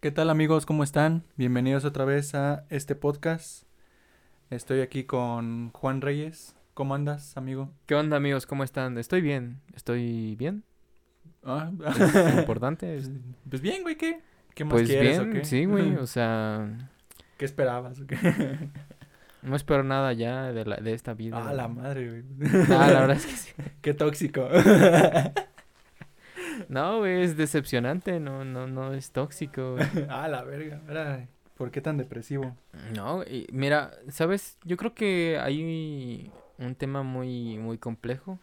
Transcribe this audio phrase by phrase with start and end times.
[0.00, 0.64] ¿Qué tal amigos?
[0.66, 1.24] ¿Cómo están?
[1.36, 3.64] Bienvenidos otra vez a este podcast.
[4.50, 6.54] Estoy aquí con Juan Reyes.
[6.74, 7.70] ¿Cómo andas, amigo?
[7.86, 8.46] ¿Qué onda amigos?
[8.46, 8.96] ¿Cómo están?
[8.98, 9.60] Estoy bien.
[9.74, 10.62] ¿Estoy bien?
[11.44, 12.96] Ah, ¿Es importante?
[12.96, 13.10] Es-
[13.48, 14.20] pues bien, güey, ¿qué?
[14.54, 15.44] ¿Qué más Pues quieres o bien, qué?
[15.44, 15.96] sí, güey.
[16.00, 16.68] O sea,
[17.36, 18.00] ¿Qué esperabas?
[18.00, 18.16] o qué?
[19.42, 21.42] no espero nada ya de, la, de esta vida.
[21.44, 22.50] ah, la madre, güey.
[22.70, 23.52] Ah, la verdad es que sí.
[23.82, 24.48] Qué tóxico.
[26.68, 28.20] No, güey, es decepcionante.
[28.20, 29.72] No, no, no es tóxico.
[29.74, 29.86] güey.
[30.08, 30.80] ah, la verga.
[30.88, 32.56] Ay, ¿Por qué tan depresivo?
[32.94, 34.58] No, y mira, ¿sabes?
[34.64, 38.38] Yo creo que hay un tema muy, muy complejo.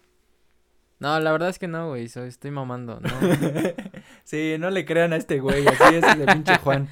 [1.00, 2.06] No, la verdad es que no, güey.
[2.06, 3.10] Estoy mamando, ¿no?
[4.24, 6.88] sí, no le crean a este güey, así es de pinche Juan.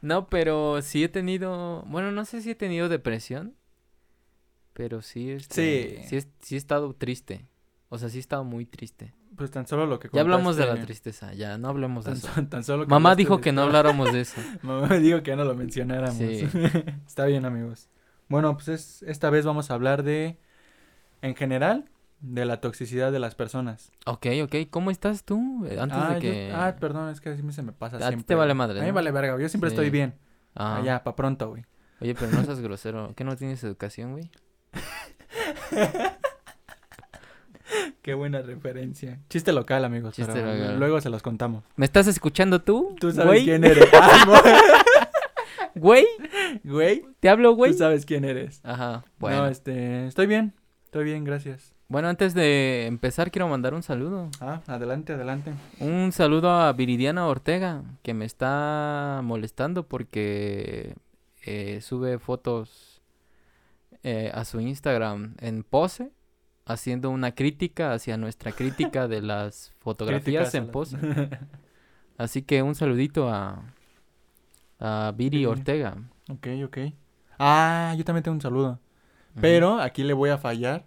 [0.00, 3.54] No, pero sí he tenido, bueno, no sé si he tenido depresión,
[4.74, 6.08] pero sí, este, Sí.
[6.08, 7.46] sí, he- sí he estado triste.
[7.88, 9.14] O sea, sí he estado muy triste.
[9.36, 12.18] Pues tan solo lo que Ya hablamos de la tristeza, ya no hablemos de Tan,
[12.18, 12.28] eso.
[12.34, 14.40] so- tan solo Mamá dijo que no habláramos de eso.
[14.62, 16.16] Mamá dijo que ya no lo mencionáramos.
[16.18, 16.46] Sí.
[17.06, 17.88] Está bien, amigos.
[18.28, 20.38] Bueno, pues es, esta vez vamos a hablar de,
[21.22, 23.90] en general, de la toxicidad de las personas.
[24.06, 25.66] Ok, ok, ¿cómo estás tú?
[25.68, 26.52] Eh, Antes ah, de yo- que...
[26.54, 28.24] ah, perdón, es que así me se me pasa A ti siempre.
[28.26, 28.94] te vale madre, A mí ¿no?
[28.94, 29.74] vale verga, yo siempre Sí.
[29.74, 30.14] estoy bien.
[30.54, 31.64] Ah, Allá, pa' pronto, güey.
[32.00, 33.12] Oye, pero no seas grosero.
[33.16, 34.30] ¿Qué no tienes educación, güey?
[38.04, 39.18] Qué buena referencia.
[39.30, 40.14] Chiste local, amigos.
[40.14, 40.78] Chiste pero local.
[40.78, 41.64] Luego se los contamos.
[41.74, 42.94] ¿Me estás escuchando tú?
[43.00, 43.44] Tú sabes güey?
[43.44, 43.88] quién eres.
[43.94, 44.82] Ah,
[45.74, 46.04] Güey.
[46.64, 47.72] Güey, te hablo, güey.
[47.72, 48.60] tú sabes quién eres.
[48.62, 49.38] Ajá, bueno.
[49.38, 50.52] No, este, estoy bien.
[50.84, 51.72] Estoy bien, gracias.
[51.88, 54.28] Bueno, antes de empezar quiero mandar un saludo.
[54.38, 55.54] Ah, adelante, adelante.
[55.80, 60.94] Un saludo a Viridiana Ortega, que me está molestando porque
[61.46, 63.00] eh, sube fotos
[64.02, 66.10] eh, a su Instagram en pose,
[66.66, 70.96] haciendo una crítica hacia nuestra crítica de las fotografías en pose.
[72.18, 73.62] Así que un saludito a,
[74.78, 75.46] a Viri.
[75.46, 75.96] Ortega.
[76.30, 76.78] ok, ok.
[77.38, 78.78] Ah, yo también tengo un saludo.
[79.40, 80.84] Pero aquí le voy a fallar.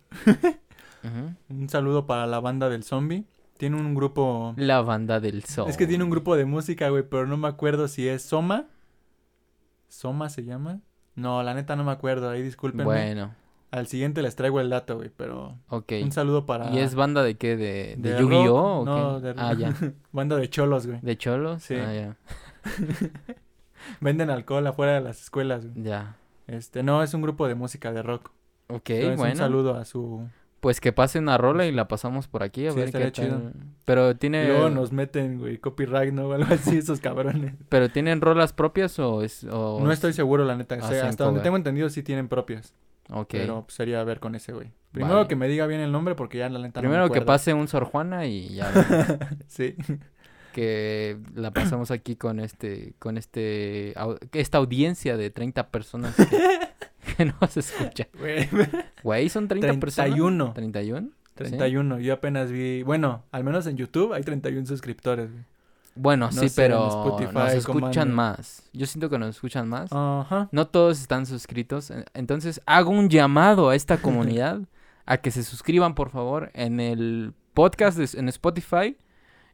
[1.49, 3.25] Un saludo para la banda del zombie.
[3.57, 4.53] Tiene un grupo.
[4.55, 5.69] La banda del sol.
[5.69, 8.67] Es que tiene un grupo de música, güey, pero no me acuerdo si es Soma.
[9.89, 10.79] ¿Soma se llama?
[11.15, 12.83] No, la neta no me acuerdo, ahí discúlpenme.
[12.85, 13.33] Bueno,
[13.69, 15.93] Al siguiente les traigo el dato, güey, pero ok.
[16.01, 17.57] un saludo para ¿Y es banda de qué?
[17.57, 18.85] ¿De, de, de Yu-Gi-Oh?
[18.85, 19.27] no, qué?
[19.27, 19.73] de- Ah, ya.
[20.13, 20.99] banda de cholos, güey.
[21.01, 21.63] ¿De cholos?
[21.63, 21.75] Sí.
[21.75, 22.15] Ah, ya.
[24.01, 25.83] Venden alcohol afuera de las escuelas, güey.
[25.85, 26.15] Ya.
[26.47, 28.31] Este, no, es un grupo de música de rock.
[28.69, 29.31] Ok, Entonces, bueno.
[29.33, 30.27] un saludo a su
[30.59, 33.29] Pues que pase una rola y la pasamos por aquí a Sí, ver qué chido.
[33.37, 33.53] tal.
[33.85, 36.27] Pero y tiene luego nos meten, güey, copyright, ¿no?
[36.29, 37.53] O algo así, esos cabrones.
[37.69, 40.75] pero tienen rolas propias o es o No estoy seguro, la neta.
[40.81, 42.73] O sea, hasta donde tengo entendido sí tienen propias.
[43.09, 43.29] Ok.
[43.31, 44.71] Pero pues, sería ver con ese, güey.
[44.91, 45.27] Primero Vale.
[45.27, 47.53] que me diga bien el nombre porque ya la neta no me Primero que pase
[47.53, 48.71] un Sor Juana y ya
[49.47, 49.75] Sí.
[50.53, 53.93] que la pasamos aquí con este con este
[54.33, 56.25] esta audiencia de 30 personas que,
[57.17, 58.07] que nos escuchan.
[58.17, 58.49] Güey,
[59.03, 60.09] Güey, son 30 personas.
[60.11, 60.53] 31.
[60.53, 61.09] 31.
[61.35, 61.99] 31.
[61.99, 62.81] Yo apenas vi...
[62.81, 65.43] Bueno, al menos en YouTube hay 31 suscriptores, güey.
[65.97, 68.69] Bueno, No sí, sé, pero Spotify, nos ¿cómo escuchan más.
[68.73, 69.91] Yo siento que nos escuchan más.
[69.91, 70.49] Ajá.
[70.51, 71.89] No todos están suscritos.
[71.91, 74.61] en- Entonces hago un llamado a esta comunidad
[75.05, 78.97] a que se suscriban, por favor, en el podcast de- en Spotify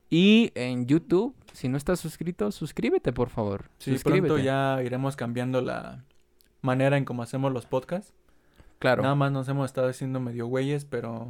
[0.10, 1.36] y en YouTube.
[1.54, 3.66] Si no estás suscrito, suscríbete, por favor.
[3.78, 4.28] Sí, suscríbete.
[4.28, 6.04] pronto ya iremos cambiando la
[6.62, 8.14] manera en cómo hacemos los podcasts.
[8.80, 9.04] Claro.
[9.04, 11.28] Nada más nos hemos estado haciendo medio güeyes, pero...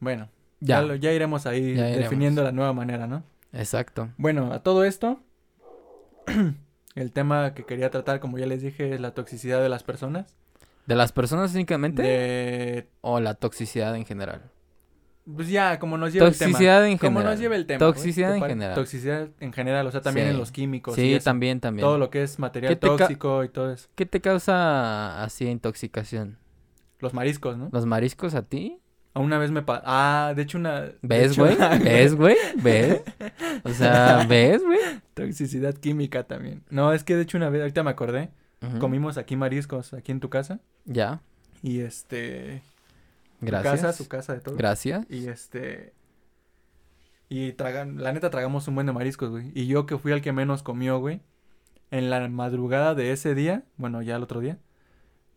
[0.00, 0.28] Bueno,
[0.60, 0.82] ya, ya.
[0.82, 2.04] lo- ya iremos ahí Ya iremos.
[2.04, 3.22] definiendo la nueva manera, ¿no?
[3.52, 4.10] Exacto.
[4.18, 5.20] Bueno, a todo esto,
[6.94, 10.34] el tema que quería tratar, como ya les dije, es la toxicidad de las personas.
[10.86, 12.02] ¿De las personas únicamente?
[12.02, 12.88] De...
[13.02, 14.50] ¿O la toxicidad en general?
[15.36, 16.48] Pues ya, como nos lleva el tema.
[16.52, 17.32] Toxicidad en Como general.
[17.34, 17.78] nos lleva el tema.
[17.78, 18.74] Toxicidad en ¿te pare- general.
[18.74, 20.30] Toxicidad en general, o sea, también Sí.
[20.32, 20.96] en los químicos.
[20.96, 21.24] y Sí, eso.
[21.24, 21.84] también, también.
[21.86, 23.88] Todo lo que es material ¿Qué te ca- tóxico y todo eso.
[23.94, 26.38] ¿Qué te causa así intoxicación?
[26.98, 27.68] Los mariscos, ¿no?
[27.72, 28.80] ¿Los mariscos a ti?
[29.20, 29.82] Una vez me pa...
[29.84, 30.92] Ah, de hecho una...
[31.02, 31.56] ¿Ves, güey?
[31.82, 32.36] ¿Ves, güey?
[32.56, 33.02] ¿Ves?
[33.64, 34.78] O sea, ¿ves, güey?
[35.14, 36.62] Toxicidad química también.
[36.70, 38.30] No, es que de hecho una vez, ahorita me acordé,
[38.80, 40.60] comimos aquí mariscos, aquí en tu casa.
[40.84, 41.20] Ya,
[41.62, 42.62] Y este...
[43.40, 43.80] Tu gracias.
[43.82, 44.58] casa, su casa de todos.
[44.58, 45.06] Gracias.
[45.08, 45.92] Y este.
[47.28, 49.52] Y tragan, la neta tragamos un buen de mariscos, güey.
[49.54, 51.20] Y yo que fui el que menos comió, güey.
[51.90, 54.58] En la madrugada de ese día, bueno, ya el otro día,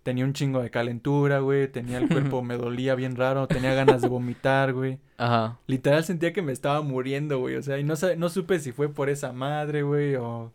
[0.04, 1.68] tenía un chingo de calentura, güey.
[1.68, 3.48] Tenía el cuerpo, me dolía bien raro.
[3.48, 5.00] Tenía ganas de vomitar, güey.
[5.18, 5.60] Ajá.
[5.68, 7.56] Literal sentía que me estaba muriendo, güey.
[7.56, 10.52] O sea, y no, no supe si fue por esa madre, güey, o,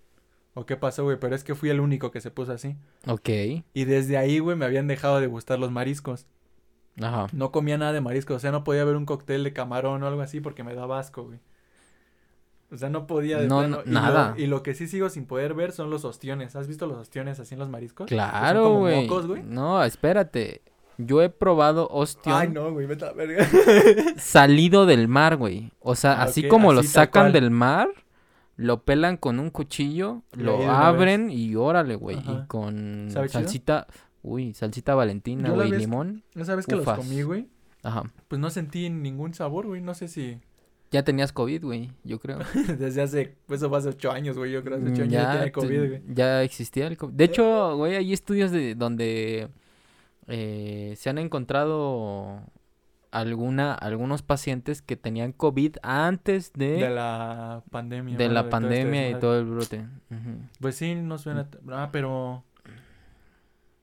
[0.54, 1.18] o qué pasó, güey.
[1.18, 2.76] Pero es que fui el único que se puso así.
[3.06, 3.28] Ok.
[3.74, 6.26] Y desde ahí, güey, me habían dejado de gustar los mariscos.
[7.00, 7.26] Ajá.
[7.32, 10.06] No comía nada de marisco, o sea, no podía ver un cóctel de camarón o
[10.06, 11.40] algo así porque me daba asco, güey.
[12.72, 13.76] O sea, no podía de No, plano.
[13.76, 14.34] no, Y lo- nada.
[14.36, 16.56] Y lo, que sí sigo sin poder ver son los ostiones.
[16.56, 18.06] ¿Has visto los ostiones así en los mariscos?
[18.08, 19.08] Claro, güey.
[19.44, 20.62] No, espérate.
[20.98, 23.46] Yo he probado ostión Ay, no, güey, vete a la verga.
[24.16, 25.70] salido del mar, güey.
[25.80, 27.32] O sea, Ah, así como lo así tal sacan cual.
[27.32, 27.88] del mar,
[28.56, 32.16] lo pelan con un cuchillo, lo abren y órale, güey.
[32.18, 33.86] Y con salsita,
[34.22, 36.24] uy, salsita valentina, güey, limón.
[36.34, 36.96] ¿No sabes que Ufas.
[36.98, 37.48] los comí, güey?
[37.82, 38.04] Ajá.
[38.28, 39.82] Pues no sentí ningún sabor, güey.
[39.82, 40.40] No sé si
[40.90, 42.38] Ya tenías COVID, güey, yo creo.
[42.78, 43.36] desde hace...
[43.46, 44.52] Pues eso fue hace ocho años, güey.
[44.52, 46.02] Yo creo hace ocho años ya, ya, tenía COVID, güey.
[46.08, 47.14] ya existía el COVID.
[47.14, 49.48] De hecho, güey, hay estudios de donde
[50.28, 52.40] eh, se han encontrado
[53.10, 58.16] alguna, algunos pacientes que tenían COVID antes de, De la pandemia.
[58.16, 59.86] de la todo este pandemia y todo el brote.
[60.60, 61.48] Pues sí, no suena...
[61.72, 62.44] Ah, pero...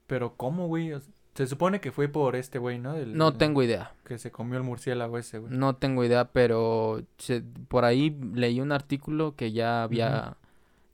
[0.07, 0.93] Pero ¿cómo, güey?
[0.93, 2.93] O sea, se supone que fue por este güey, ¿no?
[2.93, 3.91] Del- No tengo idea.
[4.05, 5.51] Que se comió el murciélago ese, güey.
[5.55, 10.37] No tengo idea, pero se- por ahí leí un artículo que ya había,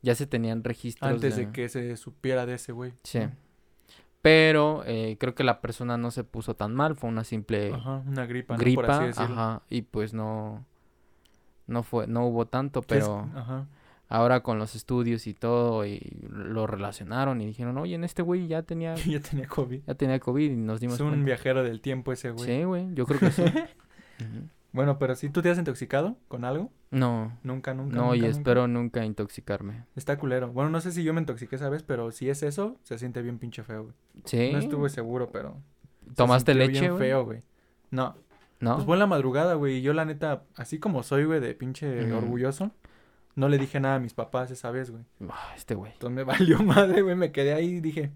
[0.01, 2.93] ya se tenían registros Antes de que se supiera de ese güey.
[3.03, 3.19] Sí.
[3.19, 3.31] ¿no?
[4.21, 8.03] Pero eh, creo que la persona no se puso tan mal, fue una simple Ajá,
[8.05, 8.57] una gripa, ¿no?
[8.57, 9.33] Por gripa, así decirlo.
[9.33, 10.65] ajá, y pues no,
[11.67, 13.65] no fue, no hubo tanto, es- pero Ajá.
[14.09, 18.47] Ahora con los estudios y todo, y lo relacionaron y dijeron, oye, en este güey
[18.47, 19.81] ya tenía, ya tenía COVID.
[19.87, 21.25] ya tenía COVID y nos dimos Es un cuenta.
[21.25, 22.45] viajero del tiempo ese güey.
[22.45, 23.43] Sí, güey, yo creo que sí.
[24.71, 27.95] Bueno, pero si tú te has intoxicado con algo, No, nunca, nunca.
[27.95, 29.85] no, y nunca, espero nunca intoxicarme.
[29.95, 30.51] Está culero.
[30.51, 33.23] Bueno, no sé si yo me intoxiqué esa vez, pero si es eso, se siente
[33.23, 33.95] bien pinche feo, güey.
[34.25, 34.51] Sí.
[34.53, 35.57] No estuve seguro, pero.
[36.15, 37.03] ¿Tomaste leche, bien güey?
[37.07, 37.39] feo, güey.
[37.89, 38.15] No.
[38.59, 38.75] ¿No?
[38.75, 39.77] Pues fue en la madrugada, güey.
[39.77, 42.69] Y yo, la neta, así como soy, güey, de pinche orgulloso,
[43.35, 45.03] no le dije nada a mis papás esa vez, güey.
[45.29, 45.91] Ah, este güey.
[45.93, 47.15] Entonces me valió madre, güey.
[47.15, 48.11] Me quedé ahí y dije,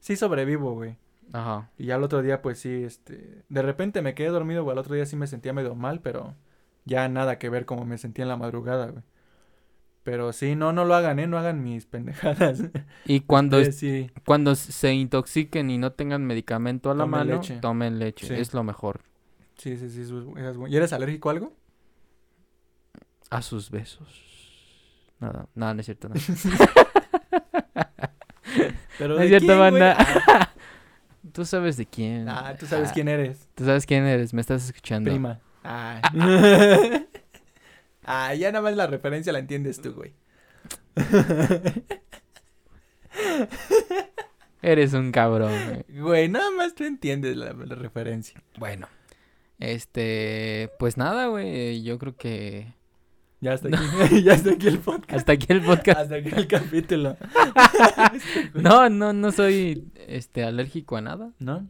[0.00, 0.96] sí sobrevivo, güey.
[1.32, 1.70] Ajá.
[1.78, 3.42] Y ya el otro día, pues sí, este.
[3.48, 4.72] De repente me quedé dormido, güey.
[4.74, 6.34] Al otro día sí me sentía medio mal, pero
[6.84, 9.02] ya nada que ver como me sentía en la madrugada, güey.
[10.04, 11.26] Pero sí, no, no lo hagan, ¿eh?
[11.26, 12.62] No hagan mis pendejadas.
[13.06, 14.08] Y cuando, sí.
[14.24, 17.56] cuando se intoxiquen y no tengan medicamento a la Tomen mano, leche.
[17.60, 18.28] tomen leche.
[18.28, 18.34] Sí.
[18.34, 19.00] Es lo mejor.
[19.56, 20.02] Sí, sí, sí.
[20.02, 20.72] eso es- eso es bueno.
[20.72, 21.52] ¿Y eres alérgico a algo?
[23.30, 24.45] A sus besos.
[25.20, 26.08] Nada, nada, no es cierto.
[26.08, 26.14] No,
[28.98, 29.96] Pero No ¿de es cierto, quién, banda.
[31.32, 32.28] Tú sabes de quién.
[32.28, 33.48] Ah, tú sabes Ah, quién eres.
[33.54, 35.10] Tú sabes quién eres, me estás escuchando.
[35.10, 35.40] Prima.
[35.64, 36.00] Ah.
[38.04, 40.14] ah, ya nada más la referencia la entiendes tú, güey.
[44.62, 45.52] Eres un cabrón.
[45.68, 46.00] güey.
[46.00, 48.42] Güey, nada más tú entiendes la, la referencia.
[48.58, 48.88] Bueno.
[49.58, 51.82] Este, pues nada, güey.
[51.82, 52.72] Yo creo que
[53.40, 54.22] Ya está aquí.
[54.24, 55.12] ya está aquí el podcast.
[55.12, 56.00] hasta aquí el podcast.
[56.00, 57.16] Hasta aquí el capítulo.
[58.54, 61.32] No, no, no soy este alérgico a nada.
[61.38, 61.66] ¿No?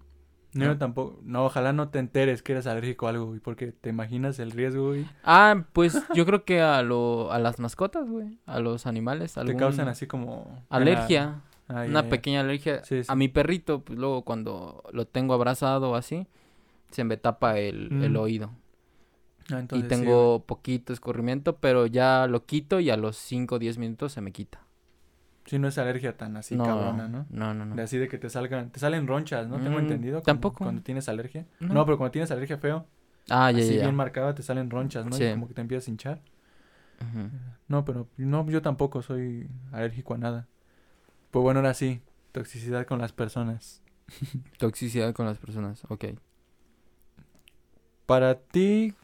[0.52, 1.20] No, tampoco.
[1.22, 4.52] No, ojalá no te enteres que eres alérgico a algo, güey, porque te imaginas el
[4.52, 5.06] riesgo, güey.
[5.22, 9.54] Ah, pues yo creo que a lo a las mascotas, güey, a los animales, Te
[9.56, 10.64] causan así como...
[10.70, 12.82] alergia, Ah, una pequeña alergia.
[12.84, 13.06] Sí, sí.
[13.10, 16.26] A mi perrito, pues luego cuando lo tengo abrazado o así,
[16.90, 18.16] se me tapa el, el Mm.
[18.16, 18.50] oído.
[19.50, 23.58] Ah, y sí, tengo poquito escurrimiento, pero ya lo quito y a los 5 o
[23.58, 24.60] 10 minutos se me quita.
[25.46, 27.26] Sí, no es alergia tan así no, cabrona, ¿no?
[27.30, 27.82] No, no, De no.
[27.82, 29.56] así de que te salgan, te salen ronchas, ¿no?
[29.60, 30.22] Tengo Mm, entendido.
[30.22, 30.64] tampoco.
[30.64, 31.46] Cuando tienes alergia.
[31.60, 31.74] No.
[31.74, 32.86] No, pero cuando tienes alergia feo,
[33.30, 33.82] Ah, ya, así ya, ya.
[33.82, 35.16] bien marcada, te salen ronchas, ¿no?
[35.16, 35.24] Sí.
[35.24, 36.20] Y como que te empiezas a hinchar.
[37.68, 40.48] No, pero no, yo tampoco soy alérgico a nada.
[41.30, 42.00] Pues bueno, ahora sí,
[42.32, 43.82] toxicidad con las personas.
[44.58, 46.04] Toxicidad con las personas, ok.
[48.06, 48.94] Para ti,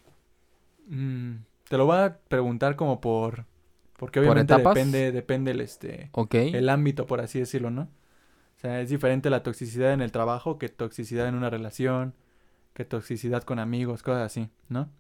[0.88, 1.34] mm,
[1.68, 3.46] te lo voy a preguntar como por,
[3.96, 4.74] porque ¿Por obviamente etapas?
[4.74, 6.34] depende, depende el este, Ok.
[6.34, 7.82] el ámbito, por así decirlo, ¿no?
[8.58, 12.14] O sea, es diferente la toxicidad en el trabajo que toxicidad en una relación,
[12.74, 14.90] que toxicidad con amigos, cosas así, ¿no?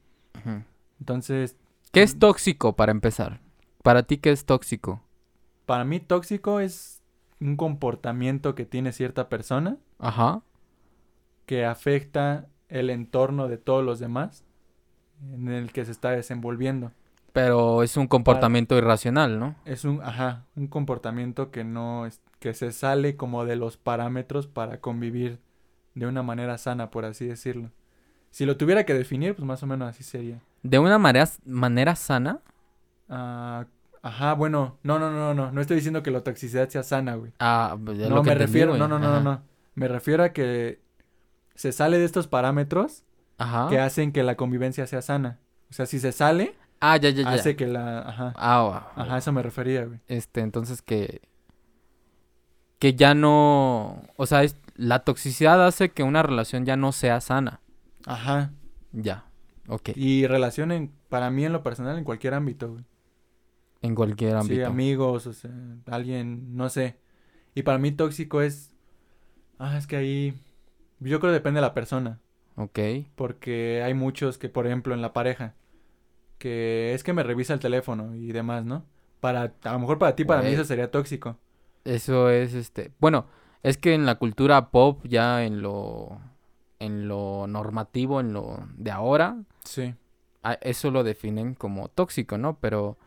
[1.00, 1.56] Entonces,
[1.92, 3.40] ¿Qué es tóxico para empezar?
[3.82, 5.02] Para ti, ¿qué es tóxico?
[5.66, 7.00] para mí tóxico es
[7.40, 10.42] un comportamiento que tiene cierta persona Ajá.
[11.46, 14.44] que afecta el entorno de todos los demás
[15.32, 16.92] en el que se está desenvolviendo.
[17.32, 19.54] Pero es un comportamiento irracional, ¿no?
[19.64, 24.46] Es un, ajá, un comportamiento que no es, que se sale como de los parámetros
[24.46, 25.38] para convivir
[25.94, 27.70] de una manera sana, por así decirlo.
[28.30, 30.40] Si lo tuviera que definir, pues más o menos así sería.
[30.62, 32.40] De una manera, manera sana.
[33.08, 33.66] Ah,
[34.02, 37.32] ajá, bueno, no, no, no, no, no estoy diciendo que la toxicidad sea sana, güey.
[37.38, 38.78] Ah, pues ya No, lo que me entendí, refiero, güey.
[38.80, 39.20] no, no, no, Ajá.
[39.20, 39.42] no, no.
[39.74, 40.80] Me refiero a que
[41.54, 43.04] se sale de estos parámetros
[43.38, 43.68] Ajá.
[43.68, 45.38] que hacen que la convivencia sea sana.
[45.70, 47.30] O sea, si se sale, Ah, ya, ya, ya.
[47.30, 50.00] hace que la, ajá, Ah, ajá, eso me refería, güey.
[50.08, 51.22] Este, entonces que.
[52.78, 54.02] Que ya no.
[54.16, 57.60] O sea, es- la toxicidad hace que una relación ya no sea sana.
[58.06, 58.52] Ajá.
[58.92, 59.26] Ya.
[59.68, 59.90] Ok.
[59.94, 62.84] Y relación en, para mí en lo personal en cualquier ámbito, güey.
[63.82, 64.54] En cualquier ámbito.
[64.54, 65.50] Sí, amigos, o sea,
[65.86, 66.96] alguien, no sé.
[67.54, 68.74] Y para mí tóxico es...
[69.58, 70.34] Ah, es que ahí...
[71.00, 72.20] Yo creo que depende de la persona.
[72.56, 72.78] Ok.
[73.14, 75.54] Porque hay muchos que, por ejemplo, en la pareja,
[76.38, 78.84] que es que me revisa el teléfono y demás, ¿no?
[79.20, 80.54] Para, a lo mejor para ti, para mí Güey.
[80.54, 81.36] eso sería tóxico.
[81.84, 82.92] Eso es este.
[82.98, 83.26] Bueno,
[83.62, 86.18] es que en la cultura pop, ya en lo.
[86.80, 89.94] En lo normativo, en lo de ahora, Sí.
[90.62, 92.58] eso lo definen como tóxico, ¿no?
[92.58, 92.98] Pero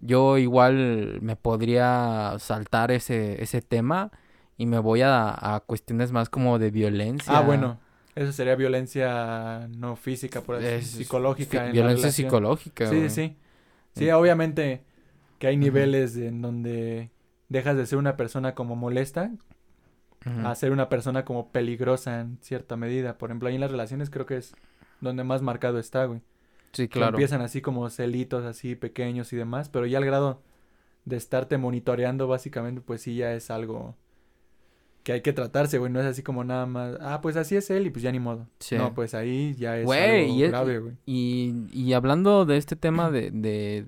[0.00, 4.10] yo igual me podría saltar ese, ese tema
[4.56, 7.38] y me voy a, a cuestiones más como de violencia.
[7.38, 7.78] Ah, bueno.
[8.14, 11.66] Eso sería violencia no física, por así Es- psicológica.
[11.66, 12.86] en violencia psicológica.
[12.88, 13.36] Sí, sí.
[13.96, 14.82] Sí, Ent- obviamente
[15.38, 17.10] que hay niveles en donde
[17.48, 19.30] dejas de ser una persona como molesta
[20.44, 23.18] a ser una persona como peligrosa en cierta medida.
[23.18, 24.54] Por ejemplo, ahí en las relaciones creo que es
[25.00, 26.20] donde más marcado está, güey.
[26.72, 27.10] Sí, Que claro.
[27.16, 30.40] empiezan así como celitos así pequeños y demás, pero ya al grado
[31.04, 33.96] de estarte monitoreando básicamente, pues sí ya es algo
[35.04, 35.92] que hay que tratarse, güey.
[35.92, 38.18] No es así como nada más, ah, pues así es él y pues ya ni
[38.18, 38.48] modo.
[38.58, 38.76] Sí.
[38.76, 40.94] No, pues ahí ya es Güey, algo y grave, güey.
[41.06, 43.86] Y, y hablando de este tema de, de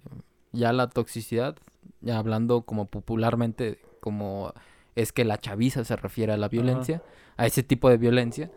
[0.52, 1.56] ya la toxicidad,
[2.02, 4.52] ya hablando como popularmente, como
[4.94, 7.02] es que la chaviza se refiere a la violencia,
[7.38, 8.50] a ese tipo de violencia,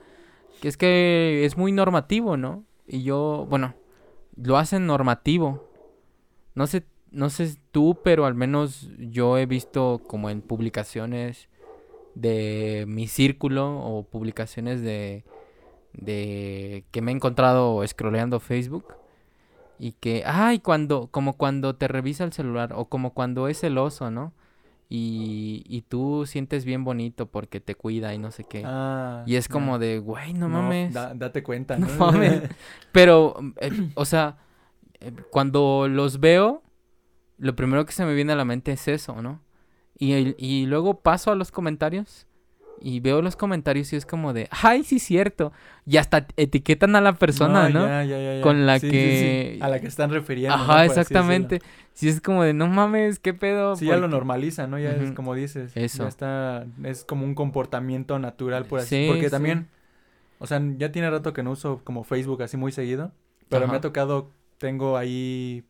[0.61, 2.65] que es que es muy normativo, ¿no?
[2.87, 3.73] Y yo, bueno,
[4.35, 5.65] lo hacen normativo.
[6.55, 11.48] No sé, no sé tú, pero al menos yo he visto como en publicaciones
[12.19, 15.23] de mi círculo o publicaciones de,
[15.93, 18.85] de que me he encontrado scrolleando Facebook
[19.77, 24.11] y que, ay, cuando, como cuando te revisa el celular o como cuando es celoso,
[24.11, 24.33] ¿no?
[24.91, 28.63] Y, y tú sientes bien bonito porque te cuida y no sé qué.
[28.65, 30.93] Ah, y es como de, güey, no, mames.
[30.93, 32.11] da- date cuenta, No ¿no?
[32.11, 32.41] mames.
[32.91, 34.37] Pero, eh, o sea,
[34.99, 36.63] eh, cuando los veo,
[37.37, 39.41] lo primero que se me viene a la mente es eso, ¿no?
[39.99, 42.25] Y, y luego paso a los comentarios
[42.81, 45.51] y veo los comentarios y es como de, ay, sí, cierto.
[45.85, 47.85] Y hasta etiquetan a la persona, No, ¿no?
[47.87, 48.41] ya, ya, ya, ya.
[48.41, 49.61] Con la Sí, que- sí.
[49.61, 50.55] A la que están refiriendo.
[50.55, 51.61] Ajá, exactamente.
[51.93, 53.75] Sí, es como de, no mames, qué pedo.
[53.75, 54.79] Sí, ya lo normaliza, ¿no?
[54.79, 55.73] Ya es como dices.
[55.75, 56.03] Eso.
[56.03, 59.67] Ya está, es como un comportamiento natural, por así Sí, Porque también,
[60.37, 63.11] o sea, ya tiene rato que no uso como Facebook así muy seguido.
[63.49, 65.65] Pero me ha tocado, tengo ahí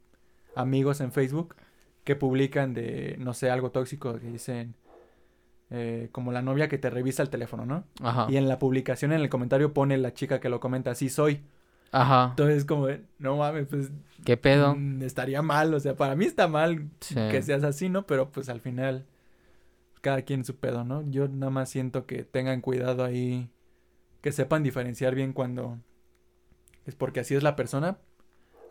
[0.56, 1.56] amigos en Facebook
[2.04, 4.76] que publican de, no sé, algo tóxico, que dicen,
[5.70, 7.84] eh, como la novia que te revisa el teléfono, ¿no?
[8.02, 8.28] Ajá.
[8.30, 11.42] Y en la publicación, en el comentario, pone la chica que lo comenta, así soy.
[11.92, 12.28] Ajá.
[12.32, 12.88] Entonces, como,
[13.18, 13.92] no mames, pues
[14.26, 14.76] ¿Qué pedo?
[14.76, 17.16] Mm, estaría mal, o sea, para mí está mal Sí.
[17.16, 18.06] que seas así, ¿no?
[18.06, 19.06] Pero pues al final,
[20.02, 21.04] cada quien su pedo, ¿no?
[21.10, 23.50] Yo nada más siento que tengan cuidado ahí,
[24.22, 25.78] que sepan diferenciar bien cuando
[26.86, 27.98] es porque así es la persona,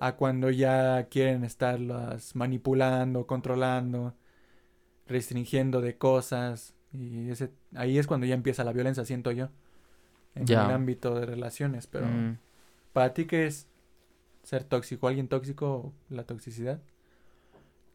[0.01, 4.15] a cuando ya quieren estarlas manipulando, controlando,
[5.07, 6.75] restringiendo de cosas.
[6.93, 9.49] Y ese, ahí es cuando ya empieza la violencia, siento yo,
[10.35, 10.65] en Ya.
[10.67, 11.87] el ámbito de relaciones.
[11.87, 12.39] Pero, Mm.
[12.93, 13.67] ¿para ti qué es
[14.43, 15.09] ser tóxico?
[15.09, 16.81] ¿Alguien tóxico la toxicidad?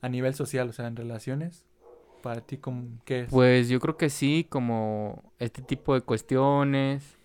[0.01, 1.65] A nivel social, o sea, en relaciones.
[2.22, 3.29] ¿Para ti cómo, qué es?
[3.31, 7.17] Pues yo creo que sí, como este tipo de cuestiones.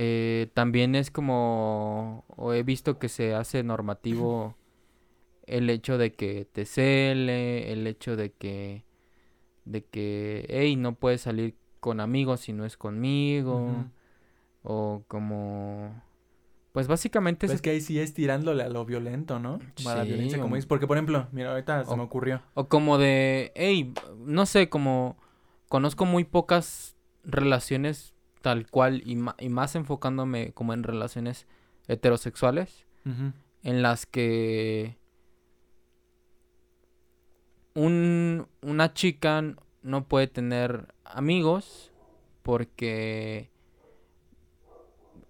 [0.00, 4.54] Eh, también es como, o he visto que se hace normativo
[5.46, 8.84] el hecho de que te cele, el hecho de que,
[9.64, 13.86] de que, hey, no puedes salir con amigos si no es conmigo,
[14.62, 16.00] o como,
[16.72, 19.60] pues básicamente Pues es que ahí sí es tirándole a lo violento, ¿no?
[19.78, 20.68] A la Sí, violencia, como o- dices.
[20.68, 22.40] Porque, por ejemplo, mira, ahorita se me ocurrió.
[22.54, 25.16] O como de, hey, no sé, como
[25.68, 31.46] conozco muy pocas relaciones tal cual y, y más enfocándome como en relaciones
[31.86, 32.86] heterosexuales
[33.62, 34.98] en las que
[37.74, 39.42] un, una chica
[39.82, 41.90] no puede tener amigos
[42.42, 43.50] porque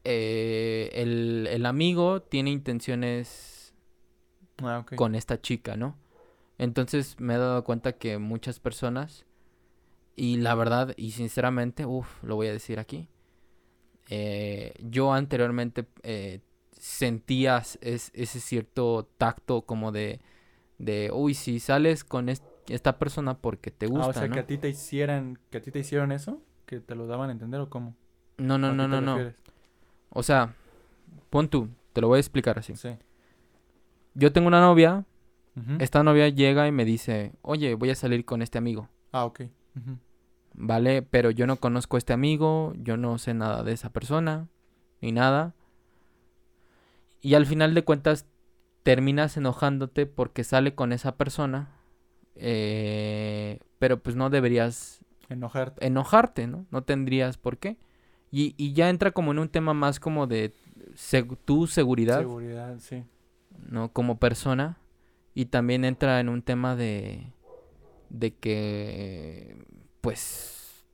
[0.03, 3.59] eh, el, el amigo tiene intenciones
[4.63, 5.97] Ah, con esta chica, ¿no?
[6.59, 9.25] Entonces me he dado cuenta que muchas personas,
[10.19, 13.09] y la verdad y sinceramente, uff, lo voy a decir aquí,
[14.11, 16.41] eh, yo anteriormente eh,
[16.73, 20.21] sentía es- ese cierto tacto como de,
[20.79, 24.35] de, uy, si sales con es- esta persona porque te gusta, Ah, o sea, ¿no?
[24.35, 27.29] que a ti te hicieran, que a ti te hicieron eso, que te lo daban
[27.31, 27.95] a entender o cómo.
[28.39, 29.33] No, ¿A no, no, no, no.
[30.11, 30.55] O sea,
[31.31, 32.75] pon tú, te lo voy a explicar así.
[32.77, 32.91] Sí.
[34.15, 35.05] Yo tengo una novia,
[35.57, 35.77] Ujú.
[35.81, 38.89] esta novia llega y me dice, oye, voy a salir con este amigo.
[39.13, 39.43] Ah, ok.
[39.77, 39.99] Ujú.
[40.59, 41.03] ¿Vale?
[41.03, 44.49] Pero yo no conozco a este amigo, yo no sé nada de esa persona,
[45.01, 45.55] ni nada.
[47.21, 48.27] Y al final de cuentas
[48.83, 51.75] terminas enojándote porque sale con esa persona
[52.41, 55.85] Eh, pero pues no deberías Enojarte.
[55.87, 56.67] enojarte, ¿no?
[56.71, 57.77] No tendrías por qué.
[58.31, 60.53] Y, y ya entra como en un tema más como de
[60.95, 63.03] seg- tu seguridad, Seguridad, sí.
[63.69, 63.93] ¿no?
[63.93, 64.79] Como persona.
[65.35, 67.33] Y también entra en un tema de,
[68.11, 69.57] de que,
[70.01, 70.85] pues,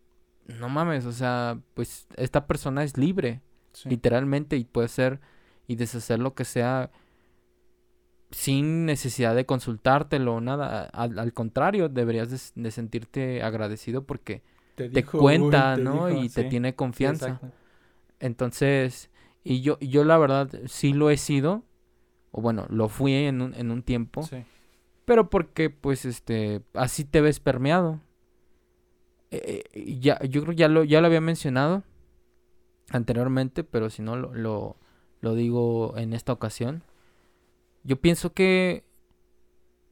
[0.46, 3.42] no mames, o sea, pues esta persona es libre,
[3.72, 3.88] sí.
[3.88, 5.20] literalmente, y puede hacer
[5.66, 6.90] y deshacer lo que sea
[8.30, 10.84] sin necesidad de consultártelo o nada.
[10.86, 14.42] Al, al contrario, deberías de, de sentirte agradecido porque
[14.74, 16.06] te dijo, cuenta, uy, te ¿no?
[16.08, 17.28] dijo, y te tiene confianza.
[17.28, 17.52] exacto.
[18.20, 19.10] Entonces,
[19.44, 21.62] y yo, yo la verdad sí lo he sido,
[22.32, 24.44] o bueno, lo fui en un, en un tiempo, Sí.
[25.04, 28.00] pero porque pues este, así te ves permeado.
[29.34, 31.82] Eh, eh, ya, yo creo que ya lo, ya lo había mencionado
[32.90, 34.76] anteriormente, pero si no lo, lo,
[35.20, 36.84] lo digo en esta ocasión.
[37.82, 38.84] Yo pienso que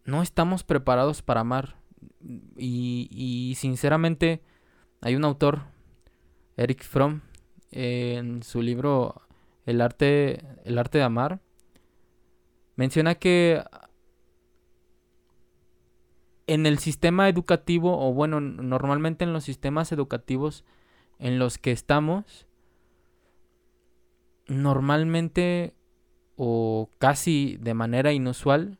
[0.04, 1.76] no estamos preparados para amar.
[2.56, 4.42] Y, y sinceramente,
[5.00, 5.62] hay un autor,
[6.56, 7.22] Eric Fromm,
[7.70, 9.22] en su libro
[9.66, 11.40] El arte, el arte de amar,
[12.76, 13.62] menciona que
[16.46, 20.64] en el sistema educativo, o bueno, normalmente en los sistemas educativos
[21.18, 22.46] en los que estamos,
[24.46, 25.74] normalmente
[26.36, 28.78] o casi de manera inusual,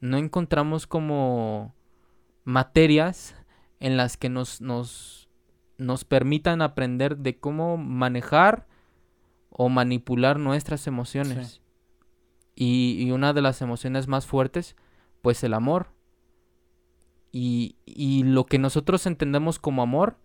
[0.00, 1.74] no encontramos como
[2.44, 3.34] materias
[3.80, 5.28] en las que nos, nos,
[5.78, 8.66] nos permitan aprender de cómo manejar
[9.50, 11.60] o manipular nuestras emociones.
[12.54, 14.76] Y, y una de las emociones más fuertes,
[15.20, 15.91] pues el amor.
[17.32, 20.16] Y, y lo que nosotros entendemos como amor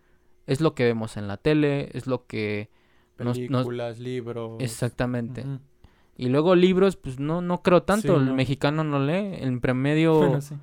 [0.45, 2.69] es lo que vemos en la tele, es lo que...
[3.17, 4.57] nos- nos- Películas, libros.
[4.61, 5.45] Exactamente.
[6.17, 8.13] Y luego libros, pues no, no creo tanto.
[8.15, 8.35] Sí, el no.
[8.35, 9.35] mexicano no lee.
[9.41, 10.55] En promedio, Bueno, sí.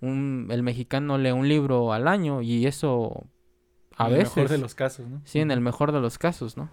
[0.00, 3.24] un- el mexicano lee un libro al año y eso
[3.96, 4.36] a En el veces.
[4.36, 5.20] mejor de los casos, ¿no?
[5.24, 6.70] Sí, en el mejor de los casos, ¿no?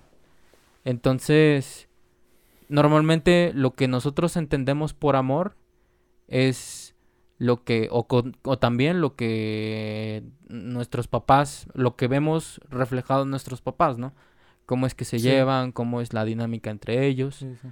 [0.85, 1.89] Entonces,
[2.69, 5.55] normalmente lo que nosotros entendemos por amor
[6.27, 6.86] es
[7.37, 13.29] lo que, o, con- o también lo que nuestros papás, lo que vemos reflejado en
[13.29, 14.13] nuestros papás, ¿no?
[14.65, 15.27] Cómo es que se Sí.
[15.27, 17.35] llevan, cómo es la dinámica entre ellos.
[17.35, 17.67] Sí, sí.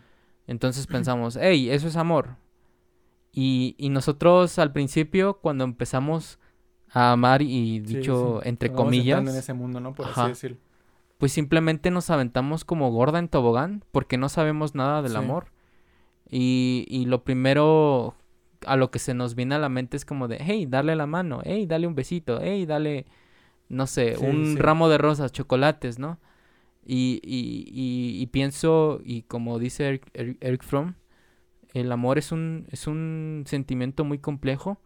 [0.47, 2.35] Entonces pensamos, hey, eso es amor.
[3.31, 6.39] Y, y nosotros al principio, cuando empezamos
[6.91, 9.93] a amar y dicho entre vamos comillas, en ese mundo, ¿no?
[9.93, 10.21] Por Ajá.
[10.23, 10.57] así decirlo.
[11.17, 15.47] pues simplemente nos aventamos como gorda en tobogán porque no sabemos nada del amor.
[16.29, 18.15] Y, y lo primero
[18.67, 21.07] a lo que se nos viene a la mente es como de, hey, darle la
[21.07, 23.05] mano, hey, dale un besito, hey, dale,
[23.69, 24.59] no sé, Sí, un sí.
[24.59, 26.19] ramo de rosas, chocolates, ¿no?
[26.85, 30.95] Y, y, y, y pienso, y como dice Eric, Eric- Eric Fromm,
[31.73, 34.79] el amor es un, es un sentimiento muy complejo.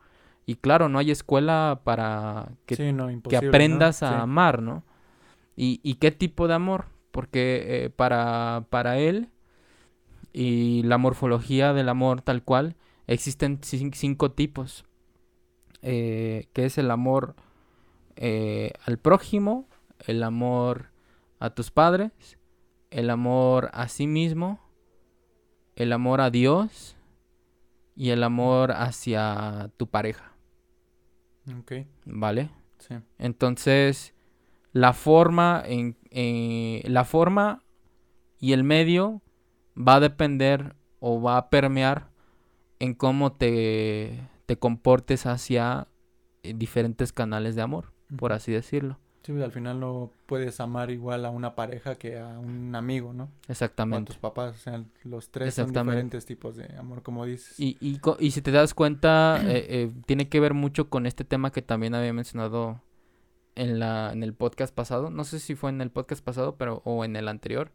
[0.46, 4.84] Y claro, no hay escuela para que sí, no, que aprendas a amar, ¿no?
[5.58, 6.86] ¿Y, y qué tipo de amor?
[7.12, 9.30] Porque eh, para, para él
[10.34, 12.76] y la morfología del amor tal cual,
[13.10, 14.86] existen cin- cinco tipos,
[15.82, 17.36] eh, que es el amor
[18.16, 19.68] eh, al prójimo,
[20.08, 20.92] el amor
[21.40, 22.12] a tus padres,
[22.92, 24.60] el amor a sí mismo,
[25.76, 26.96] el amor a Dios
[27.96, 30.34] y el amor hacia tu pareja,
[31.60, 31.72] Ok,
[32.06, 32.50] ¿vale?
[32.80, 32.96] sí.
[33.18, 34.14] Entonces,
[34.74, 37.64] la forma en eh, la forma
[38.40, 39.22] y el medio
[39.78, 42.09] va a depender o va a permear
[42.80, 45.88] en cómo te, te comportes hacia
[46.44, 48.98] eh, diferentes canales de amor, por así decirlo.
[49.22, 53.12] Sí, pues, al final no puedes amar igual a una pareja que a un amigo,
[53.14, 53.26] ¿no?
[53.26, 54.14] O a Exactamente.
[54.14, 54.56] tus papás.
[54.56, 57.60] O sea, los tres son diferentes tipos de amor, como dices.
[57.60, 61.06] Y, y, co- y si te das cuenta, eh, eh, tiene que ver mucho con
[61.06, 62.82] este tema que también había mencionado
[63.56, 65.10] en la, en el podcast pasado.
[65.10, 67.72] No sé si fue en el podcast pasado, pero, o en el anterior.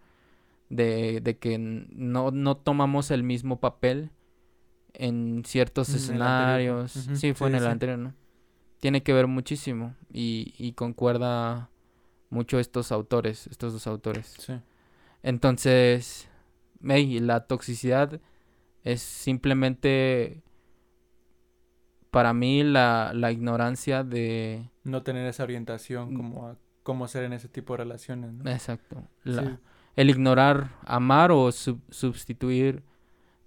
[0.71, 4.11] De, de que no, no tomamos el mismo papel
[4.95, 6.93] en ciertos escenarios.
[6.93, 7.69] Sí, fue sí, en el sí.
[7.69, 8.15] anterior, ¿no?
[8.81, 9.95] Tiene que ver muchísimo.
[10.13, 11.71] Y, y concuerda
[12.31, 14.35] mucho estos autores, estos dos autores.
[14.39, 14.55] Sí.
[15.23, 16.29] Entonces,
[16.87, 18.21] ey, la toxicidad
[18.83, 20.43] es simplemente
[22.11, 24.71] para mí la, la ignorancia de...
[24.85, 28.49] No tener esa orientación como a cómo ser en ese tipo de relaciones, ¿no?
[28.51, 29.03] Exacto.
[29.25, 29.49] la- Sí,
[29.97, 32.83] El ignorar, amar o sub- sustituir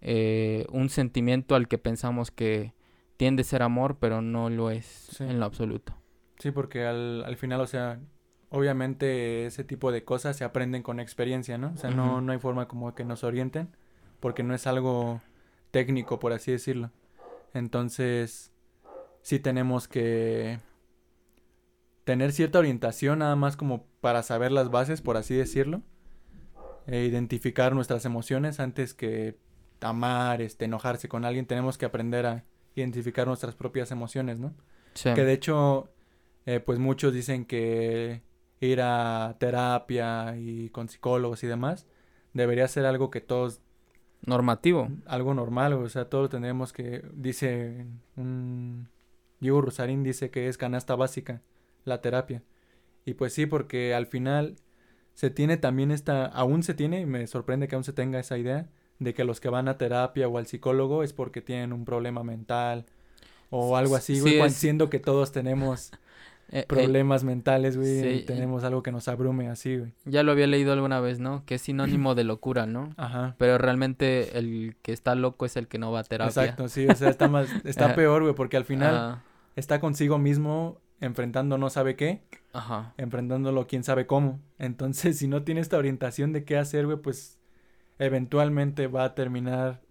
[0.02, 2.74] eh, un sentimiento al que pensamos que
[3.18, 5.24] tiende a ser amor, pero no lo es Sí.
[5.24, 5.96] en lo absoluto.
[6.40, 8.00] sí, porque al, al final, o sea,
[8.50, 11.72] obviamente ese tipo de cosas se aprenden con experiencia, ¿no?
[11.74, 13.70] O sea, no, no hay forma como que nos orienten,
[14.20, 15.20] porque no es algo
[15.72, 16.92] técnico, por así decirlo.
[17.56, 18.52] Entonces,
[19.24, 20.60] sí tenemos que
[22.04, 25.82] tener cierta orientación nada más como para saber las bases, por así decirlo.
[26.86, 29.38] E identificar nuestras emociones antes que
[29.82, 31.46] amar, este, enojarse con alguien.
[31.46, 34.54] Tenemos que aprender a identificar nuestras propias emociones, ¿no?
[34.94, 35.14] Sí.
[35.14, 35.90] Que de hecho,
[36.46, 38.22] eh, pues muchos dicen que
[38.60, 41.88] ir a terapia y con psicólogos y demás
[42.34, 43.62] debería ser algo que todos,
[44.26, 44.90] Normativo.
[45.06, 47.86] algo normal, o sea, todos tendremos que, dice
[48.16, 48.90] un
[49.40, 51.42] Diego Rosarín dice que es canasta básica
[51.84, 52.44] la terapia.
[53.06, 54.56] Y pues sí, porque al final
[55.14, 58.38] se tiene también esta, aún se tiene, y me sorprende que aún se tenga esa
[58.38, 61.86] idea, de que los que van a terapia o al psicólogo es porque tienen un
[61.86, 62.86] problema mental
[63.50, 65.92] o algo así, güey, Sí, cuan- es- siendo que todos tenemos
[66.50, 69.92] Eh, eh, problemas mentales, güey, sí, y tenemos algo que nos abrume así, güey.
[70.06, 71.44] ya lo había leído alguna vez, ¿no?
[71.46, 72.94] Que es sinónimo de locura, ¿no?
[72.96, 73.36] Ajá.
[73.38, 76.30] Pero realmente el que está loco es el que no va a terapia.
[76.44, 77.96] Exacto, sí, o sea, está más, está Ajá.
[77.96, 79.24] peor, güey, porque al final Ah,
[79.58, 82.22] está consigo mismo enfrentando no sabe qué,
[82.54, 82.94] ajá.
[82.96, 84.40] enfrentándolo quién sabe cómo.
[84.58, 87.37] Entonces, si no tiene esta orientación de qué hacer, güey, pues
[88.00, 89.82] eventualmente va a terminar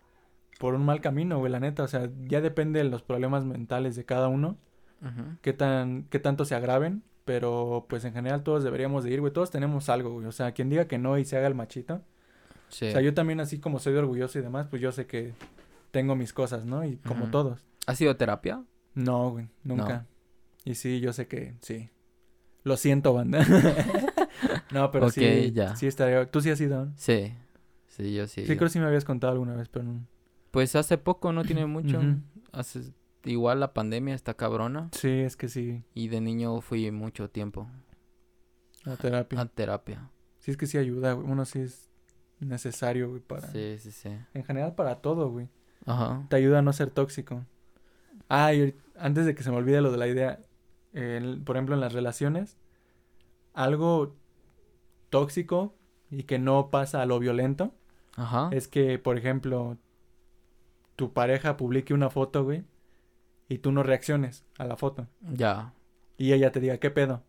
[0.59, 1.83] por un mal camino, güey, la neta.
[1.83, 4.57] O sea, ya depende de los problemas mentales de cada uno,
[5.03, 5.37] ujú.
[5.43, 7.03] qué tan, qué tanto se agraven.
[7.25, 9.33] Pero, pues, en general todos deberíamos de ir, güey.
[9.33, 10.27] Todos tenemos algo, güey.
[10.27, 12.03] O sea, quien diga que no y se haga el machito.
[12.69, 12.87] Sí.
[12.87, 15.35] O sea, yo también, así como soy orgulloso y demás, pues yo sé que
[15.91, 16.85] tengo mis cosas, ¿no?
[16.85, 17.67] Y como todos.
[17.87, 18.63] ¿Has ido a terapia?
[18.95, 20.07] No, güey, nunca.
[20.65, 21.91] Y sí, yo sé que sí.
[22.63, 23.45] Lo siento, banda.
[24.73, 25.75] no, pero Ok, sí, ya.
[25.77, 26.31] sí estaría.
[26.31, 26.89] ¿Tú sí has ido?
[26.97, 27.33] Sí.
[27.97, 28.45] Sí, yo sí.
[28.45, 30.07] Creo que sí me habías contado alguna vez, pero no.
[30.51, 32.01] Pues hace poco, no tiene mucho.
[32.53, 32.93] Hace-
[33.25, 34.89] Igual la pandemia está cabrona.
[34.93, 37.69] Sí, es que sí, Y de niño fui mucho tiempo
[38.85, 39.41] la terapia.
[39.41, 40.11] a terapia.
[40.39, 41.29] Sí, es que sí ayuda, güey.
[41.29, 41.91] Uno sí es
[42.39, 43.49] necesario, güey, para...
[43.49, 44.11] Sí, sí, sí.
[44.33, 45.49] En general para todo, güey.
[45.87, 46.25] Ajá.
[46.31, 47.45] Te ayuda a no ser tóxico.
[48.29, 50.39] Ah, y antes de que se me olvide lo de la idea,
[50.93, 52.57] eh, por ejemplo, en las relaciones,
[53.55, 54.15] algo
[55.11, 55.75] tóxico
[56.11, 57.75] y que no pasa a lo violento
[58.17, 58.49] Ajá.
[58.53, 59.77] es que, por ejemplo,
[60.97, 62.65] tu pareja publique una foto, güey,
[63.49, 65.07] y tú no reacciones a la foto.
[65.21, 65.75] Ya.
[66.17, 67.23] Y ella te diga, ¿qué pedo?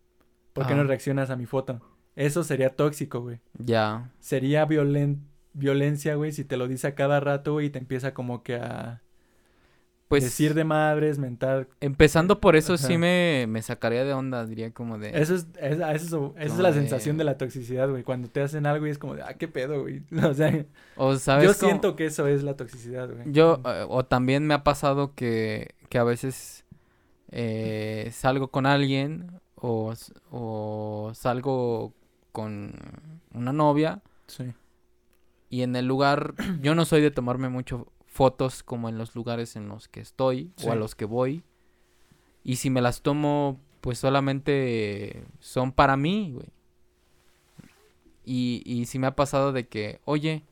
[0.54, 1.82] ¿Por qué no reaccionas a mi foto?
[2.16, 3.42] Eso sería tóxico, güey.
[3.60, 4.12] Ya.
[4.20, 8.14] Sería violen violencia, güey, si te lo dice a cada rato, güey, y te empieza
[8.14, 9.02] como que a
[10.08, 11.68] Pues decir de madres, mentar.
[11.82, 15.10] empezando por eso sí me, me sacaría de onda, diría como de...
[15.20, 18.04] Eso es, eso, esa es la de- sensación de la toxicidad, güey.
[18.04, 20.04] Cuando te hacen algo y es como de, ah, qué pedo, güey.
[20.24, 20.66] O sea,
[20.96, 23.24] O sabes yo cómo- siento que eso es la toxicidad, güey.
[23.34, 26.64] Yo, eh, o también me ha pasado que, que a veces
[27.32, 29.94] eh, salgo con alguien o,
[30.32, 31.94] o salgo
[32.32, 32.74] con
[33.34, 34.54] una novia Sí.
[35.50, 37.88] y en el lugar, yo no soy de tomarme mucho
[38.18, 41.44] fotos como en los lugares en los que estoy o a los que voy.
[42.44, 46.48] Y si me las tomo, pues solamente son para mí, güey.
[48.26, 50.44] Y, y si me ha pasado de que, oye,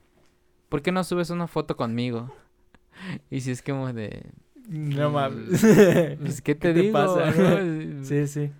[0.69, 2.32] ¿por qué no subes una foto conmigo?
[3.30, 4.23] Y si es como de,
[4.69, 5.60] No mames.
[6.21, 6.93] pues, ¿qué te ¿Qué te digo?
[6.93, 7.32] pasa?
[7.32, 8.04] no?
[8.06, 8.51] sí, sí.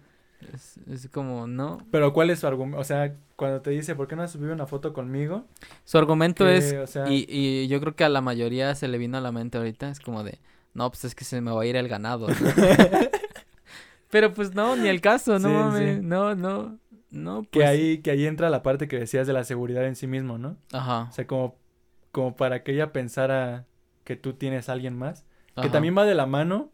[0.53, 1.79] Es, es como, no.
[1.91, 2.79] Pero ¿cuál es su argumento?
[2.79, 5.45] O sea, cuando te dice, ¿por qué no has subido una foto conmigo?
[5.84, 8.88] Su argumento Que, es, o sea, y, y yo creo que a la mayoría se
[8.88, 10.39] le vino a la mente ahorita, es como de,
[10.73, 12.27] no, pues es que se me va a ir el ganado.
[12.27, 12.36] ¿no?".
[14.10, 16.01] Pero pues no, ni el caso, no Sí, mames, sí.
[16.03, 16.79] no, no,
[17.10, 19.95] no, que pues, ahí, que ahí entra la parte que decías de la seguridad en
[19.95, 20.58] sí mismo, ¿no?
[20.71, 21.55] Ajá, O sea, como,
[22.12, 23.65] como para que ella pensara
[24.03, 25.25] que tú tienes a alguien más.
[25.62, 26.69] Que también va de la mano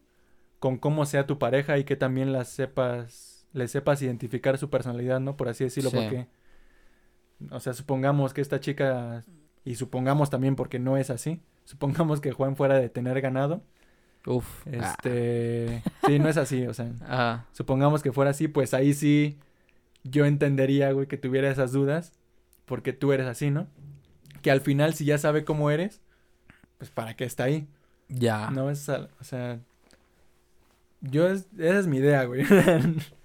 [0.58, 5.20] con cómo sea tu pareja y que también la sepas, le sepas identificar su personalidad,
[5.20, 5.36] ¿no?
[5.38, 5.98] Por así decirlo, Sí.
[5.98, 6.28] porque,
[7.50, 9.24] o sea, supongamos que esta chica,
[9.66, 13.62] y supongamos también porque no es así, supongamos que Juan fuera de tener ganado,
[14.26, 14.66] Uf.
[14.68, 19.38] este, sí, no es así, o sea, Ah, supongamos que fuera así, pues ahí sí
[20.04, 22.14] yo entendería, güey, que tuviera esas dudas,
[22.66, 23.68] porque tú eres así, ¿no?
[24.42, 26.02] Que al final, si ya sabe cómo eres,
[26.80, 27.68] pues para qué está ahí.
[28.10, 28.50] ya.
[28.50, 29.60] No es, o sea,
[31.02, 32.44] yo es, esa es mi idea, güey.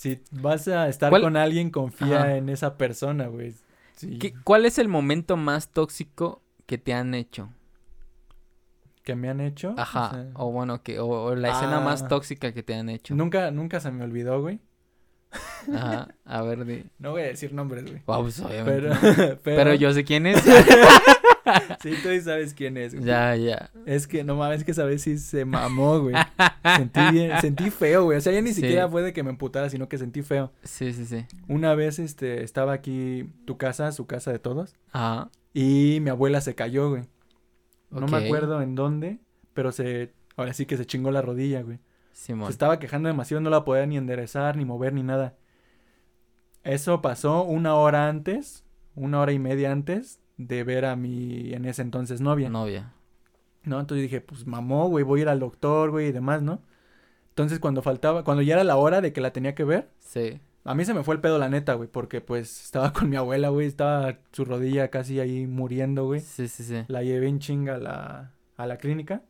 [0.00, 2.36] si vas a estar ¿Cuál- con alguien, confía Ajá.
[2.36, 3.52] en esa persona, güey.
[3.96, 7.50] Sí, ¿Qué- ¿Cuál es el momento más tóxico que te han hecho?
[9.02, 9.74] que me han hecho.
[9.76, 12.08] o Ajá, sea, o bueno, que, o, o la escena más Ah.
[12.08, 13.14] tóxica que te han hecho.
[13.14, 14.60] nunca, nunca se me olvidó, güey.
[15.74, 16.84] Ajá, a ver, di.
[16.98, 18.02] No voy a decir nombres, güey.
[18.06, 19.00] Wow, pues, obviamente Pero, no.
[19.42, 20.42] pero, Pero yo sé quién es.
[21.82, 23.06] Sí, tú sabes quién es, güey.
[23.06, 23.70] ya, ya.
[23.86, 26.14] Es que no mames, que esa vez sí se mamó, güey.
[26.76, 28.18] Sentí bien, sentí feo, güey.
[28.18, 28.60] O sea, ya ni Sí.
[28.60, 30.52] siquiera fue de que me emputara, sino que sentí feo.
[30.62, 31.24] Sí, sí, sí.
[31.48, 35.30] Una vez, este, estaba aquí tu casa, su casa de todos, Ajá.
[35.54, 37.02] y mi abuela se cayó, güey.
[37.90, 39.18] No me acuerdo en dónde,
[39.54, 41.78] pero se, ahora sí que se chingó la rodilla, güey.
[42.12, 42.46] Simón.
[42.48, 45.34] Se estaba quejando demasiado, no la podía ni enderezar, ni mover, ni nada.
[46.62, 51.64] Eso pasó una hora antes, una hora y media antes de ver a mi en
[51.64, 52.48] ese entonces novia.
[52.48, 52.92] Novia.
[53.64, 53.78] ¿no?
[53.78, 56.62] Entonces dije, pues mamó, güey, voy a ir al doctor, güey, y demás, ¿no?
[57.30, 60.40] Entonces cuando faltaba, cuando ya era la hora de que la tenía que ver, Sí.
[60.64, 63.16] a mí se me fue el pedo la neta, güey, porque pues estaba con mi
[63.16, 66.20] abuela, güey, estaba su rodilla casi ahí muriendo, güey.
[66.20, 66.84] Sí, sí, sí.
[66.88, 69.22] La llevé en chinga a la, a la clínica.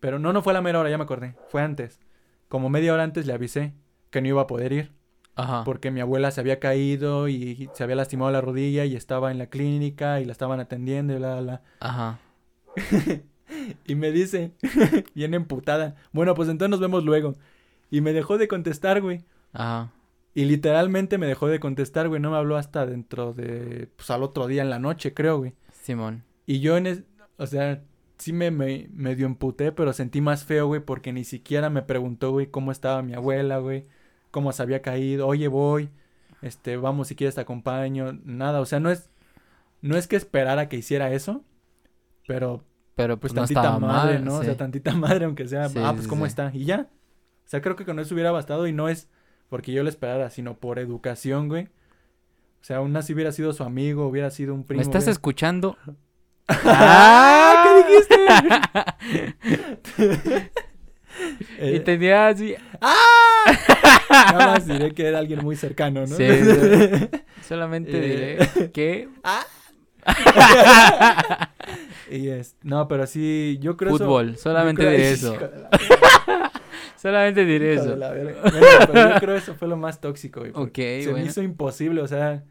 [0.00, 1.98] Pero no, no fue a la mera hora, ya me acordé, fue antes.
[2.48, 3.74] Como media hora antes le avisé
[4.10, 4.92] que no iba a poder ir,
[5.36, 5.64] Ajá.
[5.64, 9.38] porque mi abuela se había caído y se había lastimado la rodilla y estaba en
[9.38, 11.62] la clínica y la estaban atendiendo y bla, bla, bla.
[11.80, 12.18] Ajá.
[13.86, 14.52] Y me dice,
[15.14, 17.34] bien emputada, bueno, pues entonces nos vemos luego.
[17.90, 19.22] Y me dejó de contestar, güey.
[19.52, 19.92] Ajá.
[20.34, 22.20] Y literalmente me dejó de contestar, güey.
[22.20, 25.54] No me habló hasta dentro de, pues al otro día en la noche, creo, güey.
[25.82, 26.24] Simón.
[26.46, 27.02] Y yo en, es-
[27.36, 27.82] o sea,
[28.18, 32.32] sí me, me medio emputé, pero sentí más feo, güey, porque ni siquiera me preguntó,
[32.32, 33.86] güey, cómo estaba mi abuela, güey.
[34.34, 35.28] Cómo se había caído.
[35.28, 35.90] Oye, voy.
[36.42, 38.18] Este, vamos, si quieres te acompaño.
[38.24, 39.08] Nada, o sea, no es,
[39.80, 41.44] no es que esperara que hiciera eso,
[42.26, 42.64] pero
[42.96, 44.24] Pero pues pues, tantita madre, mal.
[44.24, 44.38] ¿no?
[44.38, 46.30] O sea, tantita madre, aunque sea, Sí, ah, pues cómo sí.
[46.30, 46.88] está, y ya.
[47.44, 49.08] O sea, creo que con eso hubiera bastado y no es
[49.48, 51.66] porque yo lo esperara, sino por educación, güey.
[52.60, 54.80] O sea, aún así hubiera sido su amigo, hubiera sido un primo.
[54.80, 55.78] ¿Me estás escuchando?
[56.48, 57.62] ¡Ah!
[57.64, 58.16] ¿Qué dijiste?
[61.60, 62.56] Y Eh, tenía así.
[62.80, 62.96] ¡Ah!
[64.10, 66.06] Nada más diré que era alguien muy cercano, ¿no?
[66.16, 67.08] Sí, sí.
[67.48, 68.38] Solamente Eh.
[68.56, 69.08] diré que.
[69.22, 69.44] ¡Ah!
[72.10, 74.36] y es, no, pero sí, yo creo Fútbol.
[74.36, 75.36] Solamente creo- diré eso.
[75.38, 75.70] La-
[76.96, 77.96] Solamente diré eso.
[77.96, 78.10] la.
[78.12, 78.30] Bueno,
[78.92, 80.52] pero yo creo eso fue lo más tóxico, güey.
[80.54, 82.44] Ok, Se me hizo imposible, o sea,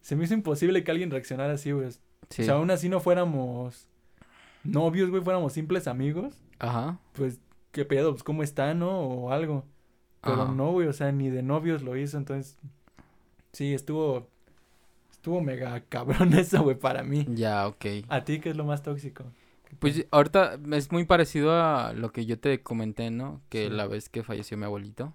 [0.00, 1.90] se me hizo imposible que alguien reaccionara así, güey.
[2.30, 2.42] Sí.
[2.42, 3.86] O sea, aún así no fuéramos
[4.64, 6.98] novios, güey, fuéramos simples amigos, Ajá.
[7.12, 7.38] pues,
[7.72, 8.10] ¿qué pedo?
[8.12, 9.00] Pues, ¿cómo está, no?
[9.00, 9.64] O algo.
[10.22, 10.52] Pero Ajá.
[10.52, 12.56] no, güey, o sea, ni de novios lo hizo, entonces,
[13.52, 14.28] sí, estuvo,
[15.10, 17.24] estuvo mega cabrón eso, güey, para mí.
[17.28, 17.86] Ya, ok.
[18.08, 19.24] ¿A ti qué es lo más tóxico?
[19.78, 23.40] Pues ahorita es muy parecido a lo que yo te comenté, ¿no?
[23.48, 23.70] Que Sí.
[23.70, 25.14] la vez que falleció mi abuelito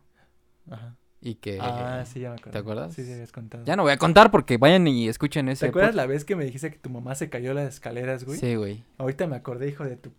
[0.71, 0.95] Ajá.
[1.21, 1.57] Y que...
[1.59, 2.51] Ah, sí, ya me acuerdo.
[2.51, 2.93] ¿te acuerdas?
[2.93, 3.63] Sí, sí, habías contado.
[3.65, 5.65] Ya no voy a contar porque vayan y escuchen ese.
[5.65, 8.37] ¿Te acuerdas la vez que me dijiste que tu mamá se cayó las escaleras, güey?
[8.39, 8.83] Sí, güey.
[8.97, 10.11] Ahorita me acordé, hijo de tu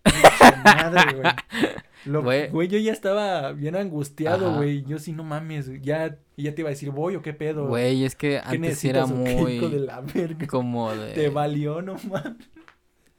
[0.64, 1.32] madre, güey.
[2.04, 2.48] Lo- Güey.
[2.50, 4.56] Güey, yo ya estaba bien angustiado, Ajá.
[4.58, 4.84] güey.
[4.84, 7.66] Yo sí, no mames, güey, ya, ya te iba a decir, voy o qué pedo.
[7.66, 9.60] Güey, es que ¿Qué antes era hijo de muy...
[9.80, 10.46] la verga?
[10.46, 12.48] Como Te valió, no mames.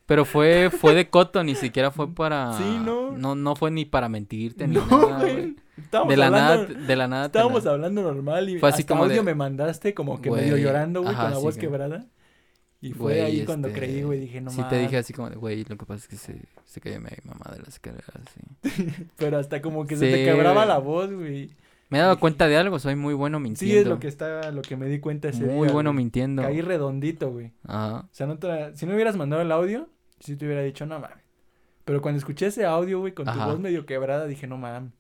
[0.06, 2.54] Pero fue, fue de coto, ni siquiera fue para...
[2.54, 3.12] Sí, ¿no?
[3.12, 5.34] No, no fue ni para mentirte ni No, nada, güey.
[5.34, 5.56] güey.
[5.78, 7.26] Estábamos De la nada, hablando, de la nada.
[7.28, 10.32] estábamos la- hablando normal y Fue así hasta como de- audio me mandaste como que
[10.32, 12.06] medio Güey, llorando, güey, con la sí, voz que- quebrada.
[12.80, 14.70] Y fue Güey, ahí cuando este, creí, güey, dije, no sí mames.
[14.70, 17.10] te dije así como de, güey, lo que pasa es que se, se cayó mi
[17.24, 18.88] mamá de las escaleras, sí.
[19.18, 20.68] Pero hasta como que se Sí, te quebraba güey.
[20.68, 21.52] la voz, güey.
[21.90, 23.74] Me he dado cuenta de algo, soy muy bueno mintiendo.
[23.74, 26.04] Sí, es lo que está, lo que me di cuenta ese Muy día, bueno güey.
[26.04, 26.42] mintiendo.
[26.44, 27.54] Caí redondito, güey.
[27.66, 28.00] Ajá.
[28.02, 31.00] O sea, no te- si no hubieras mandado el audio, sí te hubiera dicho, no
[31.00, 31.18] mames.
[31.86, 33.46] Pero cuando escuché ese audio, güey, con tu Ajá.
[33.48, 34.92] voz medio quebrada, dije, no mames.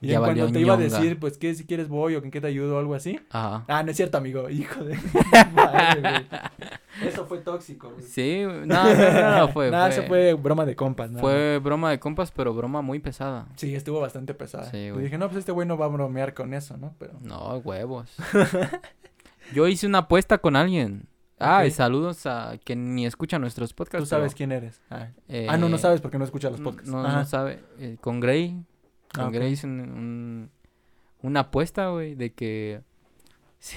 [0.00, 1.54] Y Ya en cuando te iba a decir, pues, ¿qué?
[1.54, 3.18] Si quieres voy o en qué te ayudo o algo así.
[3.30, 3.64] Ajá.
[3.66, 4.48] Ah, no es cierto, amigo.
[4.50, 4.94] Hijo de...
[5.54, 7.08] madre, güey.
[7.08, 8.02] Eso fue tóxico, güey.
[8.02, 11.20] Sí, no, no, no, no, fue, Nada, fue, eso fue broma de compas, ¿no?
[11.20, 13.46] fue broma de compas, pero broma muy pesada.
[13.56, 14.70] Sí, estuvo bastante pesada.
[14.70, 15.04] Sí, Y güey.
[15.04, 16.94] dije, no, pues este güey no va a bromear con eso, ¿no?
[16.98, 17.14] Pero...
[17.22, 18.14] No, huevos.
[19.54, 21.06] Yo hice una apuesta con alguien.
[21.38, 24.04] Ah, y saludos a quien ni escucha nuestros podcasts.
[24.04, 24.80] Tú sabes pero, quién eres.
[24.90, 26.90] Ah, eh, Ah, no, no sabes porque no escuchas los podcasts.
[26.90, 27.18] No, Ajá.
[27.18, 27.60] no sabe.
[27.78, 28.62] eh, con Gray.
[29.16, 30.50] Con Ah, un, un-
[31.22, 32.82] una apuesta, güey, de que...
[33.58, 33.76] sí,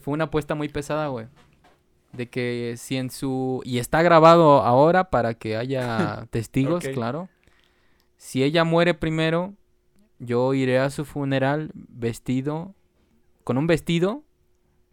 [0.00, 1.26] fue una apuesta muy pesada, güey.
[2.12, 3.62] De que si en su...
[3.64, 7.28] Y está grabado ahora para que haya testigos, claro.
[8.16, 9.54] Si ella muere primero,
[10.18, 12.74] yo iré a su funeral vestido...
[13.44, 14.24] Con un vestido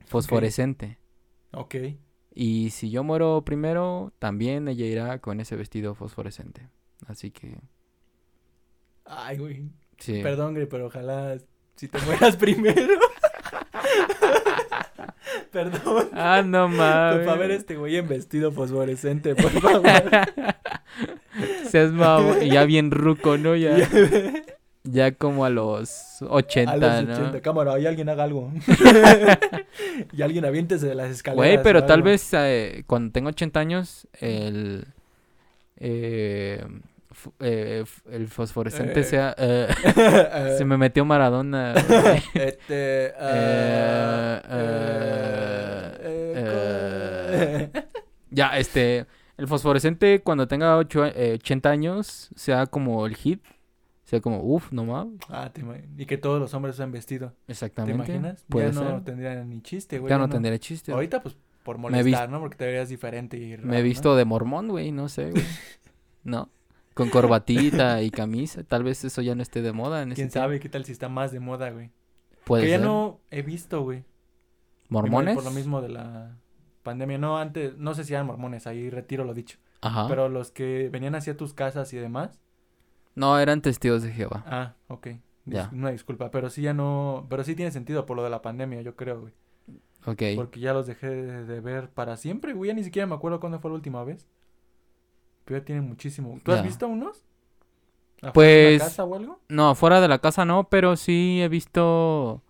[0.05, 0.99] fosforescente.
[1.53, 1.75] Ok.
[2.36, 6.69] Y si yo muero primero, también ella irá con ese vestido fosforescente.
[7.07, 7.57] Así que...
[9.05, 9.63] Ay, güey.
[9.97, 10.21] Sí.
[10.21, 11.37] Perdón, güey, pero ojalá
[11.75, 12.93] si te mueras primero.
[15.51, 16.09] Perdón.
[16.13, 17.25] Ah, no mames.
[17.25, 19.83] Para ver este güey en vestido fosforescente, por favor.
[21.69, 21.91] Seas.
[22.41, 23.55] Y ya bien ruco, ¿no?
[23.55, 23.77] Ya,
[24.83, 27.13] ya como a los 80, a los ¿no?
[27.13, 28.51] 80, cámara, y alguien haga algo.
[30.11, 31.37] y alguien aviéntese de las escaleras.
[31.37, 32.05] Güey, pero tal algo.
[32.05, 34.85] vez eh, cuando tenga 80 años, el...
[35.77, 36.63] eh,
[37.39, 39.04] eh, el fosforescente Eh.
[39.04, 39.36] sea...
[39.38, 39.67] eh,
[40.58, 41.73] se me metió Maradona.
[42.34, 43.13] Este.
[46.36, 47.69] Eh,
[48.30, 49.06] ya, este...
[49.36, 53.41] El fosforescente cuando tenga ocho- eh, 80 años sea como el hit.
[54.06, 55.19] sea, como, uff, no mames.
[55.28, 55.63] Ah, te
[55.97, 57.34] y que todos los hombres usan vestido.
[57.47, 57.95] ¿Te Exactamente.
[58.13, 58.45] imaginas?
[58.47, 60.12] Puede ya no tendría ni chiste, güey.
[60.12, 60.91] ya no tendría chiste.
[60.91, 62.39] Ahorita, pues, por molestar, ¿no?
[62.41, 65.43] Porque te verías diferente y Me he visto de mormón, güey, no sé, güey.
[66.23, 66.49] ¿No?
[66.93, 68.63] Con corbatita y camisa.
[68.63, 70.45] Tal vez eso ya no esté de moda en ¿Quién ese tiempo.
[70.45, 71.91] sabe qué tal si está más de moda, güey?
[72.45, 74.03] Puede que ya no he visto, güey.
[74.89, 75.36] ¿Mormones?
[75.36, 76.38] Por lo mismo de la
[76.84, 77.17] pandemia.
[77.17, 79.58] No, antes, no sé si eran mormones, ahí retiro lo dicho.
[79.82, 80.08] Ajá.
[80.08, 82.39] Pero los que venían hacia tus casas y demás.
[83.15, 84.43] No, eran testigos de Jehová.
[84.47, 85.08] Ah, ok.
[85.08, 85.69] Dis- Ya.
[85.73, 88.82] Una disculpa, pero sí ya no, pero sí tiene sentido por lo de la pandemia,
[88.82, 89.34] yo creo, güey.
[90.06, 90.21] Ok.
[90.36, 92.69] Porque ya los dejé de, de ver para siempre, güey.
[92.69, 94.27] Ya ni siquiera me acuerdo cuándo fue la última vez.
[95.45, 96.39] Pero ya tienen muchísimo.
[96.43, 97.23] ¿Tú has visto unos?
[98.21, 99.39] ¿Afuera de Pues- una casa o algo?
[99.49, 102.41] No, fuera de la casa no, pero sí he visto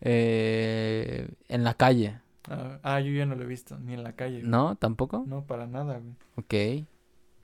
[0.00, 2.18] eh, en la calle.
[2.48, 4.38] Ah, ah, yo ya no lo he visto, ni en la calle.
[4.40, 4.48] güey.
[4.50, 4.76] ¿No?
[4.76, 5.24] ¿Tampoco?
[5.26, 6.14] No, para nada, güey.
[6.82, 6.86] Ok.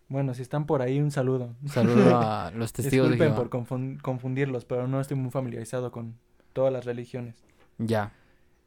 [0.09, 1.55] Bueno, si están por ahí, un saludo.
[1.63, 3.49] Un saludo a los testigos de Disculpen Jehová.
[3.51, 6.15] por confun- confundirlos, pero no estoy muy familiarizado con
[6.53, 7.43] todas las religiones.
[7.79, 8.13] Ya.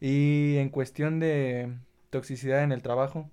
[0.01, 1.71] Y en cuestión de
[2.09, 3.29] toxicidad en el trabajo,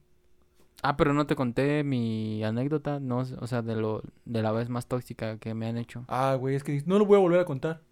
[0.84, 4.68] Ah, pero no te conté mi anécdota, no, o sea, de lo de la vez
[4.68, 6.04] más tóxica que me han hecho.
[6.08, 7.82] ah, güey, es que no lo voy a volver a contar.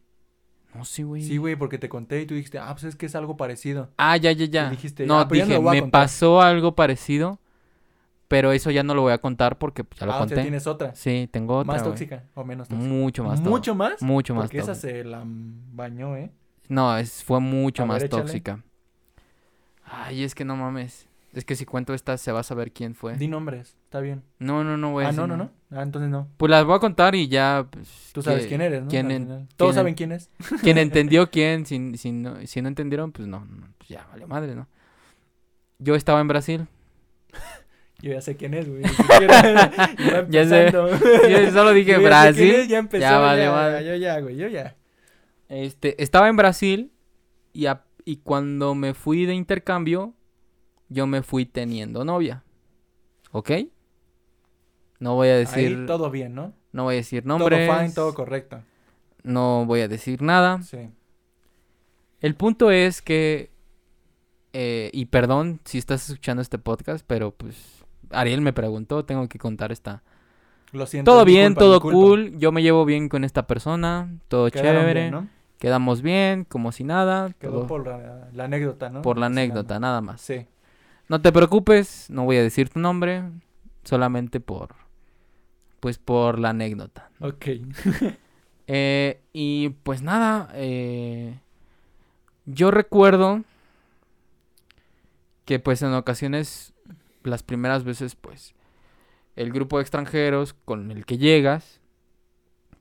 [0.74, 1.22] No, sí, güey.
[1.22, 3.90] Sí, güey, porque te conté y tú dijiste, ah, pues es que es algo parecido.
[3.96, 4.66] Ah, ya, ya, ya.
[4.68, 6.00] Y dijiste, no, "Ah, pero ya no dije, me contar".
[6.02, 7.38] pasó algo parecido,
[8.28, 10.28] pero eso ya no lo voy a contar porque pues, ya lo ah, o sea,
[10.28, 10.42] conté.
[10.42, 10.94] tienes otra.
[10.94, 12.88] Sí, tengo otra, ¿Más tóxica o menos tóxica?
[12.88, 13.50] Mucho más tóxica.
[13.50, 14.02] ¿Mucho más?
[14.02, 14.92] Mucho más Porque esa tóxica.
[14.92, 16.30] se la bañó, ¿eh?
[16.68, 18.22] No, es, fue mucho A más ver, échale.
[18.22, 18.62] tóxica.
[19.84, 21.08] Ay, es que no mames.
[21.32, 23.14] Es que si cuento esta se va a saber quién fue.
[23.16, 24.22] Di nombres, está bien.
[24.40, 25.50] No, no, no a Ah, no, no, no.
[25.70, 26.26] Ah, entonces no.
[26.36, 27.66] Pues las voy a contar y ya.
[27.70, 28.88] pues, Tú sabes que- quién eres, ¿no?
[28.88, 29.26] quién en-.
[29.56, 30.28] Todos quién saben en- quién es.
[30.62, 34.26] Quien entendió quién, si, si, no, si no entendieron, pues no, no, pues ya valió
[34.26, 34.66] madre, ¿no?
[35.78, 36.66] Yo estaba en Brasil.
[38.02, 38.82] Yo ya sé quién es, güey.
[38.82, 40.72] ya Ya sé.
[40.72, 42.50] Yo solo dije Yo ya Brasil.
[42.54, 43.02] es, ya empezó.
[43.02, 43.84] ya Ya, vale, ya, madre.
[43.86, 44.74] Yo ya, güey, yo ya.
[45.48, 46.92] Este, estaba en Brasil
[47.52, 50.14] y, a- y cuando me fui de intercambio,
[50.90, 52.44] yo me fui teniendo novia.
[53.32, 53.50] ¿Ok?
[54.98, 56.52] No voy a decir, Ahí todo bien, ¿no?
[56.72, 57.66] no voy a decir nombres.
[57.66, 58.60] Todo fine, todo correcto.
[59.22, 60.62] No voy a decir nada.
[60.62, 60.90] Sí.
[62.20, 63.50] El punto es que,
[64.52, 69.38] eh, y perdón si estás escuchando este podcast, pero pues Ariel me preguntó, tengo que
[69.38, 70.02] contar esta.
[70.72, 71.10] Lo siento.
[71.10, 75.00] Todo bien, culpa, todo cool, yo me llevo bien con esta persona, todo Quedaron chévere,
[75.00, 75.28] bien, ¿no?
[75.58, 79.02] quedamos bien, como si nada, Quedó todo por la, la anécdota, ¿no?
[79.02, 80.20] por la Sí, anécdota, nada más.
[80.20, 80.46] Sí.
[81.10, 83.24] No te preocupes, no voy a decir tu nombre,
[83.82, 84.76] solamente por,
[85.80, 87.10] pues por la anécdota.
[87.20, 87.46] Ok.
[88.72, 91.40] Eh, y pues nada, eh,
[92.46, 93.42] yo recuerdo
[95.44, 96.72] que pues en ocasiones,
[97.24, 98.54] las primeras veces pues,
[99.34, 101.80] el grupo de extranjeros con el que llegas,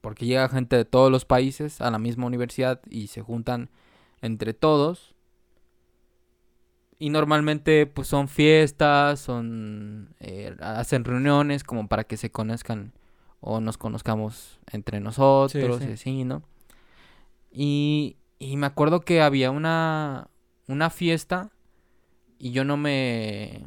[0.02, 3.72] porque llega gente de todos los países a la misma universidad y se juntan
[4.22, 5.16] entre todos.
[7.00, 12.92] Y normalmente pues son fiestas, son eh, hacen reuniones como para que se conozcan
[13.40, 15.88] o nos conozcamos entre nosotros sí.
[15.90, 16.44] y así, ¿no?
[17.52, 20.28] Y, y me acuerdo que había una,
[20.68, 21.50] una fiesta
[22.38, 23.66] y yo no me...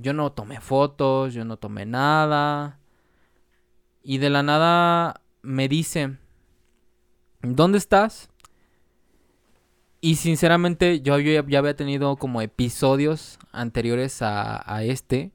[0.00, 2.78] Yo no tomé fotos, yo no tomé nada.
[4.00, 6.16] Y de la nada me dice,
[7.42, 8.30] ¿dónde estás?
[10.00, 15.32] Y sinceramente yo había- ya había tenido como episodios anteriores a, a este,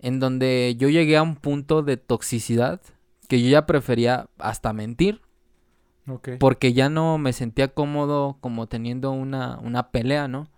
[0.00, 2.80] en donde yo llegué a un punto de toxicidad
[3.28, 5.20] que yo ya prefería hasta mentir,
[6.38, 10.48] porque ya no me sentía cómodo como teniendo una, una pelea, ¿no?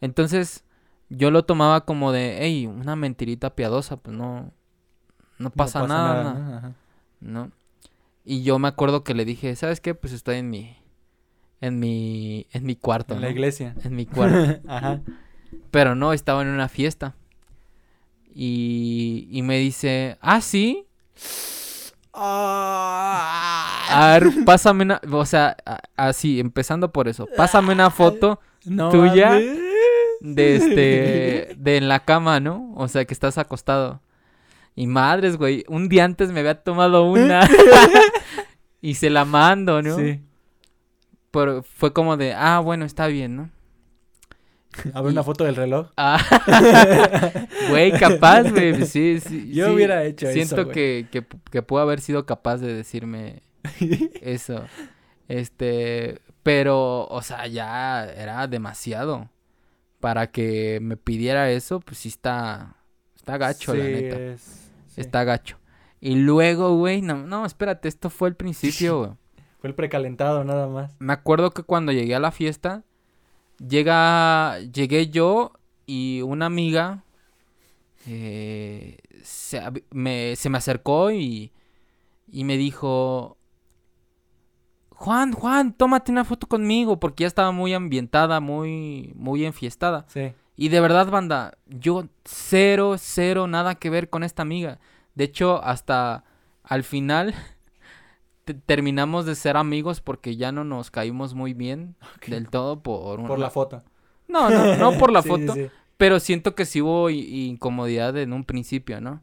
[0.00, 0.64] Entonces
[1.10, 4.52] yo lo tomaba como de, hey, una mentirita piadosa, pues no,
[5.38, 6.32] no pasa, nada.
[7.20, 7.50] ¿no?
[8.24, 9.94] Y yo me acuerdo que le dije, ¿sabes qué?
[9.94, 10.76] Pues estoy en mi,
[11.60, 13.32] en mi, en mi cuarto, En la ¿no?
[13.32, 13.74] iglesia.
[13.84, 14.60] En mi cuarto.
[14.68, 15.00] Ajá.
[15.70, 17.14] Pero no, estaba en una fiesta.
[18.34, 20.86] Y, y me dice, ah, sí.
[22.20, 25.56] A ver, pásame una, o sea,
[25.96, 29.30] así, empezando por eso, pásame una foto No ¿Tuya?
[29.30, 29.58] mames.
[30.20, 32.72] de este, de en la cama, ¿no?
[32.76, 34.02] O sea, que estás acostado.
[34.74, 37.48] Y madres, güey, un día antes me había tomado una
[38.80, 39.96] y se la mando, ¿no?
[39.96, 40.20] Sí.
[41.30, 43.50] Pero fue como de, ah, bueno, está bien, ¿no?
[44.94, 45.88] A ver una Y- foto del reloj.
[45.96, 46.18] Ah,
[47.70, 49.50] güey, capaz, güey, pues sí, sí.
[49.52, 53.42] Yo sí, hubiera hecho eso, Siento que, que, que pudo haber sido capaz de decirme
[54.22, 54.64] eso.
[55.26, 59.28] Este, pero, o sea, ya era demasiado.
[60.00, 62.76] Para que me pidiera eso, pues sí está,
[63.16, 64.16] está gacho, la neta.
[64.16, 65.00] es- sí.
[65.00, 65.58] Está gacho.
[66.00, 69.10] Y luego, güey, no, no, espérate, esto fue el principio, güey.
[69.58, 70.94] Fue el precalentado nada más.
[70.98, 72.84] Me acuerdo que cuando llegué a la fiesta,
[73.58, 75.52] llega, llegué yo
[75.86, 77.04] y una amiga
[78.06, 81.52] eh, se, me, se me acercó y,
[82.30, 83.36] y me dijo,
[84.90, 90.06] Juan, Juan, tómate una foto conmigo, porque ya estaba muy ambientada, muy, muy enfiestada.
[90.08, 90.32] Sí.
[90.56, 94.80] Y de verdad, banda, yo cero, cero, nada que ver con esta amiga.
[95.14, 96.24] De hecho, hasta
[96.62, 97.34] al final
[98.54, 101.96] terminamos de ser amigos porque ya no nos caímos muy bien
[102.26, 103.82] del todo por Por una- la foto.
[104.26, 105.68] No, no, no por la Sí, foto, sí.
[105.96, 109.22] pero siento que sí hubo incomodidad en un principio, ¿no?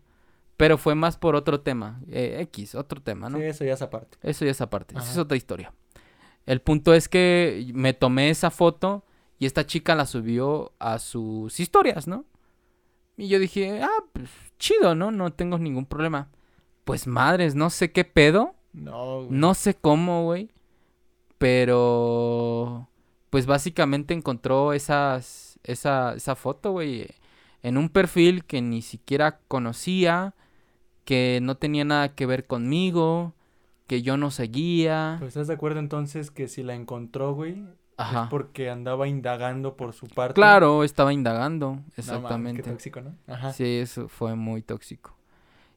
[0.57, 3.37] Pero fue más por otro tema, eh, X, otro tema, ¿no?
[3.37, 4.17] Sí, eso ya es aparte.
[4.21, 5.73] Eso ya es aparte, esa es otra historia.
[6.45, 9.03] El punto es que me tomé esa foto
[9.37, 12.25] y esta chica la subió a sus historias, ¿no?
[13.17, 15.11] Y yo dije, ah, pues chido, ¿no?
[15.11, 16.29] No tengo ningún problema.
[16.85, 19.27] Pues madres, no sé qué pedo, No, güey.
[19.31, 20.49] no sé cómo, güey.
[21.65, 22.89] Pero,
[23.29, 27.07] pues básicamente encontró esas, esa, esa foto, güey,
[27.63, 30.33] en un perfil que ni siquiera conocía,
[31.03, 33.33] que no tenía nada que ver conmigo,
[33.87, 35.17] que yo no seguía.
[35.19, 37.63] Pues estás de acuerdo entonces que si la encontró, güey,
[37.97, 38.23] Ajá.
[38.23, 40.33] es porque andaba indagando por su parte.
[40.33, 42.63] Claro, estaba indagando, No mames, qué exactamente.
[42.63, 43.15] tóxico, ¿no?
[43.27, 43.53] Ajá.
[43.53, 45.15] Sí, eso fue muy tóxico.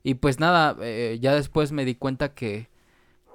[0.02, 2.68] Y pues nada, eh, ya después me di cuenta que,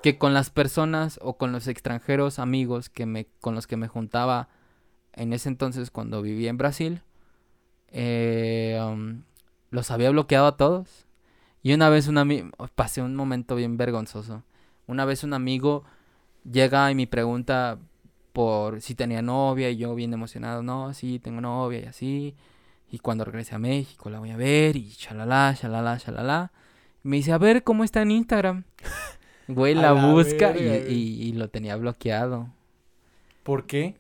[0.04, 3.88] que con las personas o con los extranjeros amigos que me, con los que me
[3.88, 4.50] juntaba
[5.14, 7.04] en ese entonces cuando vivía en Brasil,
[7.88, 9.24] eh, um,
[9.70, 11.08] los había bloqueado a todos.
[11.62, 14.44] Y una vez un amigo, pasé un momento bien vergonzoso.
[14.88, 15.86] Una vez un amigo
[16.44, 17.80] llega y me pregunta
[18.34, 22.36] por si tenía novia y yo bien emocionado, no, sí, tengo novia y así.
[22.92, 26.52] Y cuando regrese a México la voy a ver y shalala, shalala, shalala.
[27.04, 28.66] Me dice, a ver cómo está en Instagram.
[29.48, 32.50] Güey, la la busca y, verga, y- y lo tenía bloqueado.
[33.44, 33.96] ¿Por qué?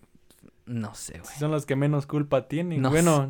[0.66, 1.26] No sé, güey.
[1.34, 2.82] Si son los que menos culpa tienen.
[2.82, 3.30] No bueno,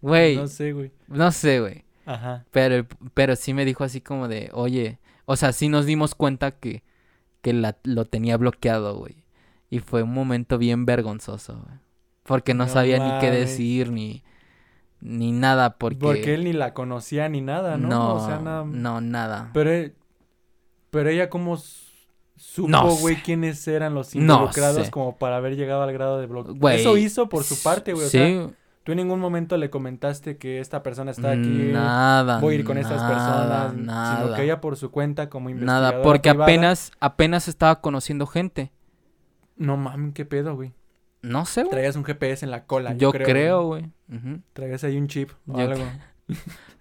[0.00, 0.92] Güey, no sé, güey.
[1.08, 1.84] no sé, güey.
[2.06, 2.44] Ajá.
[2.50, 6.50] Pero, pero sí me dijo así como de, oye, o sea, sí nos dimos cuenta
[6.52, 6.82] que,
[7.42, 9.24] que la, lo tenía bloqueado, güey.
[9.70, 11.78] Y fue un momento bien vergonzoso, güey.
[12.22, 14.22] Porque no, No sabía ni qué decir, ni,
[15.00, 15.98] ni nada, porque...
[15.98, 16.34] Porque...
[16.34, 17.88] él ni la conocía ni nada, ¿no?
[17.88, 18.64] no, o sea, nada.
[18.64, 19.50] no, nada.
[19.52, 19.92] Pero,
[20.94, 21.84] pero ella cómo s-
[22.36, 23.22] supo, No güey, sé.
[23.22, 24.90] quiénes eran los No involucrados sé.
[24.90, 26.68] como para haber llegado al grado de bloqueo.
[26.70, 28.06] Eso hizo por su parte, güey.
[28.06, 28.48] O sea,
[28.82, 31.70] tú en ningún momento le comentaste que esta persona está aquí.
[31.72, 33.74] nada, voy a ir con estas nada, personas.
[33.76, 37.80] nada, Sino que ella por su cuenta como investigadora nada, porque privada- apenas, apenas estaba
[37.80, 38.72] conociendo gente.
[39.56, 40.72] No mames, qué pedo, güey.
[41.22, 41.70] No sé, güey.
[41.70, 42.92] Traías un GPS en la cola.
[42.94, 43.26] Yo creo.
[43.26, 43.84] creo, güey.
[44.12, 44.40] Ujú.
[44.52, 45.84] Traías ahí un chip o Yo algo.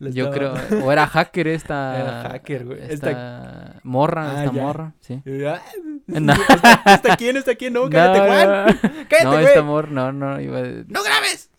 [0.00, 2.00] Yo creo, o era hacker esta...
[2.00, 2.78] Era hacker, güey.
[2.82, 4.62] Esta Esta- morra, Ah, esta ya.
[4.62, 5.22] morra, sí.
[5.46, 5.60] Ah,
[6.06, 6.32] No.
[6.48, 7.36] ¿Está, está quién?
[7.36, 7.72] ¿Está quién?
[7.74, 8.78] No, cállate, No, Juan.
[9.08, 9.44] Cállate, no, güey.
[9.44, 11.50] esta morra, no, no, iba a- ¡No grabes!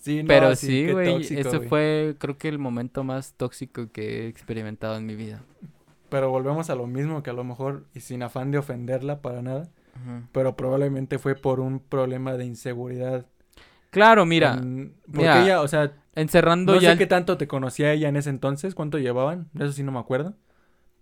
[0.00, 1.68] sí, no, Pero sí, sí, güey, ese güey.
[1.68, 5.42] fue, creo que el momento más tóxico que he experimentado en mi vida.
[6.08, 9.42] Pero volvemos a lo mismo, que a lo mejor, y sin afán de ofenderla para
[9.42, 9.68] nada,
[10.32, 13.26] pero probablemente fue por un problema de inseguridad.
[13.94, 16.90] Claro, mira, en- porque mira, ella, o sea, encerrando no ya...
[16.90, 19.92] sé el- qué tanto te conocía ella en ese entonces, cuánto llevaban, eso sí no
[19.92, 20.34] me acuerdo.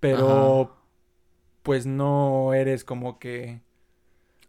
[0.00, 0.76] Pero,
[1.62, 3.60] pues no eres como que...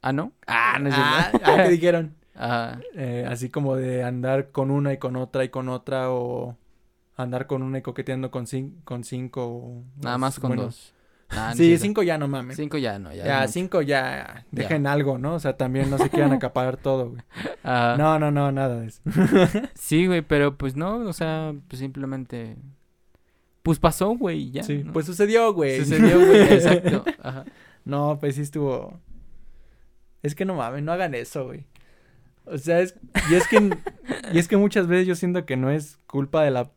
[0.02, 0.34] Ah, ¿no?
[0.48, 2.16] Ah, no es Ah, ah, ¿qué dijeron?
[2.36, 2.80] Ajá.
[2.96, 6.58] Eh, así como de andar con una y con otra y con otra o
[7.16, 9.46] andar con una y coqueteando con, cin- con cinco.
[9.48, 10.94] o- Nada más con bueno, dos.
[11.36, 12.56] Nah, es Sí, cinco ya no mames.
[12.58, 13.26] Cinco ya no, ya.
[13.26, 15.36] ya, cinco ya dejen algo, ¿no?
[15.36, 17.22] O sea, también no se quieran acaparar todo, güey.
[17.64, 19.02] No, no, no, nada de eso.
[19.76, 22.56] Sí, güey, pero pues no, o sea, pues simplemente...
[23.62, 24.64] Pues pasó, güey, ya.
[24.64, 24.92] sí, ¿no?
[24.92, 25.80] pues sucedió, güey.
[25.80, 27.06] Sucedió, güey, exacto.
[27.22, 27.46] Ajá.
[27.86, 29.00] No, pues sí estuvo.
[30.22, 31.66] Es que no mames, no hagan eso, güey.
[32.46, 32.96] O sea, es.
[33.30, 33.70] Y es que.
[34.34, 36.72] y es que muchas veces yo siento que no es culpa de la.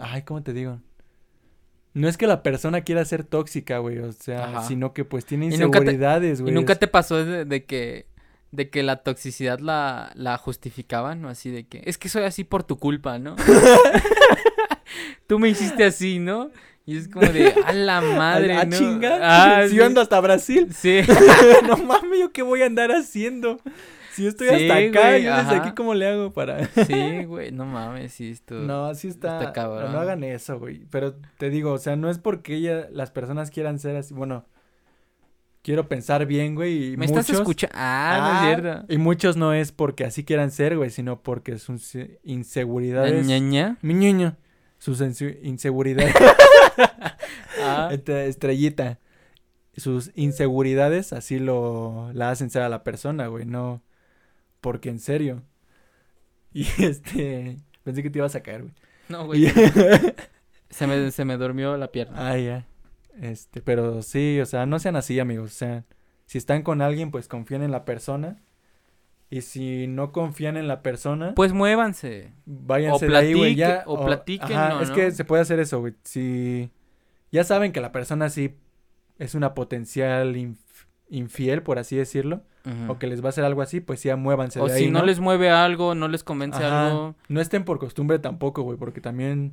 [0.00, 0.80] Ay, ¿cómo te digo?
[1.96, 3.98] No es que la persona quiera ser tóxica, güey.
[4.00, 4.62] O sea, Ajá.
[4.68, 6.54] sino que pues tiene Y nunca te- inseguridades, ¿Y güey.
[6.54, 8.06] nunca Es- te pasó de, de que
[8.52, 12.44] de que la toxicidad la, la justificaban o así de que es que soy así
[12.44, 13.34] por tu culpa, ¿no?
[15.26, 16.50] Tú me hiciste así, ¿no?
[16.84, 18.76] Y es como de a la madre, ¿A ¿no?
[18.76, 19.18] chinga?
[19.22, 19.80] Ah, sí.
[19.80, 20.68] ando hasta Brasil.
[20.72, 21.00] Sí.
[21.66, 23.58] no mames, ¿yo qué voy a andar haciendo?
[24.16, 25.56] Si yo estoy Sí, hasta acá, güey, yo desde ajá.
[25.56, 26.66] aquí, ¿cómo le hago para.?
[26.86, 28.54] Sí, güey, no mames, sí esto.
[28.54, 29.38] No, sí está.
[29.40, 29.92] está cabrón.
[29.92, 30.86] No hagan eso, güey.
[30.90, 34.14] Pero te digo, o sea, no es porque ella, las personas quieran ser así.
[34.14, 34.46] Bueno,
[35.62, 36.92] quiero pensar bien, güey.
[36.92, 37.74] Y ¿Me muchos, estás escuchando?
[37.78, 38.92] Ah, no es cierto.
[38.92, 41.92] Y muchos no es porque así quieran ser, güey, sino porque sus
[42.24, 43.26] inseguridades.
[43.26, 43.76] Ña, ña.
[43.82, 44.36] Mi niño.
[44.78, 46.14] sus inse- inseguridades.
[47.62, 48.98] Ah, estrellita.
[49.76, 53.82] Sus inseguridades así lo la hacen ser a la persona, güey, no
[54.66, 55.44] porque en serio.
[56.52, 58.72] Y este, pensé que te ibas a caer, güey.
[59.08, 59.46] no, güey.
[59.46, 59.52] Y-
[60.70, 62.28] Se me, se me durmió la pierna.
[62.30, 62.66] ah, ya.
[63.20, 65.84] Este, pero sí, o sea, no sean así, amigos, o sea,
[66.26, 68.42] si están con alguien, pues confíen en la persona.
[69.30, 72.32] Y si no confían en la persona, Pues muévanse.
[72.46, 73.82] váyanse o de ahí, güey, platique- ya.
[73.86, 74.94] o platiquen, ajá, ¿no, es no?
[74.96, 75.94] que se puede hacer eso, güey.
[76.02, 76.70] Si
[77.30, 78.56] ya saben que la persona sí
[79.18, 80.36] es una potencial
[81.08, 82.42] infiel, por así decirlo,
[82.88, 84.90] o que les va a hacer algo así, pues ya muévanse O de si ahí,
[84.90, 86.88] no, les mueve algo, no les convence Ajá.
[86.88, 87.14] algo.
[87.28, 89.52] No estén por costumbre tampoco, güey, porque también...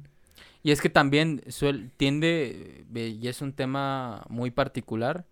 [0.64, 5.26] Y es que también suel- tiende, y es un tema muy particular,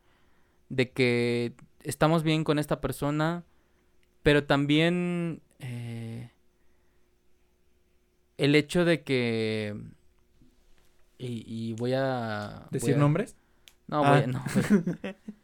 [0.70, 1.54] de que
[1.84, 3.44] estamos bien con esta persona,
[4.22, 6.30] pero también eh,
[8.38, 9.76] el hecho de que...
[11.18, 12.68] Y, y voy a...
[12.72, 13.36] ¿Decir voy a- nombres?
[13.88, 14.10] No, Ah.
[14.12, 14.44] voy a- no,
[15.02, 15.16] güey.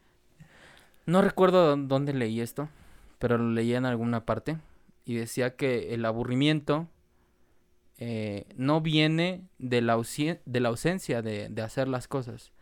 [1.08, 2.68] No recuerdo dó- dónde leí esto,
[3.18, 4.58] pero lo leí en alguna parte
[5.04, 6.86] y decía que el aburrimiento
[7.98, 10.00] eh, no viene de la,
[10.44, 12.52] de la ausencia de, de hacer las cosas.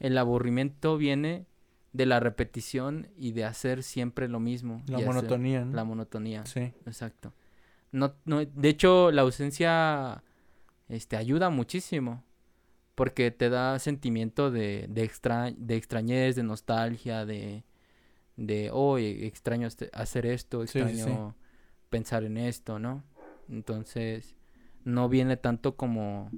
[0.00, 1.46] El aburrimiento viene
[1.92, 4.82] de la repetición y de hacer siempre lo mismo.
[4.86, 5.74] La hacer- monotonía, ¿no?
[5.76, 6.72] La monotonía, Sí.
[6.86, 7.32] exacto.
[7.92, 10.22] No, no, de hecho, la ausencia
[10.88, 12.24] este, ayuda muchísimo.
[12.94, 17.62] Porque te da sentimiento de, de, extra- de extrañez, de nostalgia, de,
[18.36, 20.82] de, oh, e- extraño este- hacer esto, Sí, sí, sí.
[21.00, 21.36] extraño
[21.90, 23.04] pensar en esto, ¿no?
[23.48, 24.34] Entonces,
[24.84, 26.30] no viene tanto como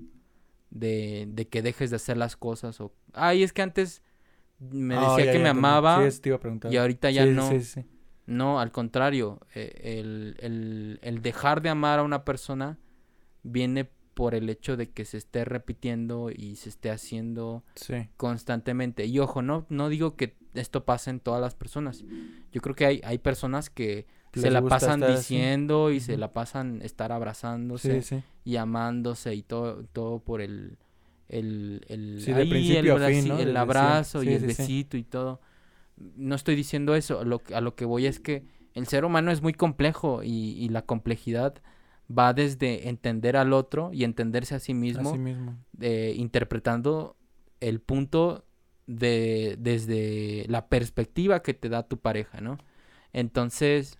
[0.70, 4.02] de, de que dejes de hacer las cosas o, ay, es que antes
[4.58, 7.26] me Ah, decía ya, que ya me amaba Sí, te iba a y ahorita ya
[7.26, 7.48] no.
[7.50, 7.86] Sí, sí, sí.
[8.26, 12.78] No, al contrario, eh, el, el- el dejar de amar a una persona
[13.42, 18.08] viene por el hecho de que se esté repitiendo y se esté haciendo Sí.
[18.16, 19.04] constantemente.
[19.06, 22.04] Y ojo, no, no digo que esto pase en todas las personas.
[22.52, 25.12] Yo creo que hay, hay personas que se la pasan así.
[25.34, 28.22] diciendo y se la pasan estar abrazándose Sí, sí.
[28.44, 30.78] y amándose y todo, todo por el,
[31.28, 35.40] el, el, Sí, ahí, principio el, a fin, el abrazo y el besito y todo.
[35.96, 38.44] No estoy diciendo eso, a lo, que- a lo que voy es que
[38.74, 41.54] el ser humano es muy complejo y, y la complejidad
[42.10, 45.56] va desde entender al otro y entenderse a sí mismo, mismo.
[45.80, 47.16] eh, interpretando
[47.60, 48.44] el punto
[48.86, 52.58] de desde la perspectiva que te da tu pareja, ¿no?
[53.12, 53.98] Entonces,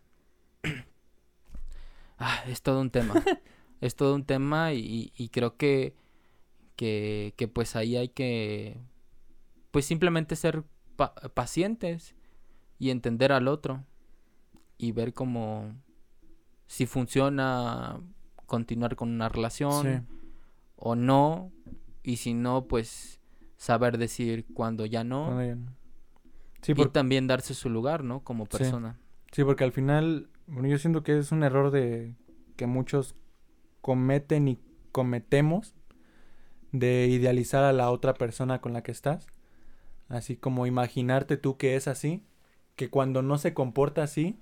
[2.18, 3.14] ah, es todo un tema.
[3.80, 5.95] es todo un tema y, y creo que,
[6.76, 8.78] que, que pues ahí hay que
[9.70, 10.64] pues simplemente ser
[10.97, 12.14] pa- pacientes
[12.78, 13.85] y entender al otro
[14.78, 15.74] y ver cómo
[16.66, 18.01] si funciona
[18.47, 20.16] continuar con una relación Sí.
[20.76, 21.53] o no
[22.03, 23.20] y si no pues
[23.65, 25.73] saber decir cuando ya no Cuando ya no.
[26.61, 28.59] Sí, y también darse su lugar no como Sí.
[28.59, 28.99] persona
[29.33, 32.15] sí, porque al final, bueno, yo siento que es un error de
[32.57, 33.17] que muchos
[33.81, 34.61] cometen y
[34.93, 35.75] cometemos
[36.73, 39.27] de idealizar a la otra persona con la que estás.
[40.09, 42.23] Así como imaginarte tú que es así,
[42.77, 44.39] que cuando no se comporta así,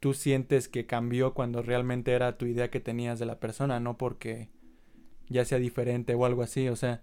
[0.00, 3.96] tú sientes que cambió cuando realmente era tu idea que tenías de la persona, no
[3.96, 4.50] porque
[5.28, 7.02] ya sea diferente o algo así, o sea,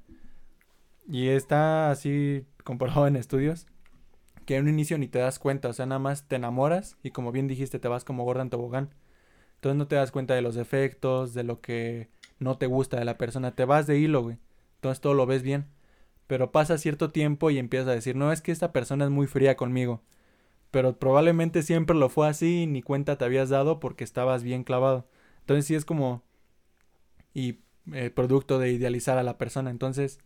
[1.07, 3.67] y está así comprobado en estudios
[4.45, 7.11] que en un inicio ni te das cuenta, o sea, nada más te enamoras y
[7.11, 8.93] como bien dijiste, te vas como gorda en tobogán.
[9.55, 13.05] Entonces no te das cuenta de los defectos, de lo que no te gusta de
[13.05, 14.37] la persona, te vas de hilo, güey.
[14.75, 15.67] Entonces todo lo ves bien.
[16.27, 19.27] Pero pasa cierto tiempo y empiezas a decir, no, es que esta persona es muy
[19.27, 20.03] fría conmigo.
[20.71, 25.07] Pero probablemente siempre lo fue así ni cuenta te habías dado porque estabas bien clavado.
[25.41, 26.23] Entonces sí es como...
[27.33, 27.59] Y
[27.93, 29.69] eh, producto de idealizar a la persona.
[29.69, 30.19] Entonces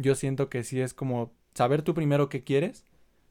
[0.00, 2.84] yo siento que sí es como saber tú primero qué quieres.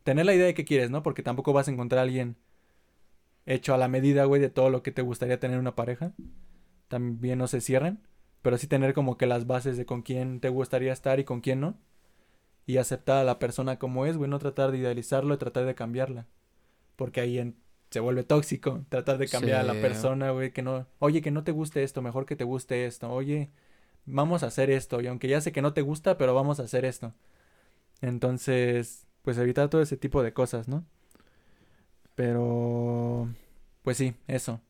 [0.04, 1.04] Tener la idea de qué quieres, ¿no?
[1.04, 2.38] Porque tampoco vas a encontrar a alguien
[3.46, 6.14] hecho a la medida, güey, de todo lo que te gustaría tener una pareja.
[6.88, 8.00] También no se cierren.
[8.42, 11.42] Pero sí tener como que las bases de con quién te gustaría estar y con
[11.42, 11.78] quién no.
[12.66, 15.76] Y aceptar a la persona como es, güey, no tratar de idealizarlo y tratar de
[15.76, 16.28] cambiarla.
[16.96, 17.58] Porque ahí en-
[17.92, 18.86] se vuelve tóxico.
[18.90, 20.88] Tratar de cambiar a la persona, güey, que no...
[21.00, 23.12] Oye, que no te guste esto, mejor que te guste esto.
[23.12, 23.52] Oye,
[24.06, 25.02] vamos a hacer esto.
[25.02, 27.14] Y aunque ya sé que no te gusta, pero vamos a hacer esto.
[28.02, 30.86] Entonces, pues evitar todo ese tipo de cosas, ¿no?
[32.16, 33.30] Pero...
[33.84, 34.62] Pues sí, eso.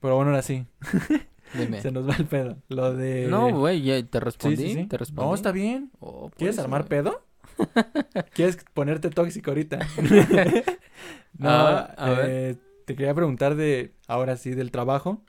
[0.00, 0.66] Pero bueno, ahora sí.
[1.54, 1.80] Dime.
[1.82, 2.56] Se nos va el pedo.
[2.68, 3.26] Lo de...
[3.28, 4.86] no güey ya te respondí sí, sí.
[4.86, 5.90] te respondí No, está bien.
[5.98, 7.24] Oh, ¿Quieres eso, armar pedo?
[8.34, 9.78] ¿Quieres ponerte tóxico ahorita?
[11.38, 12.26] no, Ah, a ver.
[12.30, 15.22] eh, te quería preguntar de, ahora sí, del trabajo,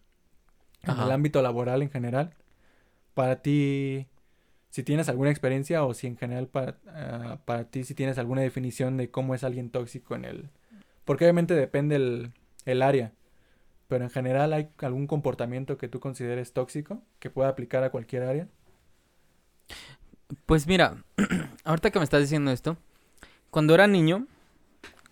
[0.84, 2.34] en el ámbito laboral en general.
[3.14, 4.08] Para ti,
[4.70, 8.42] si tienes alguna experiencia o si en general para, ah, para ti, si tienes alguna
[8.42, 10.50] definición de cómo es alguien tóxico en el...
[11.06, 12.32] Porque obviamente depende el,
[12.66, 13.12] el área,
[13.88, 18.24] pero en general hay algún comportamiento que tú consideres tóxico que pueda aplicar a cualquier
[18.24, 18.48] área.
[20.46, 21.04] Pues mira,
[21.66, 22.78] ahorita que me estás diciendo esto,
[23.50, 24.28] cuando era niño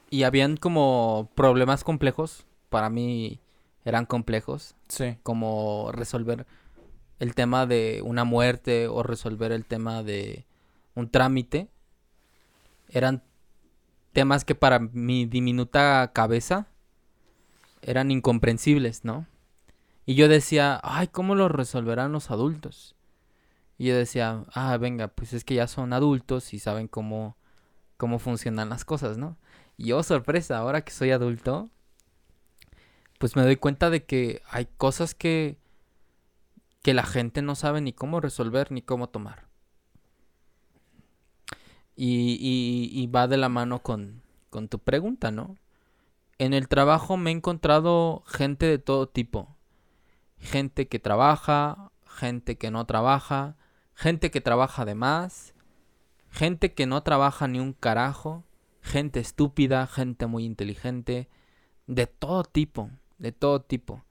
[0.10, 3.40] y habían como problemas complejos, para mí
[3.86, 5.18] eran complejos, Sí.
[5.24, 6.46] como resolver
[7.20, 10.46] el tema de una muerte o resolver el tema de
[10.96, 11.70] un trámite,
[12.90, 13.24] eran
[14.14, 16.68] temas que para mi diminuta cabeza
[17.82, 19.28] eran incomprensibles, ¿no?
[20.06, 22.96] Y yo decía, ay, ¿cómo lo resolverán los adultos?
[23.78, 27.38] Y yo decía, ah, venga, pues es que ya son adultos y saben cómo,
[27.96, 29.38] cómo funcionan las cosas, ¿no?
[29.78, 31.70] Y yo, sorpresa, ahora que soy adulto,
[33.20, 35.59] pues me doy cuenta de que hay cosas que,
[36.82, 39.48] que la gente no sabe ni cómo resolver ni cómo tomar.
[41.96, 42.38] Y,
[42.94, 45.58] y- va de la mano con, con tu pregunta, ¿no?
[46.40, 49.56] En el trabajo me he encontrado gente de todo tipo.
[50.40, 53.58] Gente que trabaja, gente que no trabaja,
[53.96, 55.54] gente que trabaja de más,
[56.32, 58.44] gente que no trabaja ni un carajo,
[58.82, 61.30] gente estúpida, gente muy inteligente,
[61.88, 64.04] de todo tipo, de todo tipo.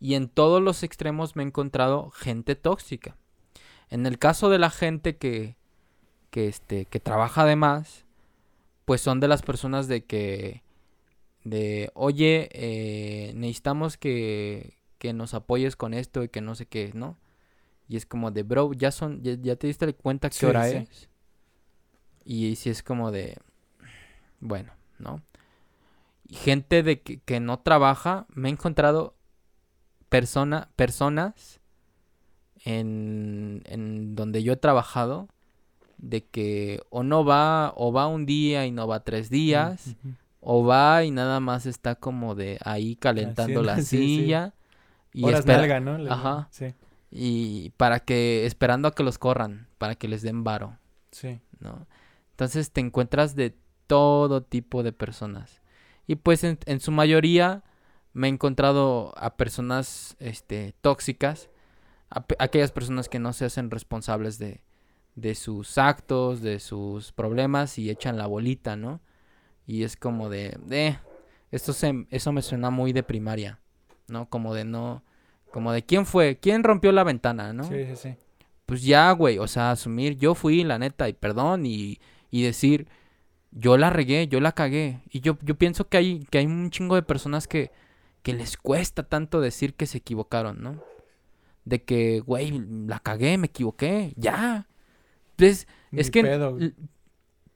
[0.00, 3.16] Y en todos los extremos me he encontrado gente tóxica.
[3.90, 5.56] En el caso de la gente que,
[6.30, 8.06] que, este, que trabaja de más,
[8.84, 10.62] pues son de las personas de que,
[11.44, 16.92] de, oye, eh, necesitamos que, que nos apoyes con esto y que no sé qué,
[16.94, 17.18] ¿no?
[17.88, 20.70] Y es como de, bro, ya son, ya, ya te diste cuenta qué Sí, hora
[20.70, 20.88] sí.
[20.88, 21.10] es.
[22.24, 23.38] Y si es como de,
[24.40, 25.22] bueno, ¿no?
[26.28, 29.15] Y gente de que, que no trabaja, me he encontrado
[30.08, 31.60] persona, personas
[32.64, 35.28] en, en donde yo he trabajado
[35.98, 39.96] de que o no va, o va un día y no va tres días,
[40.40, 44.16] o va y nada más está como de ahí calentando la Haciendo- sí, sí.
[44.22, 44.54] silla
[45.12, 45.96] y Horas nalga, ¿no?
[45.98, 46.48] Le- Ajá.
[46.50, 46.74] Sí,
[47.10, 50.76] y para que esperando a que los corran, para que les den varo.
[51.10, 51.40] sí.
[51.60, 51.86] ¿no?
[52.32, 55.62] Entonces te encuentras de todo tipo de personas.
[56.06, 57.62] Y pues en, en su mayoría
[58.16, 61.50] me he encontrado a personas este, tóxicas,
[62.08, 64.62] a aquellas personas que no se hacen responsables de,
[65.16, 69.02] de sus actos, de sus problemas y echan la bolita, ¿no?
[69.66, 70.96] Y es como de, eh,
[71.50, 73.60] esto se, eso me suena muy de primaria,
[74.08, 74.30] ¿no?
[74.30, 75.02] Como de no,
[75.52, 77.64] como de quién fue, quién rompió la ventana, ¿no?
[77.64, 78.14] Sí, sí, sí.
[78.64, 82.00] pues ya, güey, o sea, asumir, yo fui, la neta, y perdón, y,
[82.30, 82.88] y decir,
[83.50, 85.02] yo la regué, yo la cagué.
[85.10, 87.70] Y yo, yo pienso que hay, que hay un chingo de personas que,
[88.26, 90.82] que les cuesta tanto decir que se equivocaron, ¿no?
[91.64, 94.66] De que, güey, la cagué, me equivoqué, ya.
[95.36, 96.64] Entonces, es Ni que pedo, güey.
[96.64, 96.74] l-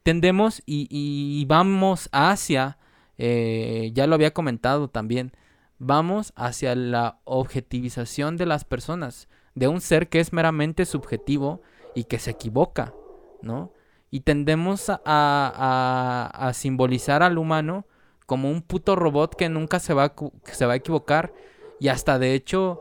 [0.04, 2.78] tendemos y, y vamos hacia,
[3.18, 5.32] eh, ya lo había comentado también,
[5.80, 11.62] vamos hacia la objetivización de las personas, de un ser que es meramente subjetivo
[11.96, 12.94] y que se equivoca,
[13.42, 13.72] ¿no?
[14.08, 17.86] Y tendemos a- a- a simbolizar al humano
[18.30, 21.34] como un puto robot que nunca se va, a que se va a equivocar
[21.80, 22.80] y hasta de hecho,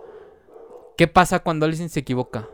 [0.96, 2.48] ¿qué pasa cuando alguien se equivoca?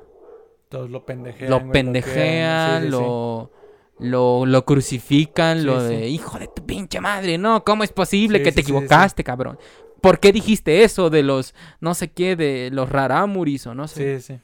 [0.70, 1.50] Todos lo pendejean.
[1.52, 2.84] lo pendejean.
[2.84, 2.92] Sí, sí.
[2.92, 3.52] lo,
[4.00, 8.54] lo, lo crucifican, lo de hijo de tu pinche madre, no, ¿cómo es posible que
[8.54, 9.60] te equivocaste, cabrón?
[10.00, 14.22] ¿Por qué dijiste eso de los, no sé qué, de los raramuris o no sé?
[14.22, 14.40] Sí, sí.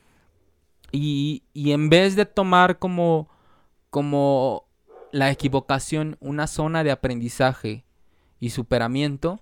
[0.91, 3.29] Y, y en vez de tomar como,
[3.89, 4.65] como
[5.13, 7.85] la equivocación una zona de aprendizaje
[8.41, 9.39] y superamiento,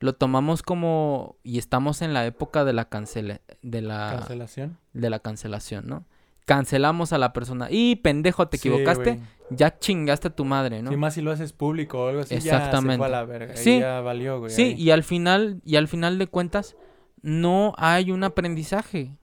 [0.00, 4.78] lo tomamos como, y estamos en la época de la cancela, de la Cancelación.
[4.94, 6.06] de la cancelación, ¿no?
[6.46, 7.68] Cancelamos a la persona.
[7.70, 9.20] Y pendejo, te equivocaste.
[9.50, 10.90] ya chingaste a tu madre, ¿no?
[10.90, 12.98] Sí, más si lo haces público o algo así, ya se Exactamente.
[12.98, 13.56] fue a la verga.
[13.56, 13.78] Sí.
[13.80, 14.50] Ya valió, güey.
[14.50, 14.74] Sí, ahí.
[14.80, 16.76] y al final, y al final de cuentas,
[17.22, 19.16] no hay un aprendizaje.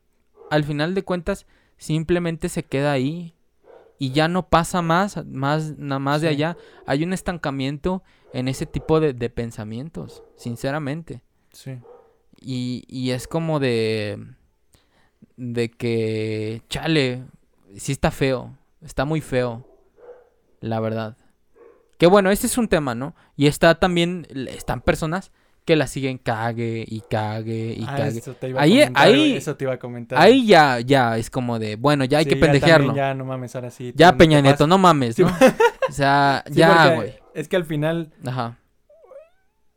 [0.50, 1.46] Al final de cuentas,
[1.78, 3.34] simplemente se queda ahí.
[3.98, 6.58] Y ya no pasa más, más, nada más de allá.
[6.86, 8.02] Hay un estancamiento
[8.34, 11.22] en ese tipo de, de pensamientos, sinceramente.
[11.52, 11.78] Sí.
[12.42, 14.18] Y, y es como de.
[15.38, 16.62] De que.
[16.70, 17.24] Chale.
[17.76, 18.56] Sí está feo.
[18.82, 19.66] Está muy feo.
[20.62, 21.18] La verdad.
[21.98, 23.16] Que bueno, este es un tema, ¿no?
[23.36, 24.26] Y está también.
[24.48, 25.32] Están personas
[25.66, 28.18] que la siguen cague y cague y Ah, cague.
[28.20, 30.20] eso te iba a Ahí- comentar, ahí- Eso te iba a comentar.
[30.20, 31.76] Ahí ya, ya es como de.
[31.76, 32.96] Bueno, ya hay Sí, que ya pendejearlo.
[32.96, 33.94] Ya, Ya, no mames, ahora sí.
[33.94, 35.30] tú Peña Nieto, no mames, Sí, ¿no?
[35.88, 37.14] O sea, Sí, ya, güey.
[37.34, 38.58] Es que al final Ajá.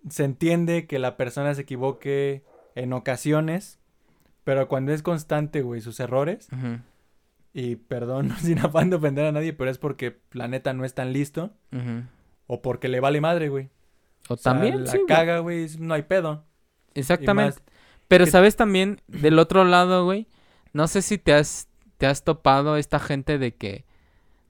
[0.08, 2.42] se entiende que la persona se equivoque
[2.74, 3.78] en ocasiones,
[4.44, 6.48] Pero cuando es constante, güey, sus errores,
[7.54, 10.94] y perdón, sin afán de ofender a nadie, pero es porque la neta no es
[10.94, 11.52] tan listo,
[12.48, 13.70] o porque le vale madre, güey.
[14.28, 16.44] O O sea, también, la sí, caga, güey, no hay pedo.
[16.94, 17.60] Exactamente.
[17.60, 17.62] más-
[18.08, 20.26] Pero sabes también, del otro lado, güey,
[20.72, 23.84] no sé si te has, te has topado esta gente de que,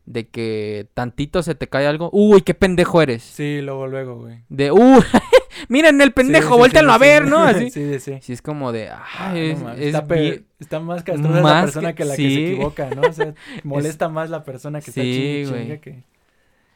[0.05, 2.11] de que tantito se te cae algo.
[2.13, 3.23] Uy, qué pendejo eres.
[3.23, 4.41] Sí, luego, luego, güey.
[4.49, 5.03] De, uy,
[5.69, 7.27] miren el pendejo, Sí, sí, vuéltenlo sí, a ver.
[7.27, 7.39] ¿no?
[7.45, 7.71] Así.
[7.71, 8.19] sí, sí, sí.
[8.21, 11.41] Sí, es como de, Ah, ay, es, no mames, es está, bien- está más castrosa
[11.41, 13.03] la persona que- que, la que se equivoca, ¿no?
[13.03, 13.35] O sea,
[13.65, 15.61] molesta más la persona que está chingue, güey.
[15.63, 16.05] chingue que...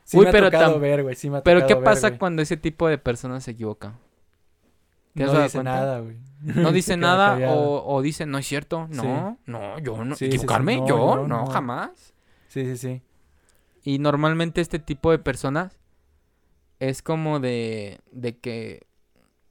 [0.05, 1.75] Sí Uy, me ha pero tocado tam- ver, güey, sí me ha Pero tocado ¿qué
[1.75, 2.19] ver, pasa güey.
[2.21, 3.95] cuando ese tipo de personas se equivoca?
[5.15, 5.73] ¿Te has No dice cuenta?
[5.73, 6.17] nada, güey.
[6.43, 8.87] No dice nada o, o dice, no es cierto.
[8.91, 10.15] No, no, yo no.
[10.21, 10.83] ¿Equivocarme?
[10.87, 11.47] yo, no.
[11.47, 12.13] jamás.
[12.49, 13.03] Sí, sí, sí.
[13.87, 15.79] Y normalmente este tipo de personas
[16.81, 18.89] es como de, de que...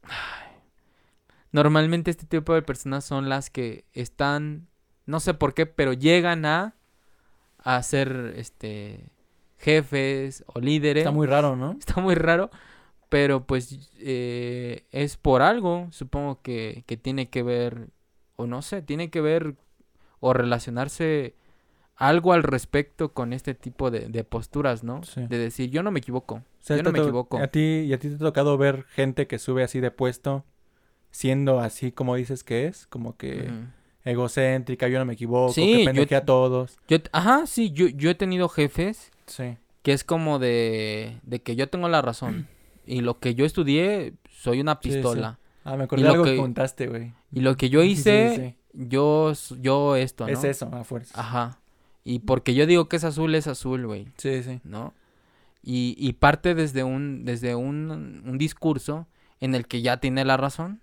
[0.03, 0.11] ay,
[1.53, 4.67] Normalmente este tipo de personas son las que están,
[5.05, 6.75] no sé por qué, pero llegan a,
[7.59, 9.09] a ser este,
[9.57, 11.03] jefes o líderes.
[11.03, 11.71] Está muy raro, ¿no?
[11.79, 12.49] Está muy raro,
[13.07, 17.87] pero pues eh, es por algo, supongo que, que tiene que ver,
[18.35, 19.55] o no sé, tiene que ver
[20.19, 21.37] o relacionarse
[21.97, 25.03] algo al respecto con este tipo de, de posturas, ¿no?
[25.03, 25.25] Sí.
[25.27, 26.35] De decir, yo no me equivoco.
[26.35, 27.37] O sea, Yo no me equivoco.
[27.37, 30.43] A ti, y a ti te ha tocado ver gente que sube así de puesto,
[31.11, 33.49] siendo así como dices que es, como que
[34.03, 36.77] egocéntrica, yo no me equivoco, Sí, que yo- a todos.
[36.87, 39.57] Yo, ajá, sí, yo, yo he tenido jefes Sí.
[39.81, 42.47] que es como de, de que yo tengo la razón.
[42.87, 44.89] Y lo que yo estudié, soy una sí.
[44.89, 45.39] pistola.
[45.63, 47.13] Ah, me acordé de algo que que- contaste, güey.
[47.31, 50.31] Y lo que yo hice, yo, yo esto, ¿no?
[50.31, 51.19] Es eso, a fuerza.
[51.19, 51.57] Ajá.
[52.05, 54.61] Y porque yo digo que es azul, es azul, güey, Sí, sí.
[54.63, 54.93] ¿no?
[55.63, 59.07] Y, y parte desde un, desde un, un discurso
[59.41, 60.79] en el que ya tiene la razón.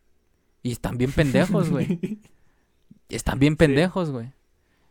[0.64, 1.98] Y están bien pendejos, güey.
[3.08, 4.32] Están bien pendejos, güey.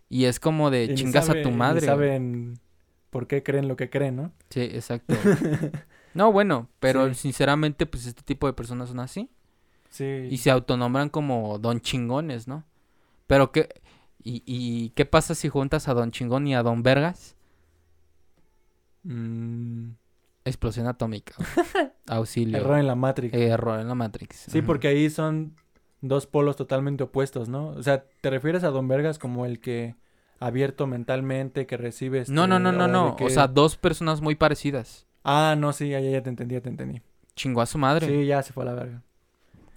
[0.09, 1.79] Y es como de Y chingas sabe- a tu madre.
[1.81, 1.87] güey.
[1.87, 2.59] saben
[3.09, 4.31] por qué creen lo que creen, ¿no?
[4.49, 5.15] Sí, exacto.
[6.13, 7.15] no, bueno, pero Sí.
[7.21, 9.29] sinceramente, pues este tipo de personas son así.
[9.89, 10.27] Sí.
[10.29, 12.63] Y se autonombran como don chingones, ¿no?
[13.27, 13.69] Pero qué...
[14.23, 17.35] ¿Y, y qué pasa si juntas a don chingón y a don vergas?
[19.03, 19.91] Mm,
[20.45, 21.35] Explosión atómica.
[22.07, 22.57] Auxilio.
[22.57, 23.33] error en la Matrix.
[23.33, 24.47] Eh, error en la Matrix.
[24.49, 25.55] Sí, porque ahí son
[26.01, 27.69] dos polos totalmente opuestos, ¿no?
[27.69, 29.95] O sea, ¿te refieres a Don Vergas como el que
[30.39, 33.15] abierto mentalmente, que recibe No, no, no, este, no, no.
[33.15, 35.05] que- O sea, dos personas muy parecidas.
[35.23, 37.01] Ah, no, sí, ya, ya, te entendí, ya te entendí.
[37.35, 38.07] Chingó a su madre.
[38.07, 39.03] Sí, ya se fue a la verga.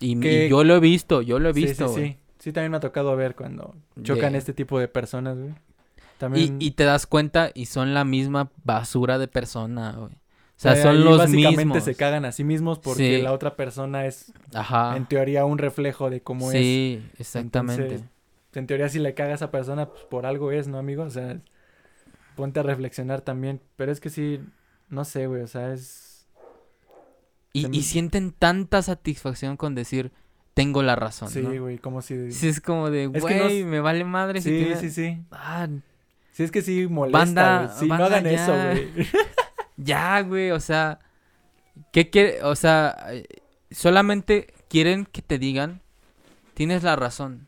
[0.00, 2.12] Y, Que- y yo lo he visto, yo lo he Sí, visto, sí, güey.
[2.12, 2.18] sí.
[2.44, 5.48] Sí, también me ha tocado ver cuando chocan este tipo de personas, güey.
[5.52, 6.56] Y, También...
[6.60, 10.12] y te das cuenta y son la misma basura de persona, güey.
[10.12, 10.16] O
[10.56, 11.84] sea, son los básicamente mismos.
[11.84, 13.22] se cagan a sí mismos porque Sí.
[13.22, 14.94] la otra persona es, Ajá.
[14.94, 16.58] en teoría, un reflejo de cómo es.
[16.58, 17.82] sí, exactamente.
[17.82, 18.08] Entonces,
[18.52, 21.02] En teoría, si le caga a esa persona, pues por algo es, ¿no, amigo?
[21.04, 21.40] O sea,
[22.36, 23.62] ponte a reflexionar también.
[23.76, 24.38] Pero es que sí,
[24.90, 26.28] no sé, güey, o sea, es...
[27.54, 30.12] y, y sienten tanta satisfacción con decir,
[30.54, 31.50] tengo la razón, Sí, ¿no?
[31.60, 32.30] güey, como si...
[32.32, 35.22] Sí, es como de, no güey, me vale madre si Sí, tiene- sí, sí.
[35.30, 35.68] Ah,
[36.32, 37.76] Sí, es que sí molesta, Banda-.
[37.78, 39.06] Sí, banda, no hagan eso, güey.
[39.76, 40.98] ya, güey, o sea,
[41.92, 42.42] ¿qué quiere?
[42.42, 43.24] O sea, eh,
[43.70, 45.80] solamente quieren que te digan,
[46.54, 47.46] tienes la razón.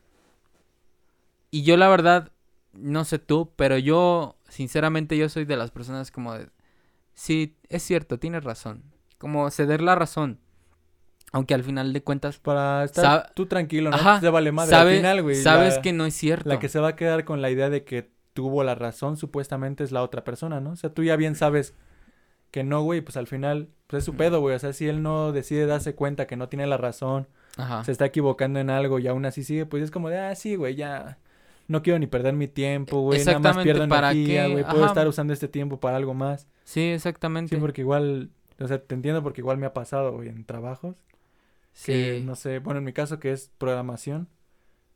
[1.51, 2.31] Y yo la verdad,
[2.73, 6.47] no sé tú, pero yo, sinceramente, yo soy de las personas como de,
[7.13, 8.83] sí, es cierto, tienes razón.
[9.17, 10.39] Como ceder la razón.
[11.33, 13.97] Aunque al final de cuentas, Para estar tú tranquilo, ¿no?
[13.97, 14.71] Ajá, Te vale madre.
[14.71, 16.47] sabe- Al final, güey, sabes la- que no es cierto.
[16.49, 19.83] La que se va a quedar con la idea de que tuvo la razón, supuestamente,
[19.83, 20.71] es la otra persona, ¿no?
[20.71, 21.73] O sea, tú ya bien sabes
[22.51, 24.55] que no, güey, pues al final, pues es su pedo, güey.
[24.55, 27.83] O sea, si él no decide darse cuenta que no tiene la razón, Ajá.
[27.83, 30.55] se está equivocando en algo y aún así sigue, pues es como de, ah, sí,
[30.55, 31.17] güey, ya
[31.67, 33.23] no quiero ni perder mi tiempo, güey.
[33.25, 34.63] Nada más pierdo ¿para energía, güey.
[34.63, 36.47] Puedo estar usando este tiempo para algo más.
[36.63, 37.53] Sí, exactamente.
[37.55, 40.95] Sí, porque igual, o sea, te entiendo porque igual me ha pasado, güey, en trabajos.
[41.85, 42.23] Que Sí.
[42.25, 44.27] no sé, bueno, en mi caso que es programación,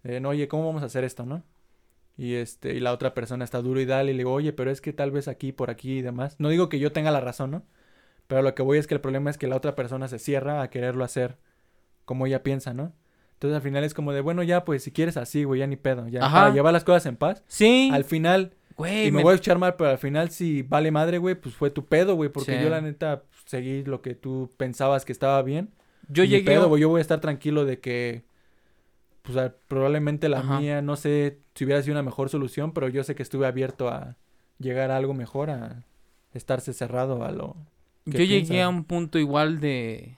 [0.04, 1.44] eh, no, oye, ¿cómo vamos a hacer esto, no?
[2.18, 4.70] Y este, y la otra persona está duro y dale, y le digo, oye, pero
[4.72, 6.36] es que tal vez aquí, por aquí y demás.
[6.40, 7.64] No digo que yo tenga la razón, ¿no?
[8.28, 10.62] Pero lo que voy es que el problema es que la otra persona se cierra
[10.62, 11.38] a quererlo hacer
[12.06, 12.94] como ella piensa, ¿no?
[13.34, 15.76] Entonces al final es como de, bueno, ya, pues si quieres así, güey, ya ni
[15.76, 16.42] pedo, ya, Ajá.
[16.42, 17.44] para llevar las cosas en paz.
[17.48, 17.90] Sí.
[17.92, 20.92] Al final, Güey, y me, me- voy a echar mal, pero al final si vale
[20.92, 22.64] madre, güey, pues fue tu pedo, güey, porque Sí.
[22.64, 25.70] yo la neta pues, seguí lo que tú pensabas que estaba bien.
[26.10, 26.46] Yo llegué.
[26.46, 28.24] pedo, yo voy a estar tranquilo de que,
[29.22, 30.60] pues a- probablemente la Ajá.
[30.60, 33.90] mía, no sé si hubiera sido una mejor solución, pero yo sé que estuve abierto
[33.90, 34.16] a
[34.60, 35.84] llegar a algo mejor, a
[36.34, 37.56] estarse cerrado a lo...
[38.06, 40.18] Yo ¿Qué llegué a un punto igual de.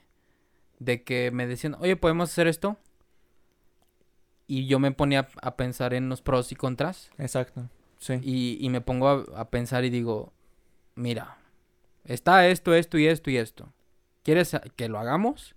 [0.79, 2.77] De que me decían, oye, ¿podemos hacer esto?
[4.45, 7.09] y yo me ponía a pensar en los pros y contras.
[7.17, 7.69] Exacto.
[7.97, 8.19] Sí.
[8.21, 10.33] Y, y me pongo a, a pensar y digo,
[10.95, 11.37] mira,
[12.03, 13.71] está esto, esto y esto y esto.
[14.21, 15.55] ¿Quieres que lo hagamos?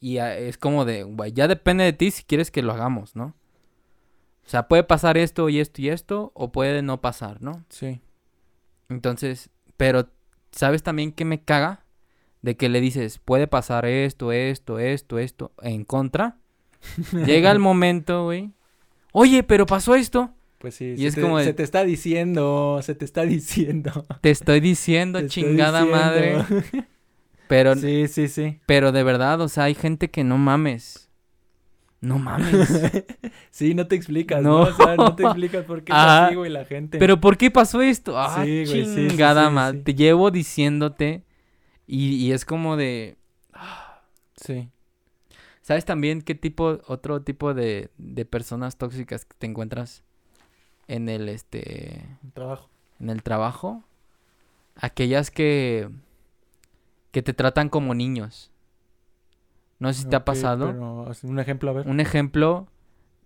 [0.00, 3.14] Y a- es como de, güey, ya depende de ti si quieres que lo hagamos,
[3.16, 3.34] ¿no?
[4.44, 7.64] O sea, puede pasar esto y esto y esto, o puede no pasar, ¿no?
[7.68, 8.00] Sí.
[8.88, 10.08] Entonces, pero,
[10.50, 11.84] ¿sabes también que me caga?
[12.42, 16.38] De que le dices, puede pasar esto, esto, esto, esto, en contra.
[17.26, 18.50] Llega el momento, güey.
[19.12, 20.32] Oye, pero pasó esto.
[20.58, 20.94] Pues sí.
[20.96, 24.06] Y se es te, como de- se te está diciendo, se te está diciendo.
[24.22, 26.38] Te estoy diciendo, Te estoy chingada madre.
[27.50, 28.60] Pero, Sí, sí, sí.
[28.64, 31.08] pero de verdad, o sea, hay gente que no mames.
[32.00, 33.04] No mames.
[33.50, 34.60] sí, no te explicas, No.
[34.60, 34.62] ¿no?
[34.70, 36.26] O sea, no te explicas por qué Ajá.
[36.26, 36.98] así, güey, la gente.
[36.98, 38.16] Pero ¿por qué pasó esto?
[38.18, 39.78] Ah, Sí, güey, sí, chingada sí, madre.
[39.78, 39.84] sí.
[39.84, 41.24] Te llevo diciéndote.
[41.88, 43.16] Y, y es como de.
[44.36, 44.70] Sí.
[45.60, 50.02] ¿Sabes también qué tipo, otro tipo de, de personas tóxicas que te encuentras
[50.86, 52.06] en el este.
[52.32, 52.70] Trabajo.
[53.00, 53.82] en el trabajo?
[54.76, 55.88] Aquellas que.
[57.10, 58.50] Que te tratan como niños.
[59.78, 60.66] No sé si te ha pasado.
[60.66, 61.88] Pero, un ejemplo, a ver.
[61.88, 62.68] Un ejemplo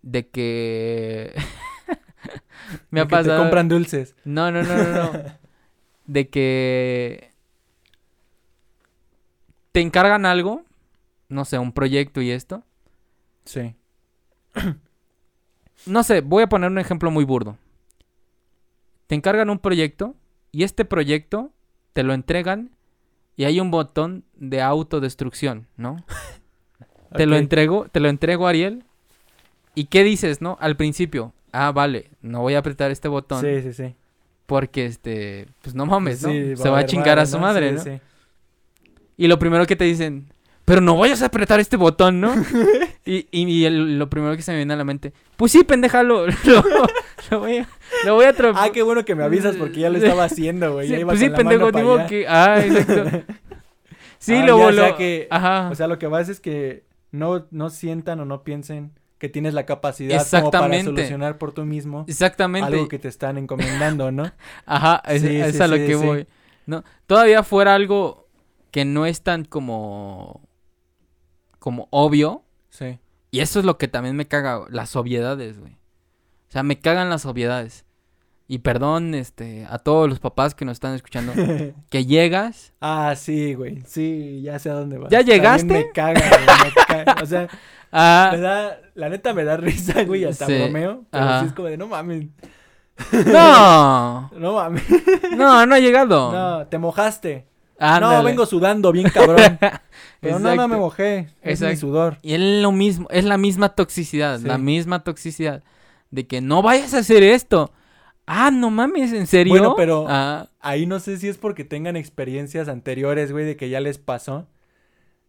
[0.03, 1.35] de que.
[2.91, 3.43] Me De ha que te pasado.
[3.43, 4.15] compran dulces.
[4.25, 5.23] No, no, no, no, no.
[6.07, 7.33] De que
[9.73, 10.65] te encargan algo,
[11.29, 12.63] no sé, un proyecto y esto.
[13.45, 13.75] Sí.
[15.87, 17.59] No sé, voy a poner un ejemplo muy burdo.
[19.07, 20.15] Te encargan un proyecto
[20.51, 21.53] y este proyecto
[21.93, 22.74] te lo entregan
[23.37, 26.05] y hay un botón de autodestrucción, ¿no?
[27.17, 28.83] Te lo entrego, te lo entrego Ariel.
[29.77, 30.57] ¿Y qué dices, no?
[30.61, 33.95] Al principio, ah, vale, no voy a apretar este botón Sí, sí, sí.
[34.47, 36.31] porque este, pues no mames, ¿no?
[36.31, 37.83] Sí, Se va a chingar a su madre, Sí, ¿no?
[37.97, 38.01] sí.
[39.17, 40.33] Y lo primero que te dicen,
[40.65, 42.33] pero no vayas a apretar este botón, ¿no?
[43.05, 45.65] y y, y el- lo primero que se me viene a la mente, pues sí,
[45.65, 46.65] pendeja, lo, lo,
[47.31, 47.69] lo voy a,
[48.05, 50.89] lo voy a Ah, qué bueno que me avisas porque ya lo estaba haciendo, güey.
[50.89, 52.07] Sí, pues sí, pendejo, digo allá.
[52.07, 53.23] que, ah, exacto.
[54.19, 55.69] Sí, Ah, lo, ya, o sea que- ajá.
[55.71, 59.55] O sea, lo que vas es que no, no sientan o no piensen que tienes
[59.55, 60.85] la capacidad como para Exactamente.
[60.85, 62.67] solucionar por tú mismo Exactamente.
[62.67, 64.33] algo que te están encomendando, ¿no?
[64.67, 66.27] Ajá, es, Sí, es sí, a lo sí, que voy.
[66.67, 68.27] No, todavía fuera algo
[68.71, 70.43] que no es tan como
[71.65, 72.99] como obvio, Sí.
[73.31, 75.73] y eso es lo que también me caga, las obviedades, güey.
[75.73, 77.87] O sea, me cagan las obviedades.
[78.47, 81.33] Y perdón, este, a todos los papás que nos están escuchando,
[81.91, 83.81] que llegas, ah, sí, güey.
[83.87, 85.09] Sí, ya sé a dónde vas.
[85.11, 85.65] ¿Ya También llegaste?
[85.73, 86.73] me caga, güey.
[86.77, 87.23] me caga.
[87.23, 87.49] O sea, me
[87.93, 90.59] ah, da, la neta me da risa, güey, hasta Sí.
[90.59, 91.07] bromeo.
[91.11, 91.41] Pero Ajá.
[91.41, 92.27] sí es como de, no mames,
[93.25, 94.85] no, no mames.
[95.35, 96.31] no, no ha llegado.
[96.31, 97.47] No, te mojaste.
[97.85, 98.17] Ándale.
[98.19, 99.59] No, vengo sudando bien cabrón.
[100.21, 101.29] Pero no, no me mojé.
[101.43, 102.19] Es mi sudor.
[102.23, 104.47] Y es lo mismo, es la misma toxicidad, Sí.
[104.47, 105.63] la misma toxicidad
[106.11, 107.73] de que no vayas a hacer esto.
[108.27, 109.53] Ah, no mames, ¿en serio?
[109.53, 113.69] Bueno, pero- Ah, Ahí no sé si es porque tengan experiencias anteriores, güey, de que
[113.69, 114.47] ya les pasó.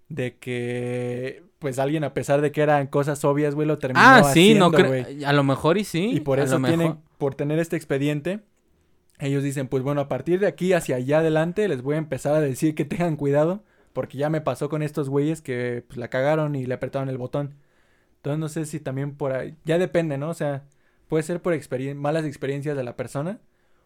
[0.07, 4.21] De que, pues, alguien, a pesar de que eran cosas obvias, güey, lo terminó ah,
[4.33, 5.23] sí, no haciendo, güey.
[5.25, 6.09] A lo mejor y sí.
[6.13, 6.97] Y por eso tienen, mejor.
[7.17, 8.39] por tener este expediente,
[9.19, 12.35] ellos dicen, pues bueno, a partir de aquí hacia allá adelante les voy a empezar
[12.35, 13.63] a decir que tengan cuidado,
[13.93, 17.17] porque ya me pasó con estos güeyes que pues, la cagaron y le apretaron el
[17.17, 17.55] botón.
[18.17, 20.29] Entonces no sé si también por ahí, ya depende, ¿no?
[20.29, 20.63] O sea,
[21.07, 23.39] puede ser por experien- malas experiencias de la persona,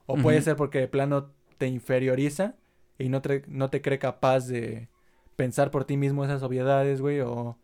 [0.06, 2.56] o puede ser porque de plano te inferioriza
[2.98, 4.88] y no te, no te cree capaz de
[5.36, 7.58] pensar por ti mismo esas obviedades, güey, o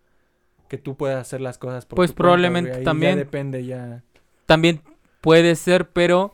[0.68, 3.14] que tú puedas hacer las cosas por Pues tu probablemente también.
[3.14, 4.04] Ya depende, ya.
[4.46, 4.82] También
[5.22, 6.34] puede ser, pero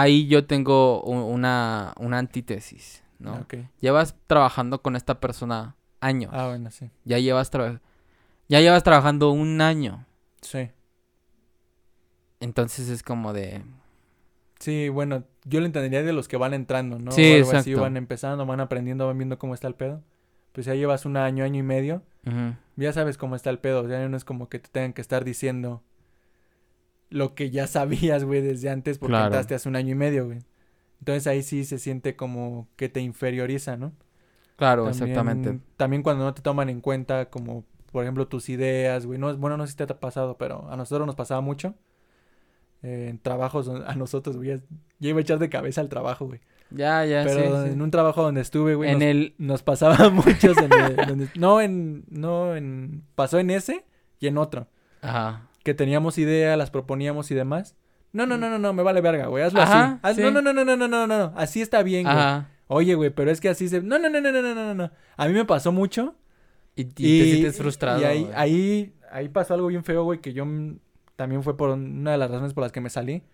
[0.00, 3.34] ahí yo tengo una, una antítesis, ¿no?
[3.36, 3.54] Ok.
[3.80, 6.30] Llevas trabajando con esta persona años.
[6.34, 6.90] Ah, bueno, sí.
[7.04, 7.80] Ya llevas tra-
[8.48, 10.04] ya llevas trabajando un año.
[10.40, 10.70] Sí.
[12.40, 13.62] Entonces es como de
[14.58, 17.12] Sí, bueno, yo lo entendería de los que van entrando, ¿no?
[17.12, 20.02] Sí, O algo así, van empezando, van aprendiendo, van viendo cómo está el pedo.
[20.52, 22.02] Pues ya llevas un año, año y medio,
[22.76, 23.86] ya sabes cómo está el pedo.
[23.86, 25.82] Ya no es como que te tengan que estar diciendo
[27.10, 29.26] lo que ya sabías, güey, desde antes porque Claro.
[29.26, 30.38] entraste hace un año y medio, güey.
[31.00, 33.92] Entonces ahí sí se siente como que te inferioriza, ¿no?
[34.56, 35.58] Claro, También- exactamente.
[35.76, 39.18] También cuando no te toman en cuenta como, por ejemplo, tus ideas, güey.
[39.18, 41.74] No, bueno, no sé si te ha pasado, pero a nosotros nos pasaba mucho.
[42.82, 44.50] eh, en trabajos, a nosotros, güey.
[45.00, 46.40] ya- iba a echar de cabeza al trabajo, güey.
[46.70, 47.72] Ya, ya, Pero sí, sí.
[47.72, 51.28] en un trabajo donde estuve, güey, En nos, el nos pasaba muchos en el- donde-
[51.36, 53.84] no en, no en, pasó en ese
[54.20, 54.68] y en otro.
[55.00, 55.48] Ajá.
[55.66, 57.74] Que teníamos idea, las proponíamos y demás.
[58.12, 59.98] No, no, no, no, no, me vale verga, güey, hazlo Ajá, así.
[60.02, 60.22] Haz- sí.
[60.22, 62.16] No, no, no, no, no, no, no, no, así está bien, güey.
[62.16, 62.50] Ajá.
[62.68, 63.82] Oye, güey, pero es que así se...
[63.82, 64.90] No, no, no, no, no, no, no, no.
[65.16, 66.14] A mí me pasó mucho
[66.76, 66.84] Y, y
[67.18, 68.00] te sientes frustrado.
[68.00, 68.32] Y ahí, güey.
[68.36, 70.78] ahí, ahí pasó algo bien feo, güey, que yo mm,
[71.16, 73.24] también fue por una de las razones por las que me salí.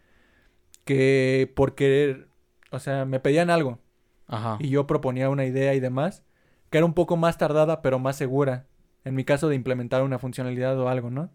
[0.87, 2.29] Que por querer,
[2.71, 3.79] o sea, me pedían algo
[4.27, 4.57] Ajá.
[4.59, 6.25] y yo proponía una idea y demás,
[6.71, 8.65] que era un poco más tardada, pero más segura.
[9.05, 11.31] En mi caso de implementar una funcionalidad o algo, ¿no?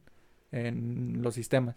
[0.52, 1.76] En los sistemas.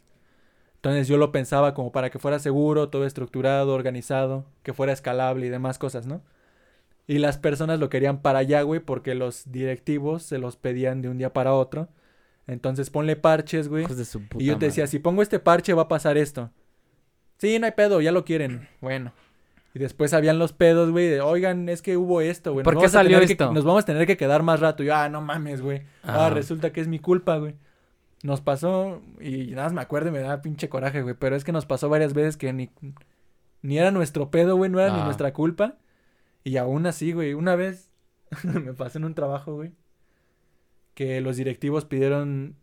[0.76, 5.46] Entonces yo lo pensaba como para que fuera seguro, todo estructurado, organizado, que fuera escalable
[5.46, 6.22] y demás cosas, ¿no?
[7.06, 11.08] Y las personas lo querían para allá, güey, porque los directivos se los pedían de
[11.08, 11.88] un día para otro.
[12.46, 13.84] Entonces ponle parches, güey.
[13.84, 14.90] Hijos de su puta Y yo te decía, madre.
[14.92, 16.50] si pongo este parche va a pasar esto.
[17.38, 18.68] Sí, no hay pedo, ya lo quieren.
[18.80, 19.12] Bueno.
[19.74, 22.64] Y después habían los pedos, güey, de, oigan, es que hubo esto, güey.
[22.64, 23.52] ¿Por nos qué salió que- esto?
[23.52, 24.82] nos vamos a tener que quedar más rato.
[24.82, 25.82] Y yo, ah, no mames, güey.
[26.02, 26.30] Ah, Ah.
[26.30, 27.54] resulta que es mi culpa, güey.
[28.22, 31.14] Nos pasó, y nada más me acuerdo y me da pinche coraje, güey.
[31.18, 32.70] Pero es que nos pasó varias veces que ni,
[33.62, 35.04] ni era nuestro pedo, güey, no era ni Ah.
[35.04, 35.76] nuestra culpa.
[36.44, 37.90] Y aún así, güey, una vez
[38.44, 39.72] me pasó en un trabajo, güey,
[40.94, 42.56] que los directivos pidieron,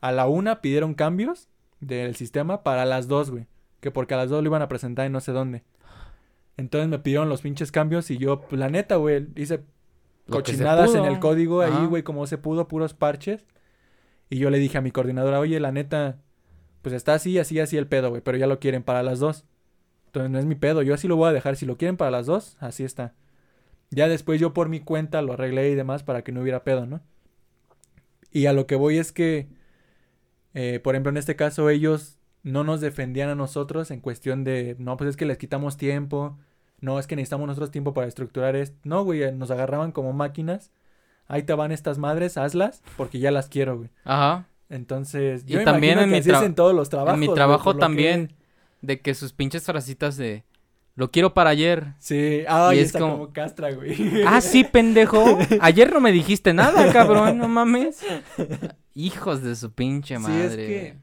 [0.00, 1.48] a la una pidieron cambios
[1.80, 3.46] del sistema para las dos, güey.
[3.80, 5.64] Que porque a las dos lo iban a presentar en no sé dónde.
[6.56, 9.64] Entonces me pidieron los pinches cambios y yo, la neta, güey, hice
[10.26, 13.44] Lo cochinadas en el código ahí, güey, como se pudo, puros parches.
[14.32, 16.18] Y yo le dije a mi coordinadora, oye, la neta,
[16.80, 19.44] pues está así, así, así el pedo, güey, pero ya lo quieren para las dos.
[20.06, 21.54] Entonces no es mi pedo, yo así lo voy a dejar.
[21.56, 23.14] Si lo quieren para las dos, así está.
[23.90, 26.86] Ya después yo por mi cuenta lo arreglé y demás para que no hubiera pedo,
[26.86, 27.02] ¿no?
[28.30, 29.48] Y a lo que voy es que,
[30.54, 34.76] eh, por ejemplo, en este caso ellos no nos defendían a nosotros en cuestión de,
[34.78, 36.38] no, pues es que les quitamos tiempo,
[36.80, 38.78] no, es que necesitamos nosotros tiempo para estructurar esto.
[38.84, 40.72] No, güey, nos agarraban como máquinas.
[41.32, 43.90] Ahí te van estas madres, hazlas, porque ya las quiero, güey.
[44.04, 44.46] Ajá.
[44.68, 47.14] Entonces, Y yo me también en que mi así es tra- en todos los trabajos.
[47.14, 48.32] en mi trabajo que- también.
[48.80, 50.44] De que sus pinches frasitas de
[50.96, 51.94] lo quiero para ayer.
[51.98, 53.32] Sí, ay, Y es está como- como...
[53.32, 53.94] castra, güey.
[54.26, 55.38] Ah, sí, pendejo.
[55.60, 58.04] Ayer no me dijiste nada, cabrón, no mames.
[58.94, 60.44] Hijos de su pinche Sí, madre.
[60.44, 60.96] es que.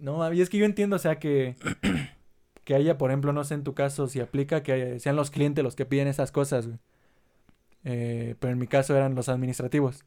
[0.00, 1.56] No, y es que yo entiendo, o sea, que.
[2.64, 5.64] Que haya, por ejemplo, no sé en tu caso si aplica que sean los clientes
[5.64, 6.78] los que piden esas cosas, güey.
[7.84, 10.04] Eh, pero en mi caso eran los administrativos.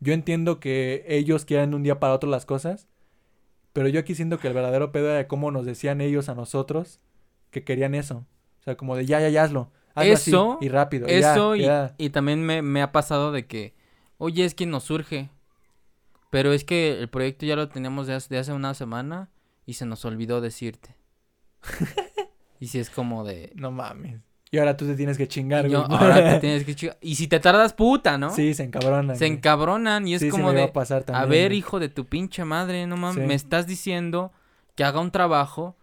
[0.00, 2.88] Yo entiendo que ellos quieran un día para otro las cosas.
[3.72, 6.34] Pero yo aquí siento que el verdadero pedo era de cómo nos decían ellos a
[6.34, 7.00] nosotros
[7.50, 8.26] que querían eso.
[8.60, 9.70] O sea, como de ya, ya, ya hazlo.
[9.94, 11.06] Hazlo así, Eso- y rápido.
[11.08, 11.94] y ya, Eso y, ya.
[11.98, 13.74] y también me, me ha pasado de que,
[14.18, 15.30] oye, es que nos surge.
[16.30, 19.30] Pero es que el proyecto ya lo teníamos de hace, de hace una semana
[19.66, 20.96] y se nos olvidó decirte.
[22.60, 23.52] y si es como de...
[23.54, 24.20] No mames.
[24.54, 25.82] Y ahora tú te tienes que chingar, güey.
[25.88, 26.98] ahora te tienes que chingar.
[27.00, 28.30] Y si te tardas, puta, ¿no?
[28.30, 29.16] Sí, se encabronan.
[29.16, 29.38] se güey.
[29.38, 30.66] encabronan y es Sí, como me iba de...
[30.68, 31.58] a pasar A también, ver, güey.
[31.58, 33.28] hijo de tu pinche madre, no mames, Sí.
[33.28, 34.30] me estás diciendo
[34.76, 35.74] que haga un trabajo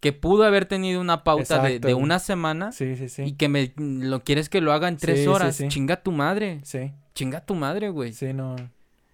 [0.00, 3.22] que pudo haber tenido una pauta de, Exacto, de una semana Sí, sí, sí.
[3.22, 5.62] y que me lo quieres que lo haga en tres horas.
[5.68, 8.12] Chinga tu madre, Sí, chinga tu madre, güey.
[8.12, 8.56] sí, no.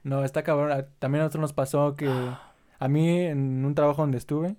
[0.04, 0.72] No, está cabrón.
[0.72, 2.08] A- También a nosotros nos pasó que
[2.78, 4.56] a mí en un trabajo donde estuve,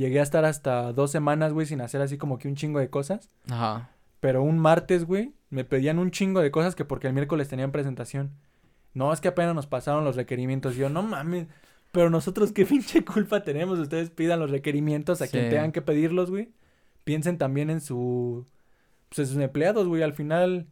[0.00, 2.88] llegué a estar hasta dos semanas, güey, sin hacer así como que un chingo de
[2.88, 3.30] cosas.
[3.50, 3.90] Ajá.
[4.20, 7.70] Pero un martes, güey, me pedían un chingo de cosas que porque el miércoles tenían
[7.70, 8.32] presentación.
[8.94, 10.74] No, es que apenas nos pasaron los requerimientos.
[10.74, 11.46] Y yo, no mames.
[11.92, 13.78] Pero nosotros, ¿qué pinche culpa tenemos?
[13.78, 16.50] Ustedes pidan los requerimientos a quien tengan que pedirlos, güey.
[17.04, 18.46] Piensen también en su...
[19.08, 20.02] Pues en sus empleados, güey.
[20.02, 20.66] Al final,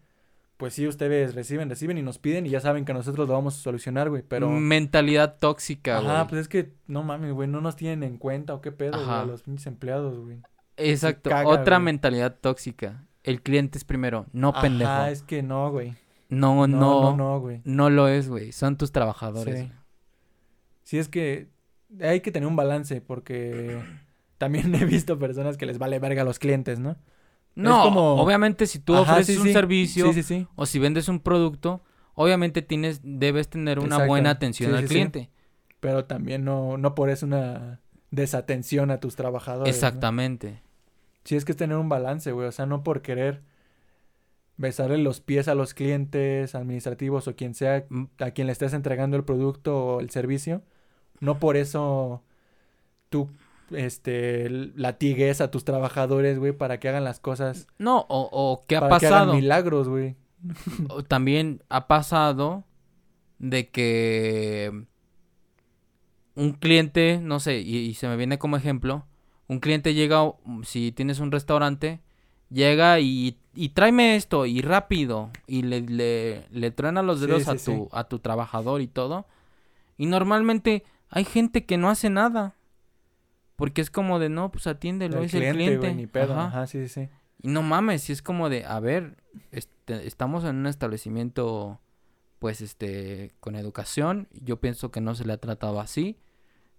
[0.59, 3.57] pues sí, ustedes reciben, reciben y nos piden y ya saben que nosotros lo vamos
[3.57, 4.23] a solucionar, güey.
[4.27, 4.51] Pero...
[4.51, 6.11] Mentalidad tóxica, güey.
[6.11, 9.03] Ajá, pues es que, no mames, güey, no nos tienen en cuenta o qué pedo,
[9.05, 10.43] güey, los pinches empleados, güey.
[10.77, 11.31] Exacto.
[11.31, 11.85] caga, Otra güey.
[11.85, 13.05] mentalidad tóxica.
[13.23, 14.91] El cliente es primero, no pendejo.
[14.91, 15.95] Ajá, es que no, güey.
[16.29, 17.63] No, no, No, no, no, no, güey.
[17.65, 18.51] lo es, güey.
[18.51, 19.61] Son tus trabajadores.
[19.61, 19.65] Sí.
[19.67, 19.79] güey.
[20.83, 21.49] Sí, es que
[22.01, 23.79] hay que tener un balance porque
[24.39, 26.97] también he visto personas que les vale verga a los clientes, ¿no?
[27.63, 29.53] No, como- obviamente si tú Ajá, ofreces sí, un sí.
[29.53, 31.83] servicio Sí, o si vendes un producto,
[32.15, 34.07] obviamente tienes, debes tener una Exacto.
[34.09, 35.31] buena atención al cliente.
[35.81, 37.81] Pero también no, no por eso una
[38.11, 39.65] desatención a tus trabajadores.
[39.65, 39.77] ¿no?
[39.77, 40.63] Exactamente.
[41.25, 42.49] Sí, es que es tener un balance, güey.
[42.49, 43.43] O sea, no por querer
[44.57, 48.73] besarle los pies a los clientes administrativos o quien sea Mm, a quien le estés
[48.73, 50.63] entregando el producto o el servicio,
[51.21, 52.23] no por eso
[53.09, 53.29] tú
[53.73, 58.77] este latigues a tus trabajadores, güey, para que hagan las cosas, No, o, o qué
[58.77, 59.35] ha para que hagan pasado.
[59.35, 60.17] milagros, güey.
[61.09, 62.65] También ha pasado
[63.39, 64.87] de que
[66.35, 69.05] un cliente, no sé, y, y se me viene como ejemplo,
[69.49, 72.01] un cliente llega, si tienes un restaurante,
[72.51, 77.51] llega y, y tráeme esto y rápido y le, le, le truena los dedos sí,
[77.51, 77.65] a, sí.
[77.65, 79.27] tu, a tu trabajador y todo.
[79.97, 82.55] Y normalmente hay gente que no hace nada.
[83.59, 85.77] Porque es como de, no, pues atiéndelo, El es el cliente.
[85.79, 86.33] güey, ni pedo.
[86.35, 86.47] Ajá.
[86.47, 87.09] Ajá, sí, sí, sí.
[87.43, 89.17] Y no mames, si es como de, a ver,
[89.51, 91.81] este, estamos en un establecimiento
[92.39, 94.29] pues este, con educación.
[94.33, 96.17] Yo pienso que no se le ha tratado así,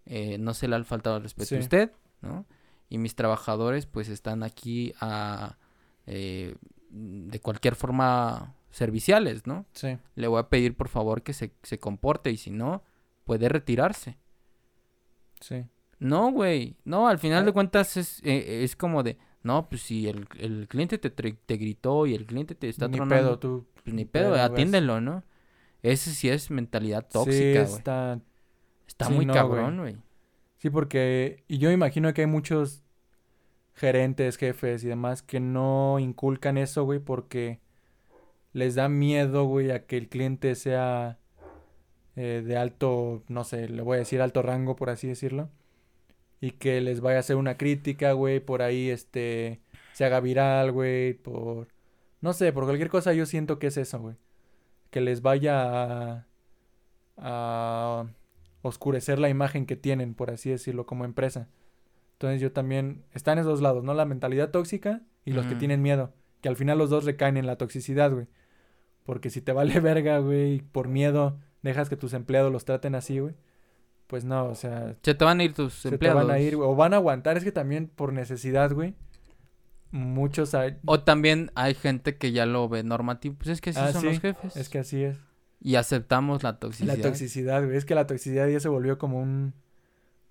[0.06, 1.56] eh, no se le ha faltado al respeto Sí.
[1.58, 2.46] a usted, ¿no?
[2.88, 5.58] Y mis trabajadores pues están aquí a,
[6.08, 6.56] eh,
[6.90, 9.66] de cualquier forma serviciales, ¿no?
[9.74, 9.98] Sí.
[10.16, 12.84] Le voy a pedir por favor que se, se comporte y si no,
[13.26, 14.18] puede retirarse.
[15.42, 15.66] Sí.
[16.00, 16.78] No, güey.
[16.86, 17.54] No, al final de Ay.
[17.54, 22.06] cuentas es, eh, es como de, no, pues si el, el cliente te, te gritó
[22.06, 23.68] y el cliente te está Ni tronando, pedo, tú.
[23.84, 24.42] pues ni pedo, güey.
[24.42, 25.24] atiéndelo, ¿no?
[25.84, 27.78] Ese sí es mentalidad sí, tóxica, güey.
[27.78, 28.22] está...
[28.88, 29.98] Está sí, muy no, cabrón, güey.
[30.58, 31.44] Sí, porque...
[31.48, 32.84] Y yo imagino que hay muchos
[33.76, 37.62] gerentes, jefes y demás que no inculcan eso, güey, porque
[38.54, 41.20] les da miedo, güey, a que el cliente sea
[42.16, 45.50] eh, de alto, no sé, le voy a decir alto rango, por así decirlo.
[46.42, 49.62] Y que les vaya a hacer una crítica, güey, por ahí, este,
[49.94, 51.68] se haga viral, güey, por...
[52.22, 54.16] No sé, por cualquier cosa yo siento que es eso, güey.
[54.92, 56.28] Que les vaya a,
[57.18, 58.06] a
[58.62, 61.48] oscurecer la imagen que tienen, por así decirlo, como empresa.
[62.14, 63.94] Entonces yo también, están esos lados, ¿no?
[63.94, 66.14] La mentalidad tóxica y los que tienen miedo.
[66.42, 68.28] Que al final los dos recaen en la toxicidad, güey.
[69.06, 73.20] Porque si te vale verga, güey, por miedo dejas que tus empleados los traten así,
[73.20, 73.36] güey.
[74.10, 76.26] Pues no, o sea, Se te van a ir tus se te empleados.
[76.26, 77.38] van a ir, güey, o van a aguantar.
[77.38, 78.96] Es que también por necesidad, güey,
[79.92, 80.78] muchos hay...
[80.86, 83.36] O también hay gente que ya lo ve normativo.
[83.38, 84.56] Pues es que así Ah, son sí, los jefes.
[84.56, 85.18] Es que así es.
[85.62, 86.98] Y aceptamos la toxicidad.
[86.98, 87.78] La toxicidad, güey.
[87.78, 89.54] Es que la toxicidad ya se volvió como un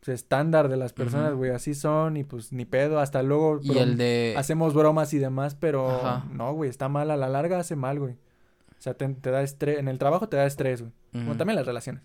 [0.01, 1.51] pues, estándar de las personas, güey.
[1.53, 2.99] Así son y pues ni pedo.
[2.99, 4.35] Hasta luego Y el de...
[4.37, 6.25] hacemos bromas y demás, pero Ajá.
[6.33, 6.71] no, güey.
[6.71, 7.11] Está mal.
[7.11, 8.15] A la larga hace mal, güey.
[8.15, 9.79] O sea, te, te da estrés.
[9.79, 10.93] En el trabajo te da estrés, güey.
[11.13, 12.03] Como también las relaciones.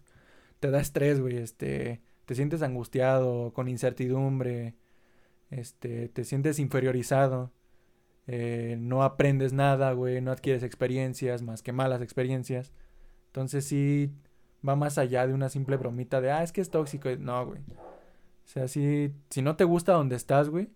[0.64, 1.36] Te da estrés, güey.
[1.40, 4.76] Este, te sientes angustiado, con incertidumbre.
[5.50, 7.52] Este, te sientes inferiorizado.
[8.28, 10.22] eh, no aprendes nada, güey.
[10.22, 12.72] No adquieres experiencias más que malas experiencias.
[13.26, 14.10] Entonces sí
[14.66, 17.10] va más allá de una simple bromita de, ah, es que es tóxico.
[17.20, 17.60] No, güey.
[17.60, 20.70] O sea, si, si no te gusta donde estás, güey,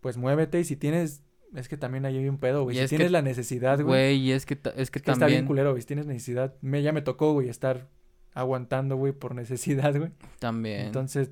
[0.00, 0.60] pues muévete.
[0.60, 1.22] Y si tienes,
[1.54, 2.76] es que también ahí hay un pedo, güey.
[2.76, 3.86] Y Si es que- tienes la necesidad, güey.
[3.86, 5.46] Güey, y es que, es que Es que está bien también...
[5.46, 5.82] culero, güey.
[5.82, 7.86] Si tienes necesidad, me, ya me tocó, güey, estar
[8.34, 10.10] aguantando, güey, por necesidad, güey.
[10.38, 10.86] También.
[10.86, 11.30] Entonces,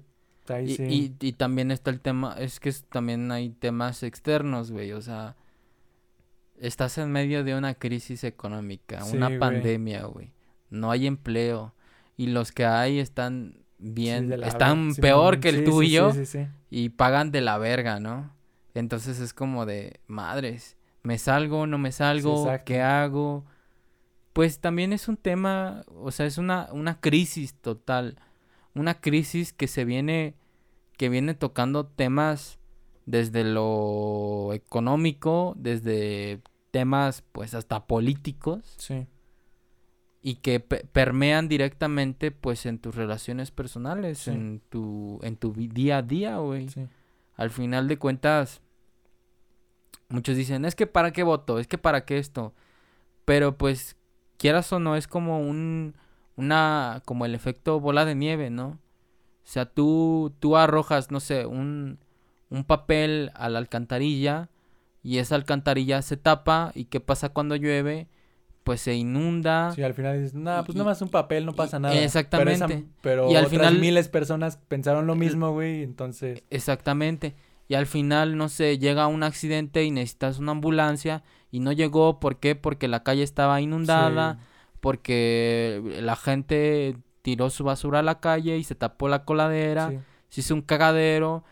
[0.49, 1.17] ahí Y, sí.
[1.21, 5.37] y, y también está el tema, es que también hay temas externos, güey, o sea,
[6.59, 10.33] estás en medio de una crisis económica, Sí, una pandemia, güey,
[10.71, 11.75] no hay empleo
[12.17, 16.47] y los que hay están bien, están peor que el tuyo Sí, sí, sí.
[16.71, 18.33] y pagan de la verga, ¿no?
[18.75, 22.47] Entonces es como de, madres, ¿me salgo, no me salgo?
[22.65, 23.45] ¿Qué hago?
[24.37, 28.19] Pues también es un tema, o sea, es una, una crisis total,
[28.75, 30.35] una crisis que se viene,
[30.99, 32.59] que viene tocando temas
[33.07, 39.07] desde lo económico, desde temas pues hasta políticos Sí,
[40.21, 44.33] y que pe- permean directamente pues en tus relaciones personales, Sí.
[44.33, 46.69] en tu en tu día a día, güey.
[46.69, 46.87] sí.
[47.37, 48.61] Al final de cuentas
[50.11, 52.53] muchos dicen, "Es que para qué voto, es que para qué esto."
[53.25, 53.97] Pero pues
[54.39, 55.95] quieras o no es como un
[56.37, 58.67] una como el efecto bola de nieve, ¿no?
[58.69, 58.79] O
[59.49, 61.99] sea, tú tú arrojas, no sé, un
[62.51, 64.51] un papel a la alcantarilla
[65.03, 68.09] y esa alcantarilla se tapa y qué pasa cuando llueve?
[68.65, 69.71] Pues se inunda.
[69.73, 71.95] Sí, al final dices, nah, pues Y- nada más un papel, no y- pasa nada.
[71.95, 72.85] Pero, esa- exactamente.
[73.01, 76.43] pero Y al otras final- miles personas pensaron lo mismo, güey, entonces...
[76.51, 77.37] Exactamente.
[77.69, 81.23] Y al final, no sé, llega un accidente y necesitas una ambulancia
[81.57, 82.21] y no llegó.
[82.21, 82.55] ¿Por qué?
[82.55, 84.39] Porque la calle estaba inundada,
[84.81, 89.99] porque la gente tiró su basura a la calle y se tapó la coladera, sí,
[90.29, 91.45] se hizo un cagadero,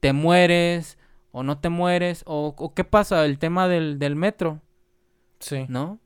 [0.00, 0.98] te mueres
[1.32, 4.60] o no te mueres, o, o qué pasa, el tema del, del metro,
[5.38, 5.66] sí.
[5.68, 5.98] ¿no?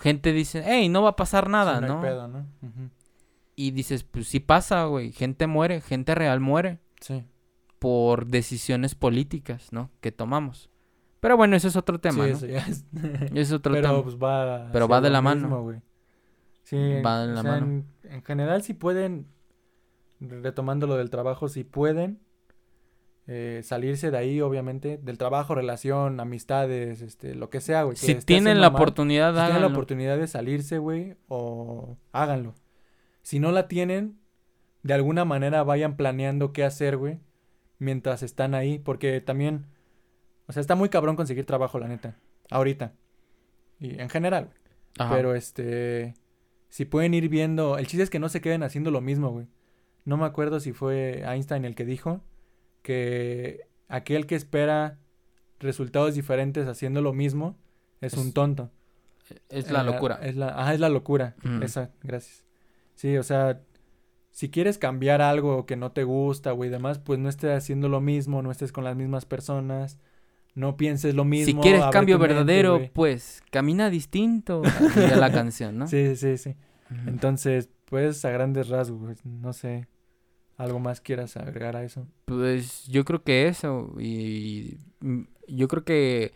[0.00, 2.00] Gente dice, hey, no va a pasar nada, Sí, no hay ¿no?
[2.00, 2.38] pedo, ¿no?
[2.62, 2.90] Ujú.
[3.54, 6.78] Y dices, pues sí pasa, güey, gente muere, gente real muere.
[7.00, 7.22] Sí.
[7.78, 9.90] por decisiones políticas, ¿no?
[10.00, 10.68] Que tomamos.
[11.22, 12.36] Pero bueno, eso es otro tema, sí, ¿no?
[12.36, 13.52] eso ya es...
[13.52, 14.02] Otro Pero tema.
[14.02, 14.70] pues va...
[14.72, 15.80] Pero va de la mano.
[16.64, 17.66] Sí, Va de o la sea, mano.
[17.66, 19.28] En, en general, si pueden,
[20.18, 22.18] retomando lo del trabajo, si pueden
[23.28, 27.96] eh, salirse de ahí, obviamente, del trabajo, relación, amistades, este, lo que sea, güey.
[27.96, 32.56] si tienen la mal, oportunidad, si tienen la oportunidad de salirse, güey, o háganlo.
[33.22, 34.18] Si no la tienen,
[34.82, 37.20] de alguna manera vayan planeando qué hacer, güey,
[37.78, 39.66] mientras están ahí, porque también,
[40.46, 42.16] o sea, está muy cabrón conseguir trabajo, la neta,
[42.50, 42.92] ahorita.
[43.80, 44.50] Y en general.
[44.98, 45.14] Ajá.
[45.14, 46.14] Pero este,
[46.68, 49.46] si pueden ir viendo, el chiste es que no se queden haciendo lo mismo, güey.
[50.04, 52.20] No me acuerdo si fue Einstein el que dijo
[52.82, 54.98] que aquel que espera
[55.60, 57.56] resultados diferentes haciendo lo mismo
[58.00, 58.70] es, Es- un tonto.
[59.48, 60.18] Es la Eh, locura.
[60.22, 61.36] Es la, ajá, es la locura.
[61.44, 61.62] Ujú.
[61.62, 62.44] Esa, gracias.
[62.94, 63.62] Sí, o sea,
[64.30, 67.88] si quieres cambiar algo que no te gusta, güey, y demás, pues no estés haciendo
[67.88, 69.98] lo mismo, no estés con las mismas personas,
[70.54, 71.62] no pienses lo mismo.
[71.62, 74.62] si quieres cambio mente, verdadero, pues camina distinto.
[74.94, 75.86] Diría la canción, ¿no?
[75.86, 76.56] Sí, sí, sí.
[77.06, 79.88] Entonces, pues a grandes rasgos, no sé,
[80.56, 82.06] algo más quieras agregar a eso.
[82.26, 83.94] Pues yo creo que eso.
[83.98, 86.32] Y mm, yo creo que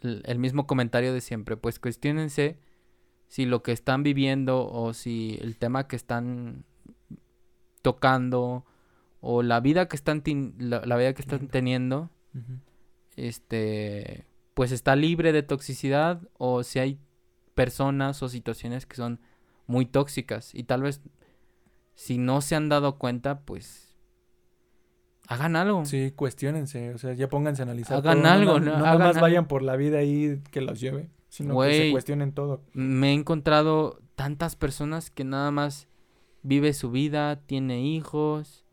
[0.00, 1.56] el el mismo comentario de siempre.
[1.56, 2.58] Pues cuestionense
[3.28, 6.64] si lo que están viviendo o si el tema que están
[7.82, 8.64] tocando
[9.20, 10.22] o la vida que están
[10.58, 12.10] la, la vida que están Teniendo.
[13.16, 16.98] este pues está libre de toxicidad o si hay
[17.54, 19.20] personas o situaciones que son
[19.66, 21.00] muy tóxicas y tal vez
[21.94, 23.96] si no se han dado cuenta pues
[25.28, 27.98] hagan algo Sí, cuestionense, o sea, ya pónganse a analizar.
[27.98, 28.78] Hagan todo, algo, no, ¿no?
[28.78, 29.20] no, Hagan nomás algo.
[29.20, 32.62] vayan por la vida ahí que los lleve, sino que se cuestionen todo.
[32.72, 35.86] me he encontrado tantas personas que nada más
[36.42, 38.64] vive su vida tiene hijos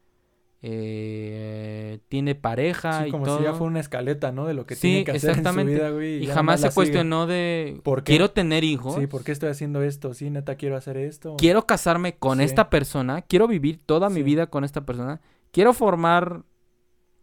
[0.67, 4.47] eh, tiene pareja Sí, y como todo si ya fue una escaleta, ¿no?
[4.47, 5.73] De lo que Sí, tiene que hacer exactamente.
[5.73, 6.23] en su vida, güey.
[6.23, 6.73] y jamás se sigue.
[6.75, 8.13] cuestionó de ¿Por qué?
[8.13, 10.13] quiero tener hijos Sí, ¿por qué estoy haciendo esto?
[10.15, 11.35] Sí, neta, quiero hacer esto.
[11.37, 12.45] quiero casarme con Sí.
[12.45, 15.21] esta persona, quiero vivir toda mi vida con esta persona,
[15.51, 16.43] quiero formar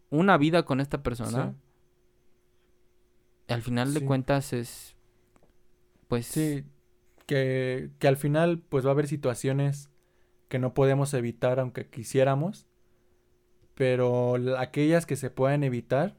[0.09, 1.53] una vida con esta persona.
[3.49, 4.95] Al final de cuentas es,
[6.07, 6.63] pues, Sí,
[7.25, 9.89] que, que al final pues va a haber situaciones
[10.47, 12.67] que no podemos evitar aunque quisiéramos,
[13.75, 16.15] pero la- aquellas que se puedan evitar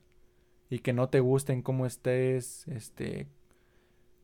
[0.71, 3.29] y que no te gusten cómo estés, este,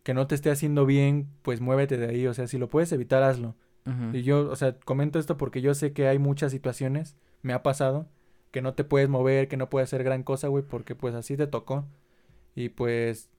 [0.03, 2.91] que no te esté haciendo bien, pues muévete de ahí, o sea, si lo puedes
[2.93, 3.55] evitar, hazlo.
[4.15, 7.63] Y yo, o sea, comento esto porque yo sé que hay muchas situaciones, me ha
[7.63, 8.07] pasado,
[8.51, 11.37] que no te puedes mover, que no puedes hacer gran cosa, güey, porque pues así
[11.37, 11.87] te tocó.
[12.55, 13.31] Y pues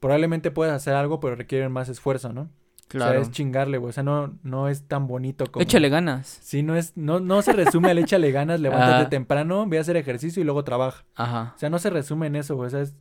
[0.00, 2.50] probablemente puedas hacer algo, pero requieren más esfuerzo, ¿no?
[2.90, 3.22] O sea, claro.
[3.22, 3.90] es chingarle, güey.
[3.90, 5.62] O sea, no, no es tan bonito como...
[5.62, 6.26] Échale ganas.
[6.42, 9.08] Sí, no es, no, no se resume al échale ganas, levántate Ah.
[9.08, 11.04] temprano, ve a hacer ejercicio y luego trabaja.
[11.14, 12.66] Ajá, O sea, no se resume en eso, güey.
[12.66, 12.96] O sea, es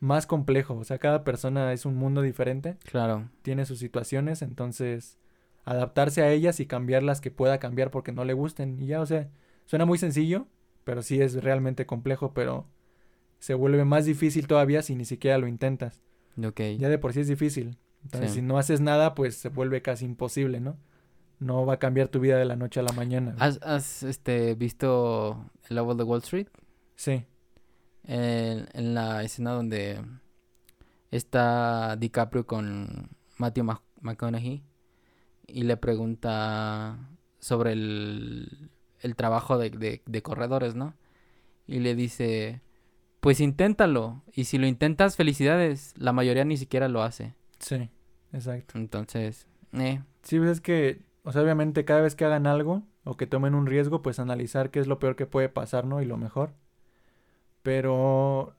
[0.00, 0.74] más complejo.
[0.76, 3.28] O sea, cada persona es un mundo diferente, claro.
[3.42, 5.18] tiene sus situaciones, entonces
[5.64, 8.80] adaptarse a ellas y cambiar las que pueda cambiar porque no le gusten.
[8.82, 9.28] Y ya, o sea,
[9.64, 10.46] suena muy sencillo,
[10.84, 12.66] pero sí es realmente complejo, pero
[13.38, 16.00] se vuelve más difícil todavía si ni siquiera lo intentas.
[16.44, 16.60] Ok.
[16.78, 17.78] Ya de por sí es difícil.
[18.04, 18.36] Entonces, Sí.
[18.36, 20.76] si no haces nada, pues se vuelve casi imposible, ¿no?
[21.38, 23.34] No va a cambiar tu vida de la noche a la mañana.
[23.38, 26.48] ¿Has, has, este, visto El Lobo de Wall Street?
[26.96, 27.24] Sí,
[28.04, 30.00] En, en la escena donde
[31.10, 34.62] está DiCaprio con Matthew Mc- McConaughey
[35.46, 36.98] y le pregunta
[37.38, 38.70] sobre el,
[39.00, 40.94] el trabajo de, de- de corredores, ¿no?
[41.66, 42.60] Y le dice,
[43.20, 44.22] pues inténtalo.
[44.34, 45.94] Y si lo intentas, felicidades.
[45.96, 47.34] La mayoría ni siquiera lo hace.
[47.62, 47.90] Sí,
[48.32, 48.78] exacto.
[48.78, 53.16] Entonces, eh, Sí, pues es que, o sea, obviamente cada vez que hagan algo o
[53.16, 56.00] que tomen un riesgo, pues analizar qué es lo peor que puede pasar, ¿no?
[56.02, 56.54] Y lo mejor.
[57.62, 58.54] Pero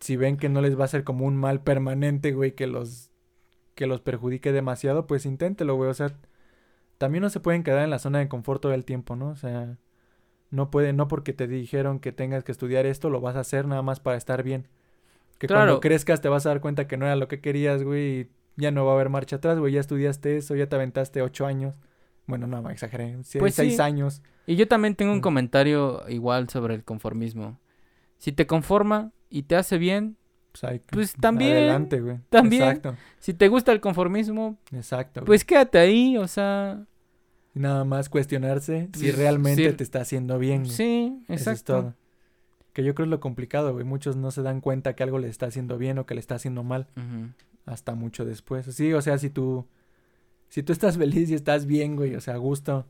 [0.00, 3.10] si ven que no les va a ser como un mal permanente, güey, que los
[3.74, 5.90] que los perjudique demasiado, pues inténtelo, güey.
[5.90, 6.16] O sea,
[6.98, 9.30] también no se pueden quedar en la zona de confort todo el tiempo, ¿no?
[9.30, 9.78] O sea,
[10.50, 13.66] no puede, no porque te dijeron que tengas que estudiar esto, lo vas a hacer
[13.68, 14.68] nada más para estar bien.
[15.38, 15.62] Que Claro.
[15.64, 18.28] cuando crezcas te vas a dar cuenta que no era lo que querías, güey, y
[18.56, 19.72] ya no va a haber marcha atrás, güey.
[19.74, 21.78] Ya estudiaste eso, ya te aventaste ocho años.
[22.26, 23.16] Bueno, no, exageré.
[23.22, 23.82] sie- Pues seis sí.
[23.82, 24.22] años.
[24.46, 25.22] Y yo también tengo un Mm.
[25.22, 27.60] comentario igual sobre el conformismo.
[28.18, 30.16] Si te conforma y te hace bien,
[30.58, 32.16] Pues, hay Pues también, Adelante, güey.
[32.30, 32.62] también.
[32.62, 35.20] Exacto, si te gusta el conformismo, exacto.
[35.20, 35.26] güey.
[35.26, 36.82] pues quédate ahí, o sea,
[37.52, 39.76] Nada más cuestionarse si Pues, realmente sí.
[39.76, 40.60] te está haciendo bien.
[40.62, 40.70] güey.
[40.72, 41.72] sí, Eso es exacto.
[41.82, 41.94] todo.
[42.76, 43.86] Que yo creo es lo complicado, güey.
[43.86, 46.34] Muchos no se dan cuenta que algo le está haciendo bien o que le está
[46.34, 46.88] haciendo mal
[47.64, 48.66] hasta mucho después.
[48.66, 49.66] Sí, o sea, si tú
[50.50, 52.86] si tú estás feliz y estás bien, güey, o sea, a gusto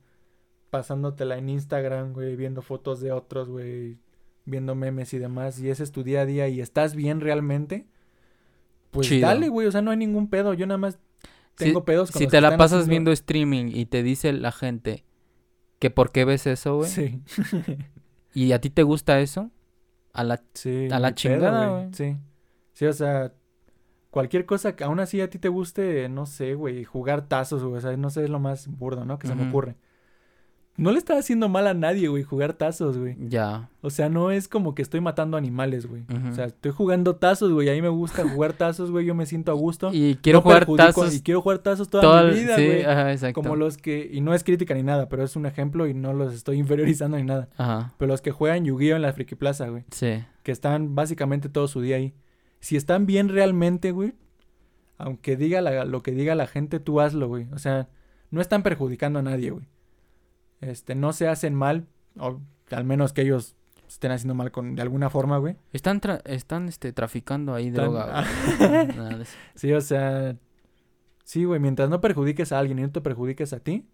[0.70, 3.96] pasándotela en Instagram, güey, viendo fotos de otros, güey,
[4.44, 7.86] viendo memes y demás, y ese es tu día a día y estás bien realmente,
[8.90, 9.28] pues Chido.
[9.28, 10.52] dale, güey, o sea, no hay ningún pedo.
[10.52, 10.98] Yo nada más
[11.56, 14.02] Si- tengo pedos con Si los te que la pasas haciendo- viendo streaming y te
[14.02, 15.04] dice la gente
[15.78, 17.22] que por qué ves eso, güey, Sí.
[18.34, 19.50] y a ti te gusta eso,
[20.16, 20.88] a la Sí.
[20.90, 21.88] A la chingada, güey.
[21.93, 22.16] Sí.
[22.72, 23.32] Sí, o sea,
[24.10, 27.76] cualquier cosa que aún así a ti te guste, no sé, güey, jugar tazos, güey,
[27.76, 29.18] o sea, no sé, es lo más burdo, ¿no?
[29.18, 29.76] Que se me ocurre.
[30.78, 33.16] No le está haciendo mal a nadie, güey, jugar tazos, güey.
[33.28, 33.70] ya.
[33.81, 36.03] O sea, no es como que estoy matando animales, güey.
[36.28, 39.24] O sea, estoy jugando tazos, güey, a mí me gusta jugar tazos, güey, yo me
[39.27, 39.90] siento a gusto.
[39.93, 42.82] Y quiero No jugar tazos Y quiero jugar tazos toda toda mi vida, sí, güey.
[42.85, 43.40] ajá, exacto.
[43.43, 46.12] Como los que, y no es crítica ni nada, pero es un ejemplo y no
[46.12, 47.48] los estoy inferiorizando ni nada.
[47.57, 47.94] Ajá.
[47.97, 50.23] Pero los que juegan Yu-Gi-Oh en la Friki Plaza, güey Sí.
[50.43, 52.12] que están básicamente todo su día ahí.
[52.61, 54.15] Si están bien realmente, güey,
[54.98, 57.47] aunque diga la- lo que diga la gente, tú hazlo, güey.
[57.53, 57.89] O sea,
[58.31, 59.66] no están perjudicando a nadie, güey.
[60.61, 61.87] Este, no se hacen mal,
[62.19, 63.55] o al menos que ellos
[63.89, 65.57] estén haciendo mal con, de alguna forma, güey.
[65.73, 68.24] Están, tra- están este, traficando ahí droga.
[68.59, 69.24] güey.
[69.55, 70.37] Sí, o sea,
[71.24, 73.87] sí, güey, mientras no perjudiques a alguien y no te perjudiques a ti,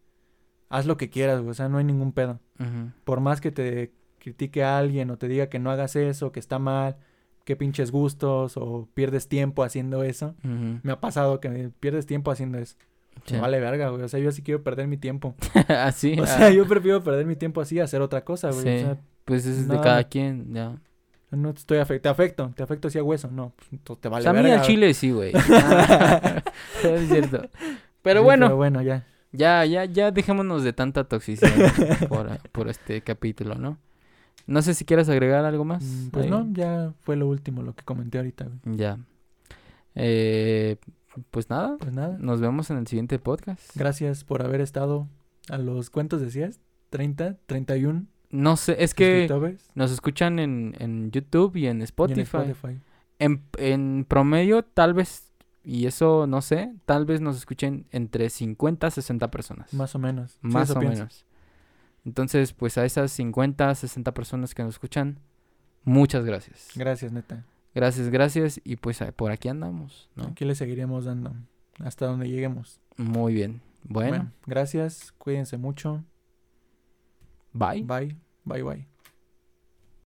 [0.69, 1.51] haz lo que quieras, güey.
[1.51, 2.41] O sea, no hay ningún pedo.
[3.05, 6.39] Por más que te critique a alguien o te diga que no hagas eso, que
[6.41, 6.97] está mal,
[7.45, 10.35] que pinches gustos o pierdes tiempo haciendo eso.
[10.83, 12.77] Me ha pasado que pierdes tiempo haciendo eso.
[13.25, 13.35] Sí.
[13.35, 14.03] Me vale verga, güey.
[14.03, 15.35] O sea, yo sí quiero perder mi tiempo.
[15.69, 16.19] Así.
[16.19, 18.63] O ah, sea, yo prefiero perder mi tiempo así a hacer otra cosa, güey.
[18.63, 18.69] Sí.
[18.69, 19.81] O sea, Pues es de no.
[19.81, 20.77] cada quien, ya.
[21.31, 22.03] no te estoy afecto.
[22.03, 22.53] Te afecto.
[22.57, 23.29] Te afecto así a hueso.
[23.31, 23.53] No,
[23.85, 24.61] pues, te vale o sea, a mí verga.
[24.61, 25.33] al chile sí, güey.
[25.51, 26.43] Ah,
[26.83, 27.49] es cierto.
[28.03, 29.07] Pero Sí, bueno, Pero bueno, ya.
[29.31, 31.53] ya, ya, ya dejémonos de tanta toxicidad
[32.09, 33.79] por, por este capítulo, ¿no?
[34.49, 35.85] No sé si quieres agregar algo más.
[35.85, 36.31] Mm, Pues ahí.
[36.31, 38.77] no, ya fue lo último lo que comenté ahorita, güey.
[38.77, 38.99] Ya.
[39.95, 40.77] Eh,
[41.31, 42.17] pues nada, Pues nada.
[42.19, 43.75] nos vemos en el siguiente podcast.
[43.77, 45.09] Gracias por haber estado
[45.49, 46.61] a los cuentos decías.
[46.91, 49.29] 30, 31 No sé, es que
[49.75, 52.81] nos escuchan en, en YouTube y en y en Spotify.
[53.19, 55.31] En, en promedio, tal vez,
[55.65, 59.73] y eso no sé, tal vez nos escuchen entre 50 a 60 personas.
[59.73, 60.39] Más o menos.
[60.43, 60.97] Más o pienso.
[60.99, 61.25] menos.
[62.05, 65.21] Entonces, pues a esas 50, 60 personas que nos escuchan,
[65.85, 66.71] muchas gracias.
[66.75, 67.45] Gracias, neta.
[67.75, 68.61] Gracias, gracias.
[68.65, 70.25] Y pues a- por aquí andamos, ¿no?
[70.25, 71.33] Aquí le seguiremos dando
[71.79, 72.81] hasta donde lleguemos.
[72.97, 73.61] Muy bien.
[73.85, 75.13] Bueno, bueno gracias.
[75.19, 76.05] Cuídense mucho.
[77.53, 77.83] bye.
[77.83, 78.17] Bye.
[78.45, 78.92] Bye, bye.